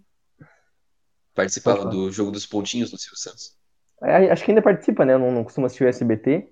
[1.33, 3.55] participava do jogo dos pontinhos no Silvio Santos.
[4.03, 5.13] É, acho que ainda participa, né?
[5.13, 6.49] Eu não, não costumo assistir o SBT.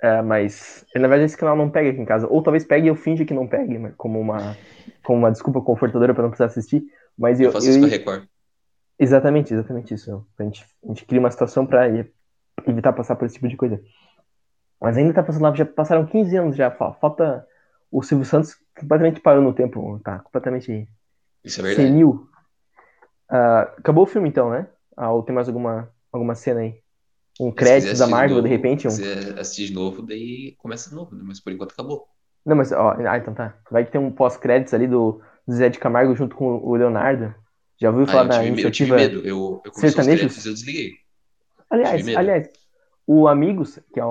[0.00, 2.26] É, mas na verdade esse canal não pega aqui em casa.
[2.28, 3.92] Ou talvez pegue e eu finge que não pegue, né?
[3.96, 4.56] como uma,
[5.02, 6.84] como uma desculpa confortadora para não precisar assistir.
[7.16, 8.28] Mas eu, eu faço eu, isso com a Record.
[8.98, 10.26] Exatamente, exatamente isso.
[10.38, 11.88] A gente, a gente cria uma situação para
[12.66, 13.80] evitar passar por esse tipo de coisa.
[14.80, 16.70] Mas ainda tá passando lá, já passaram 15 anos já.
[16.70, 17.46] Falta.
[17.90, 20.86] O Silvio Santos completamente parou no tempo, tá completamente
[21.42, 21.88] Isso é verdade.
[21.88, 22.28] senil.
[23.30, 24.66] Uh, acabou o filme então, né?
[24.94, 26.74] Ah, ou tem mais alguma, alguma cena aí?
[27.40, 28.86] Um crédito da Marvel, de, de repente?
[28.86, 28.90] Um...
[28.90, 29.04] Se
[29.38, 31.22] assistir de novo, daí começa de novo, né?
[31.24, 32.08] Mas por enquanto acabou.
[32.44, 33.56] Não, mas, ó, ah, então tá.
[33.70, 37.34] Vai ter um pós-créditos ali do, do Zé de Camargo junto com o Leonardo.
[37.80, 38.96] Já ouviu ah, falar da iniciativa?
[38.96, 40.44] Eu tive medo, eu, eu sertanejos?
[40.44, 40.94] eu desliguei.
[41.70, 42.48] Aliás, aliás,
[43.10, 44.04] o Amigos, que é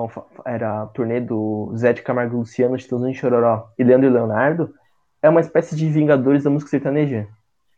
[0.44, 4.74] era a turnê do Zé de Camargo Luciano, Chitãozinho Chororó e Leandro e Leonardo,
[5.22, 7.28] é uma espécie de Vingadores da música sertaneja.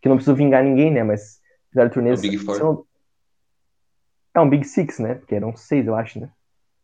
[0.00, 1.04] Que não precisa vingar ninguém, né?
[1.04, 2.24] Mas fizeram turnês.
[2.24, 2.56] É um Big Four.
[2.56, 2.84] São...
[4.34, 5.16] É um Big Six, né?
[5.16, 6.30] Porque eram seis, eu acho, né?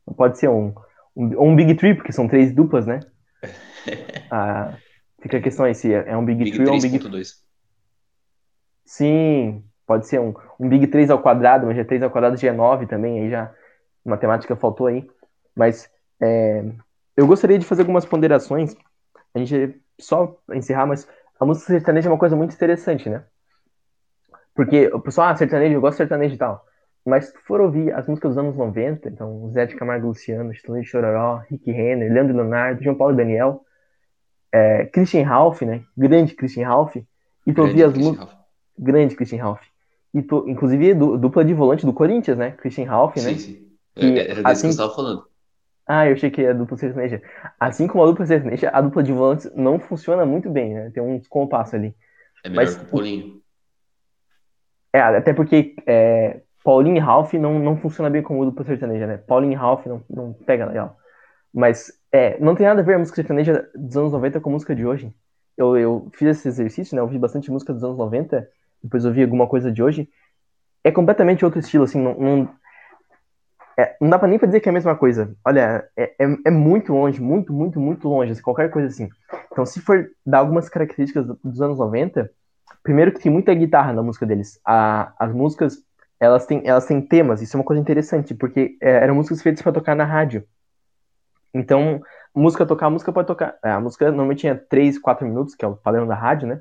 [0.06, 0.74] Não pode ser um,
[1.16, 3.00] um, um Big Three, porque são três duplas, né?
[4.30, 4.76] ah,
[5.22, 6.98] fica a questão aí se é um Big, Big Three ou um Big.
[6.98, 7.42] 2.
[8.84, 12.52] Sim, pode ser um, um Big 3 ao quadrado, mas G3 ao quadrado já é
[12.52, 13.50] 9 também, aí já
[14.08, 15.08] matemática faltou aí.
[15.54, 15.90] Mas
[16.20, 16.64] é,
[17.16, 18.76] eu gostaria de fazer algumas ponderações,
[19.34, 23.24] a gente só encerrar, mas a música sertaneja é uma coisa muito interessante, né?
[24.54, 26.64] Porque o pessoal, ah, sertanejo, eu gosto de sertanejo e tal.
[27.04, 30.50] Mas se tu for ouvir as músicas dos anos 90, então Zé de Camargo Luciano,
[30.50, 33.64] Estúdio de Chororó, Rick Renner, Leandro Leonardo, João Paulo Daniel,
[34.50, 35.82] é, Christian Ralph, né?
[35.96, 36.96] Grande Christian Ralph,
[37.46, 38.36] e tu ouvir as músicas
[38.78, 39.62] grande Christian Ralph.
[40.12, 42.52] E tô, inclusive dupla de volante do Corinthians, né?
[42.52, 43.34] Christian Ralph, sim, né?
[43.38, 43.65] Sim,
[43.98, 44.18] sim.
[44.18, 44.60] É, era desse assim...
[44.62, 45.26] que eu estava falando.
[45.86, 47.22] Ah, eu achei que a dupla sertaneja.
[47.60, 50.90] Assim como a dupla sertaneja, a dupla de volantes não funciona muito bem, né?
[50.90, 51.94] Tem um descompasso ali.
[52.44, 53.40] É melhor Mas, que o Paulinho.
[54.92, 59.16] É, até porque é, Paulinho e Ralph não, não funciona bem como dupla sertaneja, né?
[59.16, 60.96] Paulinho e Ralph não, não pega legal.
[61.54, 64.52] Mas é, não tem nada a ver a música sertaneja dos anos 90 com a
[64.52, 65.14] música de hoje.
[65.56, 67.00] Eu, eu fiz esse exercício, né?
[67.00, 68.48] Eu ouvi bastante música dos anos 90
[68.82, 70.08] depois eu vi alguma coisa de hoje,
[70.84, 72.54] é completamente outro estilo, assim, não, não,
[73.78, 75.36] é, não dá pra nem pra dizer que é a mesma coisa.
[75.44, 79.08] Olha, é, é, é, muito longe, muito, muito, muito longe, assim, qualquer coisa assim.
[79.52, 82.30] Então, se for dar algumas características dos anos 90,
[82.82, 84.58] primeiro que tem muita guitarra na música deles.
[84.64, 85.78] A, as músicas,
[86.18, 89.60] elas têm, elas têm temas, isso é uma coisa interessante, porque é, eram músicas feitas
[89.60, 90.42] para tocar na rádio.
[91.52, 92.00] Então,
[92.34, 93.58] música tocar, a música pode tocar.
[93.62, 96.60] É, a música normalmente tinha 3, 4 minutos, que é o padrão da rádio, né?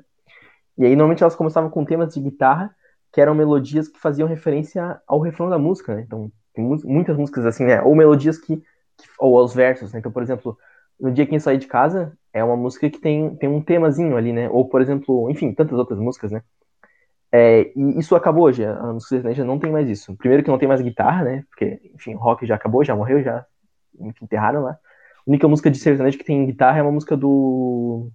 [0.76, 2.74] E aí, normalmente, elas começavam com temas de guitarra,
[3.10, 6.02] que eram melodias que faziam referência ao refrão da música, né?
[6.02, 7.82] Então, tem muitas músicas assim, né?
[7.82, 9.98] Ou melodias que, que ou aos versos, né?
[9.98, 10.58] Então, por exemplo,
[10.98, 14.32] No Dia Quem Sair de Casa é uma música que tem, tem um temazinho ali,
[14.32, 14.48] né?
[14.50, 16.42] Ou, por exemplo, enfim, tantas outras músicas, né?
[17.30, 20.16] É, e isso acabou hoje, a música sertaneja não tem mais isso.
[20.16, 21.44] Primeiro que não tem mais guitarra, né?
[21.50, 23.44] Porque, enfim, rock já acabou, já morreu, já
[24.22, 24.70] enterraram lá.
[24.72, 24.78] A
[25.30, 28.10] única música de sertanejo que tem guitarra é uma música do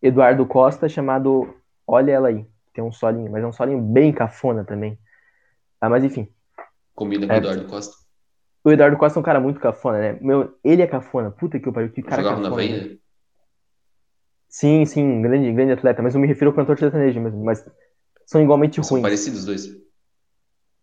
[0.00, 1.54] Eduardo Costa chamado
[1.86, 2.46] Olha ela aí.
[2.72, 4.98] Tem um solinho, mas é um solinho bem cafona também.
[5.80, 6.28] Ah, mas enfim.
[6.96, 7.94] Combina com é, o Eduardo Costa.
[8.64, 10.18] O Eduardo Costa é um cara muito cafona, né?
[10.20, 11.30] Meu, ele é cafona.
[11.30, 12.50] Puta que pariu, que cara Jogava cafona.
[12.50, 12.98] na veia?
[14.48, 17.62] Sim, sim, grande, grande atleta, mas eu me refiro ao cantor sertanejo mesmo, mas
[18.24, 18.88] são igualmente são ruins.
[18.88, 19.68] São parecidos os dois.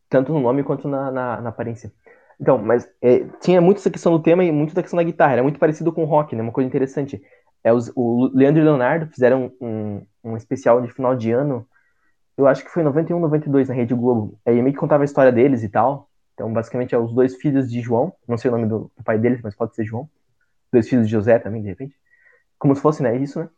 [0.08, 1.92] Tanto no nome quanto na, na, na aparência.
[2.40, 5.34] Então, mas é, tinha muito essa questão do tema e muito da questão da guitarra.
[5.34, 6.44] Era muito parecido com o rock, né?
[6.44, 7.20] Uma coisa interessante.
[7.64, 11.68] É, os, o Leandro e Leonardo fizeram um, um especial de final de ano,
[12.38, 14.40] eu acho que foi 91, 92 na Rede Globo.
[14.46, 16.10] Aí meio que contava a história deles e tal.
[16.34, 18.14] Então, basicamente, é os dois filhos de João.
[18.28, 20.10] Não sei o nome do, pai deles, mas pode ser João.
[20.72, 21.96] Dois filhos de José também, de repente.
[22.58, 23.16] Como se fosse, né?
[23.18, 23.50] Isso, né?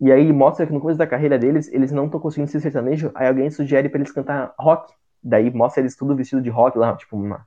[0.00, 3.12] E aí mostra que no começo da carreira deles, eles não estão conseguindo ser sertanejo.
[3.14, 4.92] Aí alguém sugere para eles cantar rock.
[5.22, 7.46] daí mostra eles tudo vestido de rock lá, tipo uma,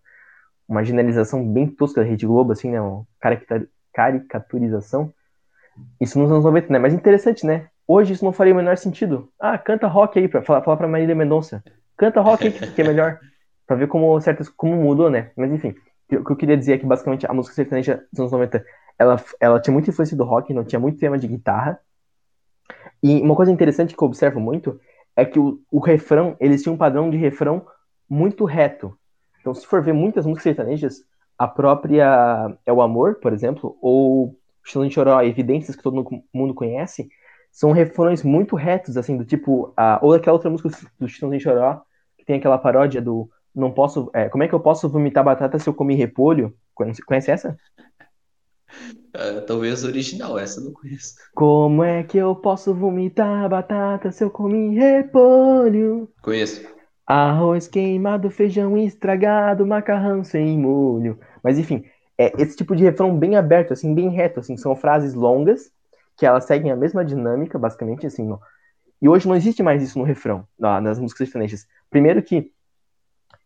[0.67, 2.81] uma generalização bem tosca da Rede Globo, assim, né?
[2.81, 3.05] Uma
[3.93, 5.13] caricaturização.
[5.99, 6.79] Isso nos anos 90, né?
[6.79, 7.69] Mas interessante, né?
[7.91, 9.31] Hoje isso não faria o menor sentido.
[9.39, 11.63] Ah, canta rock aí, pra falar, falar pra Marília Mendonça.
[11.97, 13.19] Canta rock aí que, é melhor.
[13.65, 15.31] Pra ver como certas como mudou, né?
[15.35, 15.75] Mas enfim,
[16.11, 18.65] o que eu queria dizer é que basicamente a música sertaneja dos anos 90
[18.97, 21.79] ela, ela tinha muita influência do rock, não tinha muito tema de guitarra.
[23.01, 24.79] E uma coisa interessante que eu observo muito
[25.15, 27.65] é que o, o refrão, eles tinham um padrão de refrão
[28.09, 28.97] muito reto.
[29.39, 31.03] Então, se for ver muitas músicas sertanejas,
[31.37, 36.53] a própria É o Amor, por exemplo, ou Chilão de Choró, Evidências, que todo mundo
[36.53, 37.09] conhece,
[37.51, 39.73] são refrões muito retos, assim, do tipo.
[39.75, 40.69] A, ou aquela outra música
[40.99, 41.81] do Chilão de Choró,
[42.17, 44.09] que tem aquela paródia do Não posso.
[44.13, 46.53] É, como é que eu posso vomitar batata se eu comer repolho?
[46.73, 47.57] Conhece, conhece essa?
[49.15, 51.15] Uh, talvez original, essa eu não conheço.
[51.33, 56.07] Como é que eu posso vomitar batata se eu comi repolho?
[56.21, 56.67] Conheço.
[57.05, 61.19] Arroz queimado, feijão estragado, macarrão sem molho.
[61.43, 61.83] Mas enfim,
[62.17, 65.71] é esse tipo de refrão bem aberto, assim, bem reto, assim, são frases longas
[66.19, 68.29] que elas seguem a mesma dinâmica, basicamente, assim.
[69.01, 71.65] E hoje não existe mais isso no refrão, nas músicas sertanejas.
[71.89, 72.51] Primeiro que,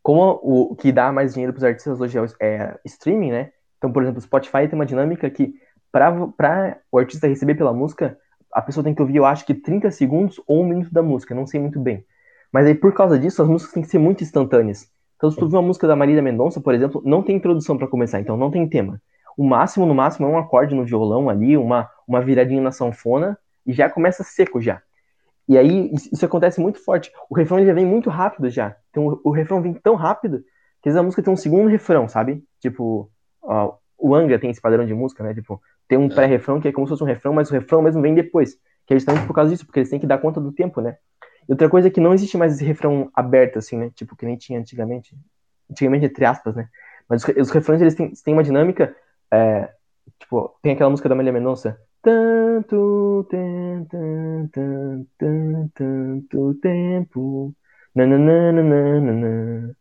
[0.02, 3.52] como o que dá mais dinheiro para os artistas hoje é, é streaming, né?
[3.78, 5.54] Então, por exemplo, o Spotify tem uma dinâmica que,
[5.92, 8.18] para o artista receber pela música,
[8.52, 11.36] a pessoa tem que ouvir, eu acho que 30 segundos ou um minuto da música,
[11.36, 12.04] não sei muito bem.
[12.52, 14.90] Mas aí, por causa disso, as músicas têm que ser muito instantâneas.
[15.16, 17.88] Então, se tu ouvir uma música da Marília Mendonça, por exemplo, não tem introdução para
[17.88, 19.00] começar, então não tem tema.
[19.38, 23.38] O máximo, no máximo, é um acorde no violão ali, uma, uma viradinha na sanfona,
[23.66, 24.82] e já começa seco já.
[25.48, 27.12] E aí, isso acontece muito forte.
[27.30, 28.76] O refrão já vem muito rápido já.
[28.90, 30.44] Então, o refrão vem tão rápido
[30.82, 32.44] que às vezes a música tem um segundo refrão, sabe?
[32.60, 33.10] Tipo,
[33.44, 35.34] Ó, o Angra tem esse padrão de música, né?
[35.34, 36.10] Tipo, tem um é.
[36.10, 38.58] pré-refrão que é como se fosse um refrão, mas o refrão mesmo vem depois.
[38.86, 40.98] Que é justamente por causa disso, porque eles têm que dar conta do tempo, né?
[41.48, 43.92] E outra coisa é que não existe mais esse refrão aberto, assim, né?
[43.94, 45.16] Tipo, que nem tinha antigamente.
[45.70, 46.70] Antigamente, entre aspas, né?
[47.08, 48.96] Mas os, os refrões, eles têm, têm uma dinâmica.
[49.34, 49.68] É,
[50.20, 51.80] tipo, tem aquela música da Maria Mendonça.
[52.04, 53.98] Tanto, tanto,
[55.18, 57.56] tanto, tanto tempo.
[57.96, 59.76] Nananana.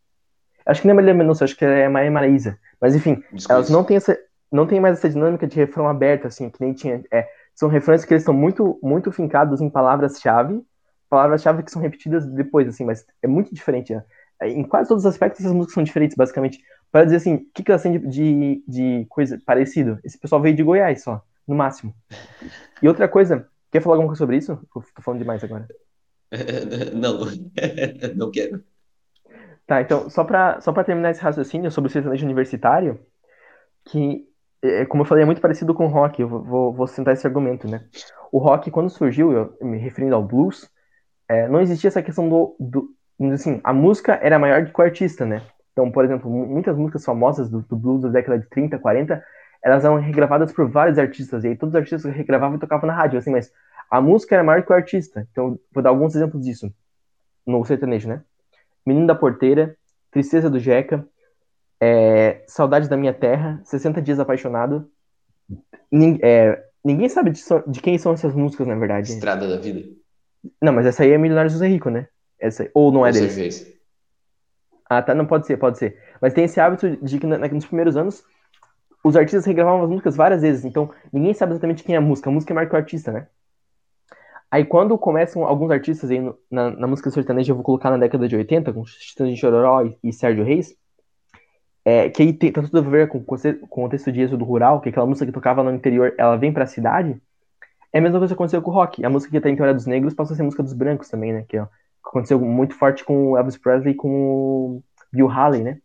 [0.65, 2.59] Acho que não é Maria Mendonça, acho que é Maria Maraísa.
[2.81, 4.19] Mas enfim, elas não têm, essa,
[4.51, 7.03] não têm mais essa dinâmica de refrão aberto, assim, que nem tinha.
[7.12, 10.62] É, são refrões que eles estão muito, muito fincados em palavras-chave,
[11.11, 14.03] palavras-chave que são repetidas depois, assim, mas é muito diferente, né?
[14.41, 16.59] É, em quase todos os aspectos, essas músicas são diferentes, basicamente.
[16.93, 19.98] Para dizer assim, o que, que elas têm de, de, de, coisa parecido?
[20.05, 21.94] Esse pessoal veio de Goiás só, no máximo.
[22.82, 24.60] E outra coisa, quer falar alguma coisa sobre isso?
[24.70, 25.66] Tô falando demais agora.
[26.94, 27.27] Não,
[28.16, 28.64] não quero.
[29.66, 32.98] Tá, então, só para só pra terminar esse raciocínio sobre o sertanejo universitário,
[33.85, 34.27] que,
[34.62, 37.27] é, como eu falei, é muito parecido com o rock, eu vou, vou sentar esse
[37.27, 37.85] argumento, né?
[38.31, 40.70] O rock, quando surgiu, eu, me referindo ao blues,
[41.28, 42.94] é, não existia essa questão do, do.
[43.32, 45.43] Assim, a música era maior do que o artista, né?
[45.73, 49.24] Então, por exemplo, muitas músicas famosas do, do blues da década de 30, 40,
[49.65, 52.94] elas eram regravadas por vários artistas, e aí todos os artistas regravavam e tocavam na
[52.94, 53.53] rádio, assim, mas
[53.90, 55.27] a música era maior que o artista.
[55.31, 56.73] Então, vou dar alguns exemplos disso
[57.47, 58.23] no sertanejo, né?
[58.85, 59.77] Menino da Porteira,
[60.11, 61.07] Tristeza do Jeca,
[61.81, 64.89] é, Saudade da Minha Terra, 60 Dias Apaixonado.
[65.90, 69.12] Nin, é, ninguém sabe de, de, quem são essas músicas, na verdade.
[69.12, 69.89] Estrada da Vida.
[70.61, 72.09] Não, mas essa aí é Milionário José Rico, né?
[72.39, 73.28] Essa, ou não é dele?
[74.98, 75.98] Ah, tá, não pode ser, pode ser.
[76.20, 78.24] Mas tem esse hábito de que nos primeiros anos
[79.02, 82.28] os artistas regravavam as músicas várias vezes, então ninguém sabe exatamente quem é a música.
[82.28, 83.27] A música é marca o artista, né?
[84.51, 87.97] Aí quando começam alguns artistas aí no, na, na, música sertaneja, eu vou colocar na
[87.97, 90.77] década de 80, com de Chororó e, e Sérgio Reis,
[91.85, 94.81] é, que aí tem, tá tudo a ver com, com o contexto de êxodo rural,
[94.82, 97.19] que aquela música que tocava no interior, ela vem pra cidade,
[97.93, 99.05] é a mesma coisa que aconteceu com o rock.
[99.05, 101.32] A música que até então era dos negros passou a ser música dos brancos também,
[101.32, 101.44] né?
[101.48, 101.66] Que ó,
[102.05, 105.79] aconteceu muito forte com o Elvis Presley e com o Bill Haley, né?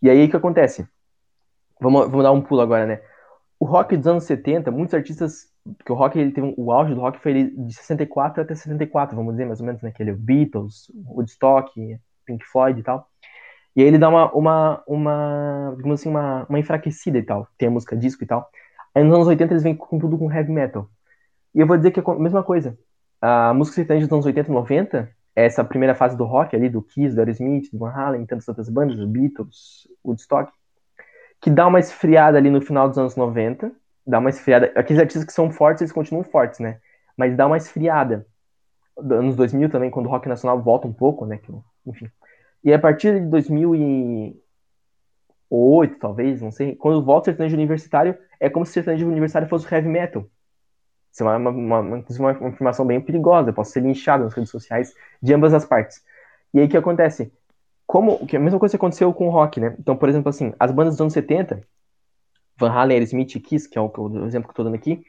[0.00, 0.86] E aí o que acontece?
[1.80, 3.00] Vamos, vamos dar um pulo agora, né?
[3.58, 5.48] O rock dos anos 70, muitos artistas
[5.84, 9.34] que o rock ele teve o auge do rock foi de 64 até 74, vamos
[9.34, 11.70] dizer, mais ou menos, né, Beatles, Woodstock,
[12.24, 13.08] Pink Floyd e tal.
[13.76, 17.46] E aí ele dá uma, uma, uma digamos assim, uma, uma enfraquecida e tal.
[17.56, 18.48] Tem a música disco e tal.
[18.94, 20.88] Aí nos anos 80 eles vêm com tudo com heavy metal.
[21.54, 22.78] E eu vou dizer que é a mesma coisa.
[23.20, 25.10] A música sertaneja dos anos 80 e 90,
[25.44, 28.68] essa primeira fase do rock ali, do Kiss, do Aerosmith, do Van Halen, tantas outras
[28.68, 30.52] bandas, Beatles, Woodstock,
[31.40, 33.70] que dá uma esfriada ali no final dos anos 90,
[34.06, 34.72] dá uma esfriada.
[34.74, 36.80] Aqueles artistas que são fortes, eles continuam fortes, né?
[37.16, 38.26] Mas dá uma esfriada.
[38.96, 41.38] Anos 2000 também, quando o rock nacional volta um pouco, né?
[41.38, 41.52] Que,
[41.86, 42.10] enfim.
[42.64, 48.66] E a partir de 2008, talvez, não sei, quando volta o sertanejo universitário, é como
[48.66, 50.26] se o sertanejo universitário fosse o heavy metal.
[51.12, 54.50] Isso é uma, uma, uma, uma, uma informação bem perigosa, posso ser linchado nas redes
[54.50, 56.02] sociais de ambas as partes.
[56.54, 57.32] E aí o que acontece?
[57.88, 59.74] como que a mesma coisa aconteceu com o rock, né?
[59.78, 61.62] Então, por exemplo, assim, as bandas dos anos 70,
[62.58, 65.02] Van Halen, Aerosmith Kiss, que é o, o exemplo que eu tô dando aqui,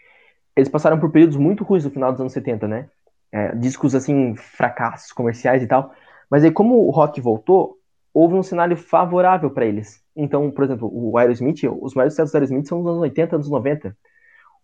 [0.55, 2.89] eles passaram por períodos muito ruins no final dos anos 70, né?
[3.33, 5.93] É, discos, assim, fracassos comerciais e tal.
[6.29, 7.77] Mas aí, como o rock voltou,
[8.13, 10.01] houve um cenário favorável para eles.
[10.15, 13.49] Então, por exemplo, o Aerosmith, os maiores sucessos do Aerosmith são dos anos 80, anos
[13.49, 13.97] 90.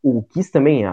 [0.08, 0.84] O Kiss também,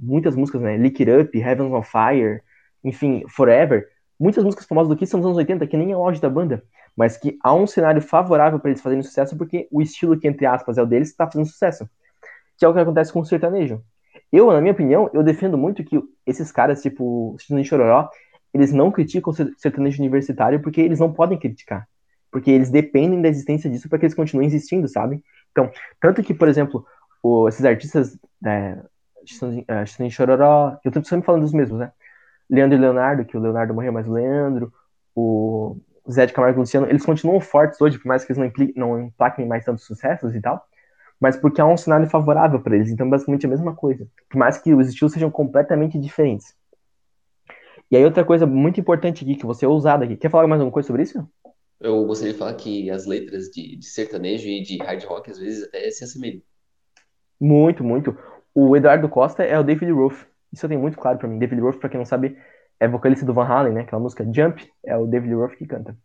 [0.00, 0.78] muitas músicas, né?
[0.78, 2.40] Lick It Up, Heaven's on Fire,
[2.82, 3.86] enfim, Forever.
[4.18, 6.30] Muitas músicas famosas do Kiss são dos anos 80, que nem é o auge da
[6.30, 6.64] banda,
[6.96, 10.46] mas que há um cenário favorável para eles fazerem sucesso porque o estilo que, entre
[10.46, 11.86] aspas, é o deles está fazendo sucesso.
[12.56, 13.82] Que é o que acontece com o sertanejo.
[14.32, 18.08] Eu, na minha opinião, eu defendo muito que esses caras, tipo, Cisne Chororó,
[18.54, 21.86] eles não criticam o sertanejo universitário porque eles não podem criticar.
[22.30, 25.22] Porque eles dependem da existência disso para que eles continuem existindo, sabe?
[25.50, 25.70] Então,
[26.00, 26.86] tanto que, por exemplo,
[27.22, 28.78] o, esses artistas, é,
[29.86, 31.92] Cisne Chororó, eu tô sempre falando dos mesmos, né?
[32.50, 34.72] Leandro e Leonardo, que o Leonardo morreu, mas o Leandro,
[35.14, 35.76] o
[36.10, 38.74] Zé de Camargo e Luciano, eles continuam fortes hoje, por mais que eles não, impliquem,
[38.76, 40.66] não emplaquem mais tantos sucessos e tal
[41.22, 42.90] mas porque há um cenário favorável para eles.
[42.90, 44.08] Então, basicamente, é a mesma coisa.
[44.28, 46.52] Por mais que os estilos sejam completamente diferentes.
[47.88, 50.16] E aí, outra coisa muito importante aqui, que você é ousado aqui.
[50.16, 51.24] Quer falar mais alguma coisa sobre isso?
[51.78, 55.38] Eu gostaria de falar que as letras de, de sertanejo e de hard rock, às
[55.38, 56.42] vezes, até se assemelham.
[57.40, 58.18] Muito, muito.
[58.54, 60.26] O Eduardo Costa é o David Ruff.
[60.52, 61.38] Isso eu tenho muito claro para mim.
[61.38, 62.36] David Ruff, para quem não sabe,
[62.78, 63.80] é vocalista do Van Halen, né?
[63.82, 65.96] Aquela música Jump, é o David Ruff que canta.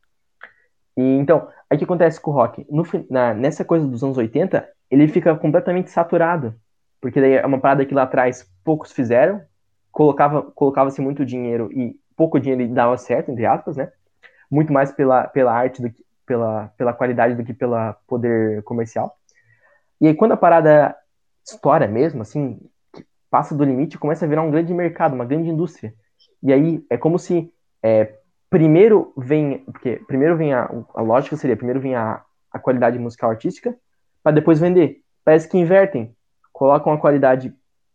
[0.95, 2.65] E, então, aí o que acontece com o rock?
[2.69, 6.55] No, na, nessa coisa dos anos 80, ele fica completamente saturado.
[7.01, 9.41] Porque daí é uma parada que lá atrás poucos fizeram,
[9.91, 13.91] colocava colocava-se muito dinheiro e pouco dinheiro dava certo, entre aspas, né?
[14.49, 19.15] Muito mais pela, pela arte do que pela, pela qualidade do que pela poder comercial.
[20.01, 20.95] E aí quando a parada
[21.53, 22.59] estoura mesmo, assim,
[23.29, 25.93] passa do limite, começa a virar um grande mercado, uma grande indústria.
[26.43, 27.51] E aí é como se
[27.81, 28.15] é,
[28.49, 33.29] primeiro vem, porque primeiro vem a, a lógica seria, primeiro vem a, a qualidade musical
[33.29, 33.75] artística,
[34.23, 35.01] para depois vender.
[35.23, 36.15] Parece que invertem,
[36.51, 37.53] colocam a qualidade,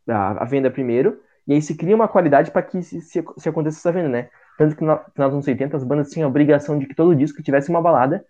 [0.09, 3.49] a, a venda primeiro, e aí se cria uma qualidade para que se, se, se,
[3.49, 4.29] aconteça essa venda, né?
[4.57, 7.17] Tanto que no final dos anos 80 as bandas tinham a obrigação de que todo
[7.17, 8.25] disco tivesse uma balada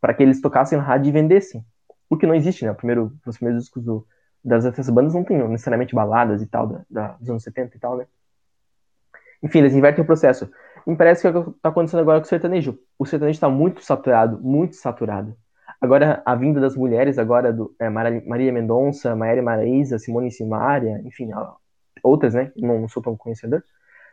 [0.00, 1.64] para que eles tocassem na rádio e vendessem.
[2.10, 2.72] O que não existe, né?
[2.72, 4.06] O primeiro, os primeiros discos do,
[4.44, 7.80] das essas bandas não tinham necessariamente baladas e tal, da, da, dos anos 70 e
[7.80, 8.06] tal, né?
[9.42, 10.50] Enfim, eles invertem o processo.
[10.86, 12.78] E parece que é o que está acontecendo agora com o sertanejo.
[12.98, 15.36] O sertanejo está muito saturado, muito saturado.
[15.80, 21.30] Agora, a vinda das mulheres, agora do é, Maria Mendonça, Maíra Maraíza, Simone Simaria, enfim,
[22.02, 22.50] outras, né?
[22.56, 23.62] Não sou tão conhecedor.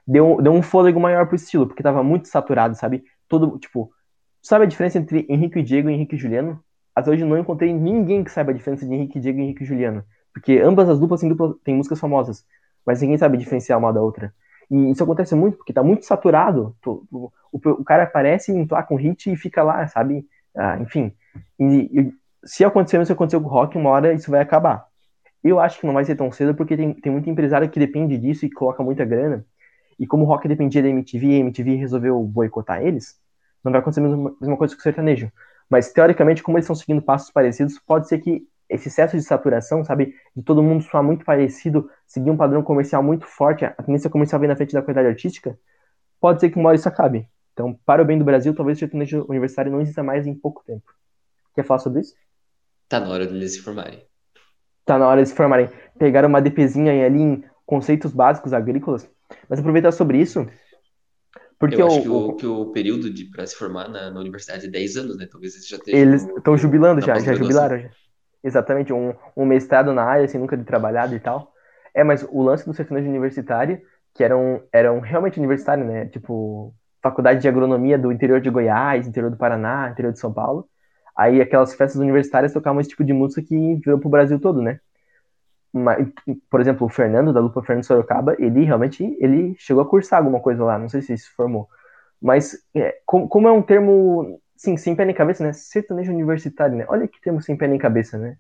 [0.06, 3.04] Deu, deu um fôlego maior pro estilo, porque tava muito saturado, sabe?
[3.28, 3.92] Todo, tipo,
[4.42, 6.64] sabe a diferença entre Henrique e Diego e Henrique e Juliano?
[6.94, 9.64] Até hoje não encontrei ninguém que saiba a diferença de Henrique e Diego e Henrique
[9.64, 10.04] e Juliano.
[10.36, 11.34] Porque ambas as duplas têm,
[11.64, 12.46] têm músicas famosas,
[12.86, 14.34] mas ninguém sabe diferenciar uma da outra.
[14.70, 16.76] E isso acontece muito, porque tá muito saturado.
[16.86, 20.28] O, o, o cara aparece, emplaca um hit e fica lá, sabe?
[20.54, 21.14] Ah, enfim,
[21.58, 22.14] e, e
[22.44, 24.86] se acontecer isso aconteceu com o rock, uma hora isso vai acabar.
[25.42, 28.18] Eu acho que não vai ser tão cedo porque tem, tem muito empresário que depende
[28.18, 29.46] disso e coloca muita grana.
[29.98, 33.18] E como o rock dependia da MTV e a MTV resolveu boicotar eles,
[33.64, 35.32] não vai acontecer a mesma, mesma coisa com o sertanejo.
[35.70, 39.84] Mas teoricamente, como eles estão seguindo passos parecidos, pode ser que esse excesso de saturação,
[39.84, 44.10] sabe, de todo mundo soar muito parecido, seguir um padrão comercial muito forte, a tendência
[44.10, 45.58] comercial vem na frente da qualidade artística,
[46.20, 47.28] pode ser que uma hora isso acabe.
[47.54, 50.64] Então, para o bem do Brasil, talvez o sertanejo universitário não exista mais em pouco
[50.66, 50.94] tempo.
[51.54, 52.14] Quer falar sobre isso?
[52.90, 54.04] Tá na hora de eles se formarem.
[54.86, 55.70] Tá na hora de se formarem.
[55.98, 59.10] Pegaram uma DPzinha ali em conceitos básicos agrícolas.
[59.50, 60.46] Mas aproveitar sobre isso.
[61.58, 64.68] Porque Eu acho o, que, o, que o período para se formar na, na, universidade
[64.68, 65.26] é 10 anos, né?
[65.32, 66.00] Talvez eles já estejam.
[66.00, 67.80] Eles estão jubilando já, já jubilaram.
[67.80, 67.90] Já.
[68.46, 71.52] Exatamente, um, um mestrado na área, assim, nunca de trabalhado e tal.
[71.96, 73.82] É, mas o lance do sertanejo universitário,
[74.14, 76.06] que eram, eram realmente universitário, né?
[76.06, 80.70] Tipo, faculdade de agronomia do interior de Goiás, interior do Paraná, interior de São Paulo.
[81.18, 84.80] Aí aquelas festas universitárias tocavam esse tipo de música que veio pro Brasil todo, né?
[86.50, 90.40] Por exemplo, o Fernando, da Lupa Fernando Sorocaba, ele realmente ele chegou a cursar alguma
[90.40, 91.68] coisa lá, não sei se se formou.
[92.22, 95.54] Mas é, como, é um termo, sim, sem pé nem cabeça, né?
[95.54, 96.86] Sertanejo universitário, né?
[96.88, 98.38] Olha que termo sem pé nem cabeça, né?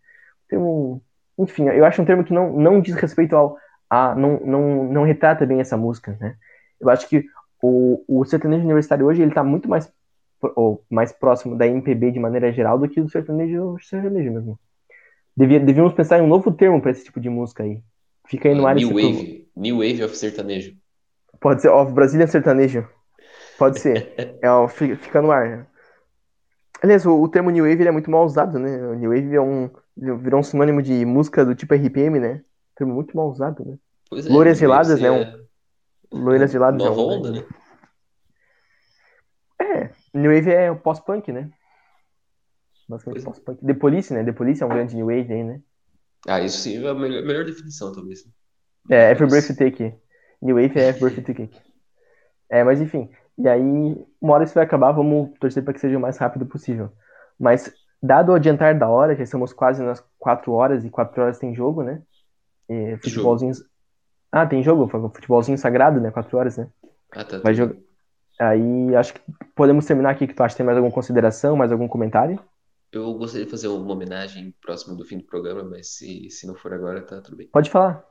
[0.47, 1.01] Termo,
[1.37, 3.57] enfim, eu acho um termo que não, não diz respeito ao,
[3.89, 6.35] a, não, não, não retrata bem essa música, né?
[6.79, 7.25] Eu acho que
[7.61, 9.91] o, o sertanejo universitário hoje ele tá muito mais
[10.55, 14.59] ou mais próximo da MPB de maneira geral do que do sertanejo, sertanejo mesmo.
[15.35, 17.81] Devia, devíamos pensar em um novo termo para esse tipo de música aí.
[18.27, 19.47] Fica aí no ar New Wave.
[19.55, 20.75] New Wave of sertanejo.
[21.39, 22.87] Pode ser, of Brazilian sertanejo.
[23.57, 24.13] Pode ser.
[24.41, 25.67] é, ó, fica no ar.
[26.81, 28.77] Aliás, o, o termo New Wave é muito mal usado, né?
[28.87, 32.33] O New Wave é um, virou um sinônimo de música do tipo RPM, né?
[32.35, 33.77] Um termo muito mal usado, né?
[34.09, 35.11] Pois é, Loiras geladas, né?
[35.11, 36.77] Um, Loiras geladas.
[36.77, 37.45] Nova é um, onda, né?
[39.59, 41.49] É, New Wave é o pós-punk, né?
[42.87, 43.25] Basicamente é.
[43.25, 43.65] pós-punk.
[43.65, 44.23] The Police, né?
[44.23, 45.61] The Police é um grande New Wave aí, né?
[46.27, 48.25] Ah, isso sim é a melhor, melhor definição, talvez.
[48.89, 49.93] É, Every Breath You Take.
[50.41, 51.61] New Wave é Every Breath You Take.
[52.49, 53.09] É, mas enfim.
[53.37, 53.61] E aí,
[54.21, 56.89] uma hora isso vai acabar, vamos torcer para que seja o mais rápido possível.
[57.37, 61.37] Mas, dado o adiantar da hora, já estamos quase nas 4 horas, e 4 horas
[61.37, 62.01] tem jogo, né?
[62.69, 63.53] E futebolzinho.
[64.31, 64.87] Ah, tem jogo?
[64.87, 66.11] Futebolzinho sagrado, né?
[66.11, 66.69] 4 horas, né?
[67.11, 67.39] Ah, tá.
[67.39, 67.75] Vai jogar.
[68.39, 69.21] Aí, acho que
[69.55, 70.27] podemos terminar aqui.
[70.27, 70.55] Que tu acha?
[70.55, 72.39] Tem mais alguma consideração, mais algum comentário?
[72.91, 76.55] Eu gostaria de fazer uma homenagem próximo do fim do programa, mas se, se não
[76.55, 77.47] for agora, tá tudo bem.
[77.47, 78.05] Pode falar.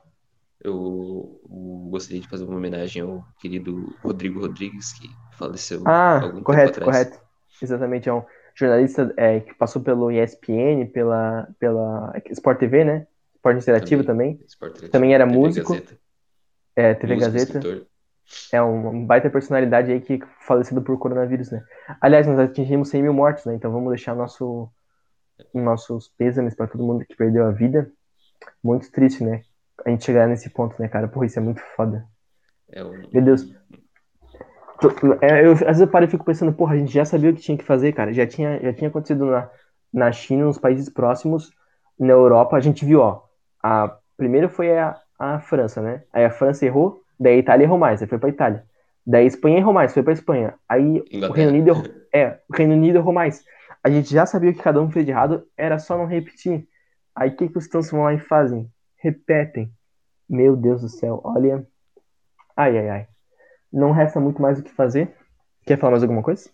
[0.63, 6.41] Eu, eu gostaria de fazer uma homenagem ao querido Rodrigo Rodrigues, que faleceu ah, algum
[6.41, 7.07] correto, tempo atrás.
[7.07, 7.25] correto.
[7.61, 8.23] Exatamente, é um
[8.55, 13.07] jornalista é, que passou pelo ESPN, pela, pela Sport TV, né?
[13.35, 14.39] Sport Interativo também.
[14.59, 15.73] Também, também era TV músico.
[15.73, 15.97] Gazeta.
[16.75, 17.57] É, TV músico, Gazeta.
[17.57, 17.87] Escritor.
[18.51, 21.63] É uma baita personalidade aí que falecido por coronavírus, né?
[22.01, 23.53] Aliás, nós atingimos 100 mil mortos, né?
[23.53, 24.67] Então vamos deixar nosso,
[25.53, 27.91] nossos pêsames para todo mundo que perdeu a vida.
[28.63, 29.43] Muito triste, né?
[29.83, 31.07] A gente chegar nesse ponto, né, cara?
[31.07, 32.05] Porra, isso é muito foda.
[32.71, 32.91] É um...
[33.11, 33.53] Meu Deus.
[35.21, 37.33] É, eu, às vezes eu paro e fico pensando, porra, a gente já sabia o
[37.33, 38.11] que tinha que fazer, cara.
[38.13, 39.49] Já tinha, já tinha acontecido na,
[39.93, 41.51] na China, nos países próximos,
[41.97, 43.23] na Europa, a gente viu, ó.
[43.63, 46.03] A, primeiro foi a, a França, né?
[46.11, 48.63] Aí a França errou, daí a Itália errou mais, aí foi pra Itália.
[49.07, 50.55] Daí a Espanha errou mais, foi pra Espanha.
[50.67, 51.29] Aí Inglaterra.
[51.29, 51.83] o Reino Unido errou,
[52.13, 53.43] é, o Reino Unido errou mais.
[53.83, 56.67] A gente já sabia o que cada um fez de errado, era só não repetir.
[57.15, 58.69] Aí o que, que os tantos vão lá e fazem?
[59.05, 59.71] Repetem.
[60.27, 61.65] Meu Deus do céu, olha.
[62.57, 63.07] Ai, ai, ai
[63.75, 65.13] não resta muito mais o que fazer.
[65.65, 66.49] Quer falar mais alguma coisa?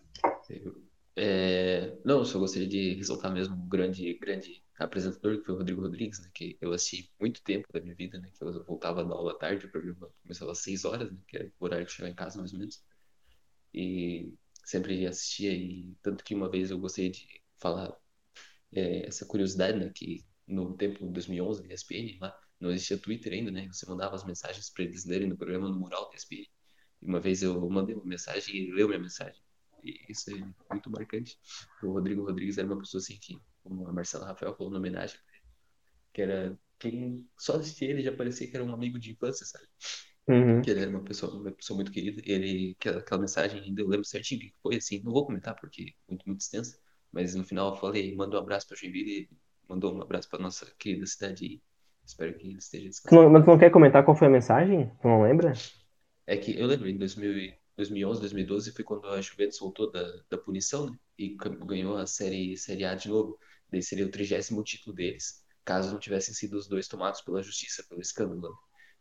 [1.16, 5.82] É, não, só gostaria de ressaltar mesmo um grande, grande apresentador, que foi o Rodrigo
[5.82, 9.14] Rodrigues, né, que eu assisti muito tempo da minha vida, né, que eu voltava da
[9.14, 11.92] aula à tarde, o programa começava às 6 horas, né, que era o horário de
[11.92, 12.84] chegar em casa, mais ou menos.
[13.74, 14.34] E
[14.66, 17.28] sempre assistia, e tanto que uma vez eu gostaria de
[17.60, 17.96] falar
[18.74, 23.34] é, essa curiosidade, né, que no tempo de 2011, na ESPN, lá, não existia Twitter
[23.34, 26.46] ainda, né, você mandava as mensagens para eles lerem no programa no mural da ESPN.
[27.02, 29.42] Uma vez eu mandei uma mensagem e ele leu minha mensagem.
[29.84, 30.38] E isso é
[30.72, 31.38] muito marcante.
[31.82, 35.20] O Rodrigo Rodrigues era uma pessoa assim que, como a Marcela Rafael falou na homenagem,
[36.14, 39.66] que era quem só assistia ele já parecia que era um amigo de infância, sabe?
[40.28, 40.62] Uhum.
[40.62, 42.22] Que ele era uma pessoa, uma pessoa muito querida.
[42.26, 45.02] Ele, aquela, aquela mensagem ainda eu lembro certinho que foi assim.
[45.04, 46.80] Não vou comentar porque é muito, muito extensa,
[47.12, 49.30] mas no final eu falei, mandou um abraço para Joinville e
[49.72, 51.62] mandou um abraço para nossa querida cidade.
[52.06, 53.30] Espero que ele esteja descansando.
[53.30, 54.92] Mas tu não quer comentar qual foi a mensagem?
[55.02, 55.54] Tu não lembra?
[56.28, 60.38] É que eu lembro, em 2000, 2011, 2012 foi quando a Juventus voltou da, da
[60.38, 60.98] punição, né?
[61.18, 61.36] E
[61.66, 63.38] ganhou a série, série A de novo.
[63.72, 67.86] Daí seria o trigésimo título deles, caso não tivessem sido os dois tomados pela justiça,
[67.88, 68.42] pelo escândalo.
[68.42, 68.58] Né?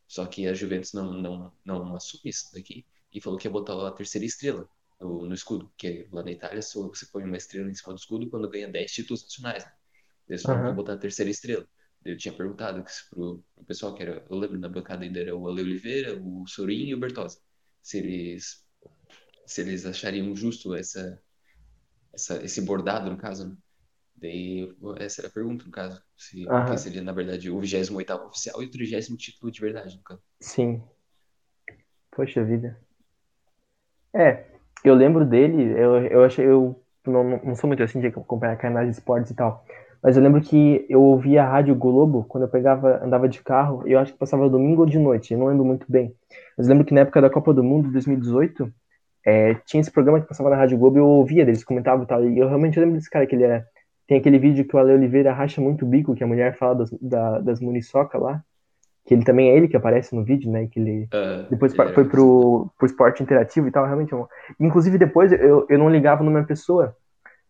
[0.07, 3.75] Só que a Juventus não, não, não assume isso daqui e falou que ia botar
[3.87, 4.69] a terceira estrela
[5.01, 8.31] no, no escudo, que lá na Itália você põe uma estrela em cima do escudo
[8.31, 9.65] quando ganha 10 títulos nacionais.
[9.65, 9.73] Né?
[10.31, 10.69] Eles falaram uhum.
[10.71, 11.67] ia botar a terceira estrela.
[12.05, 15.49] Eu tinha perguntado pro, pro pessoal que era, eu lembro na bancada ainda era o
[15.49, 17.39] Ale Oliveira, o Sorin e o Bertosa,
[17.83, 18.65] se eles
[19.45, 21.21] se eles achariam justo essa,
[22.15, 23.57] essa esse bordado no caso, né?
[24.15, 26.77] Daí essa era a pergunta no caso, se uhum.
[26.77, 30.23] seria na verdade o 28 oficial e o 30 título de verdade, no caso.
[30.41, 30.83] Sim.
[32.11, 32.79] Poxa vida.
[34.15, 34.47] É,
[34.85, 38.89] eu lembro dele, eu, eu achei eu não, não sou muito assim de acompanhar canais
[38.89, 39.65] de esportes e tal.
[40.03, 43.83] Mas eu lembro que eu ouvia a Rádio Globo quando eu pegava, andava de carro,
[43.87, 46.15] eu acho que passava domingo ou de noite, eu não lembro muito bem.
[46.57, 48.73] Mas eu lembro que na época da Copa do Mundo, 2018,
[49.25, 52.07] é, tinha esse programa que passava na Rádio Globo e eu ouvia deles, comentavam e
[52.07, 52.25] tal.
[52.25, 53.67] E eu realmente lembro desse cara, que ele era.
[54.07, 56.77] Tem aquele vídeo que o Ale Oliveira racha muito o bico, que a mulher fala
[56.77, 58.43] das, da, das muniçoca lá.
[59.07, 60.67] Que ele também é ele que aparece no vídeo, né?
[60.67, 63.85] Que ele uh, depois ele foi pro, pro esporte interativo e tal.
[63.85, 64.19] Realmente, é
[64.59, 66.97] inclusive depois eu, eu não ligava numa pessoa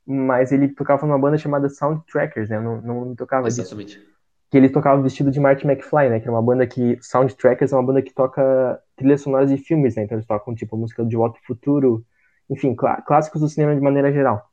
[0.06, 2.56] mas ele tocava numa banda chamada Soundtrackers, né?
[2.56, 3.98] Eu não, não tocava Exatamente.
[3.98, 4.10] Disso.
[4.50, 6.20] Que ele tocava vestido de Marty McFly, né?
[6.20, 6.98] Que é uma banda que.
[7.00, 10.02] Soundtrackers é uma banda que toca trilhas sonoras de filmes, né?
[10.02, 12.04] Então eles tocam, tipo, música de Volta ao Futuro,
[12.48, 14.50] enfim, clá clássicos do cinema de maneira geral.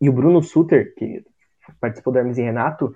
[0.00, 1.24] E o Bruno Suter, que
[1.80, 2.94] participou do Hermes e Renato,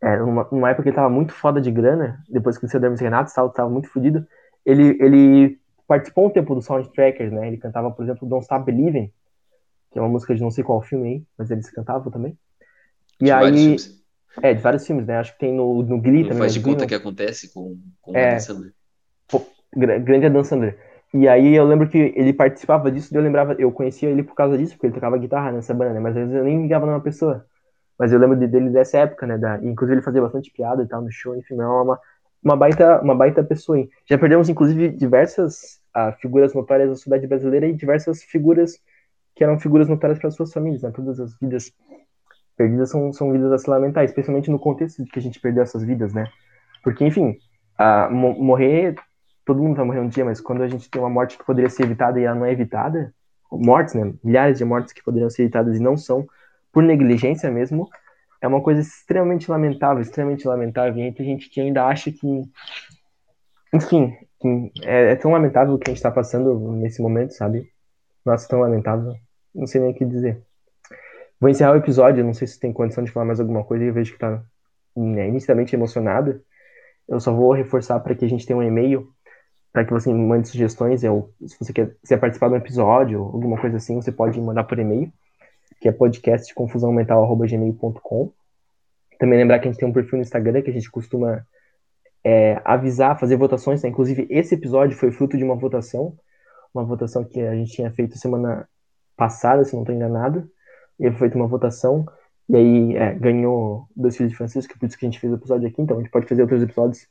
[0.00, 2.80] é, numa, numa época que ele tava muito foda de grana, depois que ele saiu
[2.80, 4.26] do Hermes e Renato, tava, tava muito fodido,
[4.66, 5.58] ele, ele
[5.88, 7.46] participou um tempo do Soundtrackers, né?
[7.46, 9.10] Ele cantava, por exemplo, Don't Stop Believing,
[9.92, 12.36] que é uma música de não sei qual filme aí, mas eles cantavam também.
[13.20, 13.76] E de aí.
[14.42, 15.18] É, de vários filmes, né?
[15.18, 16.38] Acho que tem no, no Glee não também.
[16.38, 19.36] Faz de conta que acontece com, com é, o
[19.76, 20.78] Adam grande Adam Sandler.
[21.14, 24.34] E aí eu lembro que ele participava disso, e eu lembrava, eu conhecia ele por
[24.34, 26.00] causa disso, porque ele tocava guitarra nessa banda, né?
[26.00, 27.44] Mas às vezes eu nem ligava numa pessoa.
[27.98, 29.36] Mas eu lembro dele dessa época, né?
[29.36, 32.00] Da, inclusive ele fazia bastante piada e tal no show, enfim, é uma,
[32.42, 33.78] uma, baita, uma baita pessoa.
[33.78, 33.90] Hein?
[34.06, 38.80] Já perdemos, inclusive, diversas uh, figuras notórias da sociedade brasileira e diversas figuras
[39.34, 40.90] que eram figuras notárias para suas famílias, né?
[40.90, 41.72] Todas as vidas
[42.56, 45.62] perdidas são, são vidas a se lamentar, especialmente no contexto de que a gente perdeu
[45.62, 46.26] essas vidas, né?
[46.82, 47.36] Porque, enfim,
[47.78, 48.94] a, morrer,
[49.44, 51.70] todo mundo vai morrer um dia, mas quando a gente tem uma morte que poderia
[51.70, 53.12] ser evitada e ela não é evitada,
[53.50, 54.12] mortes, né?
[54.22, 56.26] Milhares de mortes que poderiam ser evitadas e não são,
[56.72, 57.88] por negligência mesmo,
[58.40, 61.02] é uma coisa extremamente lamentável, extremamente lamentável.
[61.02, 62.42] E tem gente que ainda acha que,
[63.72, 67.71] enfim, que é, é, tão lamentável o que a gente está passando nesse momento, sabe?
[68.24, 69.14] Nossa, tão lamentável.
[69.54, 70.40] Não sei nem o que dizer.
[71.40, 73.92] Vou encerrar o episódio, não sei se tem condição de falar mais alguma coisa, eu
[73.92, 74.42] vejo que tá
[74.96, 76.40] né, inicialmente emocionado.
[77.08, 79.12] Eu só vou reforçar para que a gente tenha um e-mail
[79.72, 81.00] para que você mande sugestões.
[81.00, 85.12] Se você quer, quiser participar do episódio, alguma coisa assim, você pode mandar por e-mail,
[85.80, 88.32] que é podcastconfusãomental.gmail.com.
[89.18, 91.46] Também lembrar que a gente tem um perfil no Instagram que a gente costuma
[92.22, 93.82] é, avisar, fazer votações.
[93.82, 93.88] Né?
[93.88, 96.16] Inclusive, esse episódio foi fruto de uma votação,
[96.74, 98.68] uma votação que a gente tinha feito semana
[99.16, 100.50] passada, se não estou enganado
[100.98, 102.06] e foi feita uma votação,
[102.48, 105.36] e aí é, ganhou dois filhos de Francisco, por isso que a gente fez o
[105.36, 107.08] episódio aqui, então a gente pode fazer outros episódios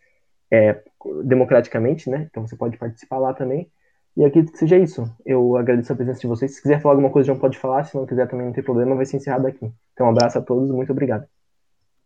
[0.51, 0.83] é,
[1.23, 2.27] democraticamente, né?
[2.29, 3.71] Então você pode participar lá também.
[4.15, 5.09] E acredito que seja isso.
[5.25, 6.55] Eu agradeço a presença de vocês.
[6.55, 7.85] Se quiser falar alguma coisa, já pode falar.
[7.85, 9.71] Se não quiser, também não tem problema, vai ser encerrado aqui.
[9.93, 11.25] Então, um abraço a todos, muito obrigado.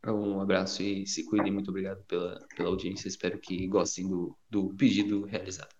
[0.05, 1.51] Um abraço e se cuidem.
[1.51, 3.07] Muito obrigado pela, pela audiência.
[3.07, 5.73] Espero que gostem do, do pedido realizado.